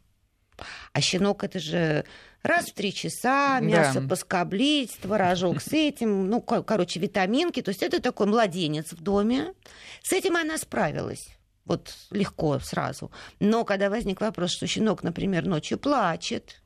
А 0.93 1.01
щенок 1.01 1.43
это 1.43 1.59
же 1.59 2.05
раз 2.43 2.67
в 2.69 2.73
три 2.73 2.93
часа, 2.93 3.59
мясо 3.61 4.01
Да. 4.01 4.07
поскоблить, 4.09 4.97
творожок 5.01 5.61
с 5.61 5.71
этим, 5.73 6.29
ну, 6.29 6.41
ко- 6.41 6.61
короче, 6.63 6.99
витаминки. 6.99 7.61
То 7.61 7.69
есть 7.69 7.81
это 7.83 8.01
такой 8.01 8.27
младенец 8.27 8.91
в 8.91 9.01
доме. 9.01 9.53
С 10.01 10.11
этим 10.13 10.35
она 10.35 10.57
справилась. 10.57 11.27
Вот 11.65 11.93
легко 12.11 12.59
сразу. 12.59 13.11
Но 13.39 13.63
когда 13.63 13.89
возник 13.89 14.19
вопрос, 14.21 14.51
что 14.51 14.67
щенок, 14.67 15.01
например, 15.03 15.45
ночью 15.45 15.77
плачет, 15.79 16.61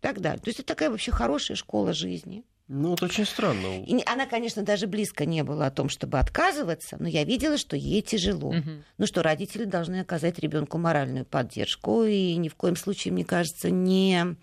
так 0.00 0.20
далее. 0.20 0.40
То 0.40 0.48
есть 0.50 0.58
это 0.60 0.68
такая 0.68 0.90
вообще 0.90 1.12
хорошая 1.12 1.56
школа 1.56 1.92
жизни. 1.92 2.44
Ну, 2.66 2.88
вот 2.90 3.02
очень 3.02 3.26
странно. 3.26 3.84
И 3.84 4.02
она, 4.06 4.24
конечно, 4.26 4.62
даже 4.62 4.86
близко 4.86 5.26
не 5.26 5.44
была 5.44 5.66
о 5.66 5.70
том, 5.70 5.90
чтобы 5.90 6.18
отказываться, 6.18 6.96
но 6.98 7.06
я 7.06 7.22
видела, 7.24 7.58
что 7.58 7.76
ей 7.76 8.00
тяжело. 8.00 8.52
Мгм. 8.52 8.84
Ну 8.96 9.06
что, 9.06 9.22
родители 9.22 9.64
должны 9.64 10.00
оказать 10.00 10.38
ребенку 10.38 10.78
моральную 10.78 11.26
поддержку 11.26 12.04
и 12.04 12.34
ни 12.36 12.48
в 12.48 12.54
коем 12.54 12.74
случае, 12.76 13.12
мне 13.12 13.24
кажется, 13.24 13.70
не 13.70 14.36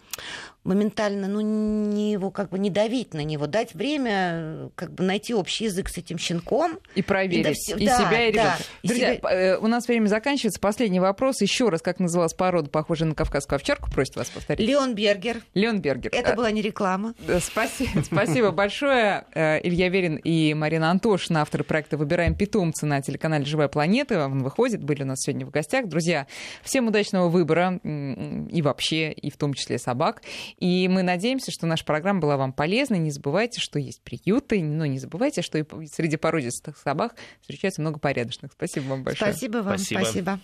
моментально, 0.64 1.28
ну, 1.28 1.42
не 1.42 2.12
его 2.12 2.30
как 2.30 2.50
бы 2.50 2.60
не 2.60 2.70
давить 2.70 3.14
на 3.14 3.24
него, 3.24 3.48
дать 3.48 3.74
время 3.74 4.70
как 4.76 4.94
бы 4.94 5.04
найти 5.04 5.34
общий 5.34 5.64
язык 5.66 5.90
с 5.90 5.98
этим 5.98 6.18
щенком. 6.20 6.78
И 6.96 7.02
проверить 7.02 7.38
И 7.38 7.40
и, 7.40 7.44
да 7.44 7.54
все- 7.54 7.76
да, 7.86 7.98
себя, 8.10 8.28
и 8.28 8.32
да, 8.34 8.42
ребенка. 8.44 8.58
и 8.84 8.88
Друзья, 8.88 9.14
себя- 9.16 9.22
п- 9.22 9.30
э, 9.30 9.58
у 9.58 9.68
нас 9.68 9.88
время 9.88 10.08
заканчивается. 10.08 10.60
Последний 10.60 11.00
вопрос. 11.00 11.42
Еще 11.42 11.70
раз, 11.70 11.82
как 11.82 12.00
называлась 12.00 12.34
порода, 12.34 12.70
похожая 12.70 13.10
на 13.10 13.16
кавказскую 13.16 13.58
овчарку, 13.58 13.90
просит 13.92 14.16
вас 14.16 14.30
повторить. 14.30 14.68
Леон 14.68 14.94
Бергер. 14.94 15.42
Леон 15.56 15.82
Бергер. 15.82 16.12
Это 16.14 16.32
Э, 16.32 16.36
была 16.36 16.52
не 16.52 16.62
реклама. 16.62 17.16
Да, 17.26 17.40
Спасибо, 17.40 18.02
спасибо 18.04 18.52
большое. 18.52 19.26
Э, 19.34 19.60
Илья 19.64 19.90
Верин 19.90 20.18
и 20.18 20.54
Марина 20.54 20.92
Антошина, 20.92 21.42
авторы 21.42 21.64
проекта 21.64 21.98
«Выбираем 21.98 22.36
питомца» 22.36 22.86
на 22.86 23.02
телеканале 23.02 23.46
«Живая 23.46 23.68
планета». 23.68 24.26
Он 24.28 24.44
выходит, 24.44 24.84
были 24.84 25.02
у 25.02 25.06
нас 25.08 25.22
сегодня 25.22 25.46
в 25.46 25.50
гостях. 25.50 25.88
Друзья, 25.88 26.28
всем 26.64 26.88
удачного 26.88 27.30
выбора 27.30 27.80
и 27.84 28.62
вообще, 28.62 29.12
и 29.12 29.32
в 29.32 29.38
том 29.38 29.54
числе 29.56 29.80
собак. 29.80 30.22
И 30.58 30.88
мы 30.88 31.04
надеемся, 31.04 31.52
что 31.52 31.66
наша 31.66 31.86
программа 31.86 32.20
была 32.20 32.38
вам 32.38 32.54
полезна. 32.54 32.96
Не 32.96 33.12
забывайте, 33.12 33.60
что 33.60 33.80
есть 33.80 34.02
приюты, 34.02 34.62
но 34.64 34.86
не 34.86 35.00
забывайте, 35.00 35.42
что 35.42 35.58
и 35.58 35.64
среди 35.88 36.18
породистых 36.18 36.78
собак 36.78 37.16
встречается 37.42 37.82
много 37.82 38.00
порядочных. 38.00 38.52
Спасибо 38.54 38.86
вам 38.90 39.04
большое. 39.04 39.32
Спасибо 39.32 39.58
вам. 39.58 39.78
Спасибо. 39.78 40.00
Спасибо. 40.02 40.40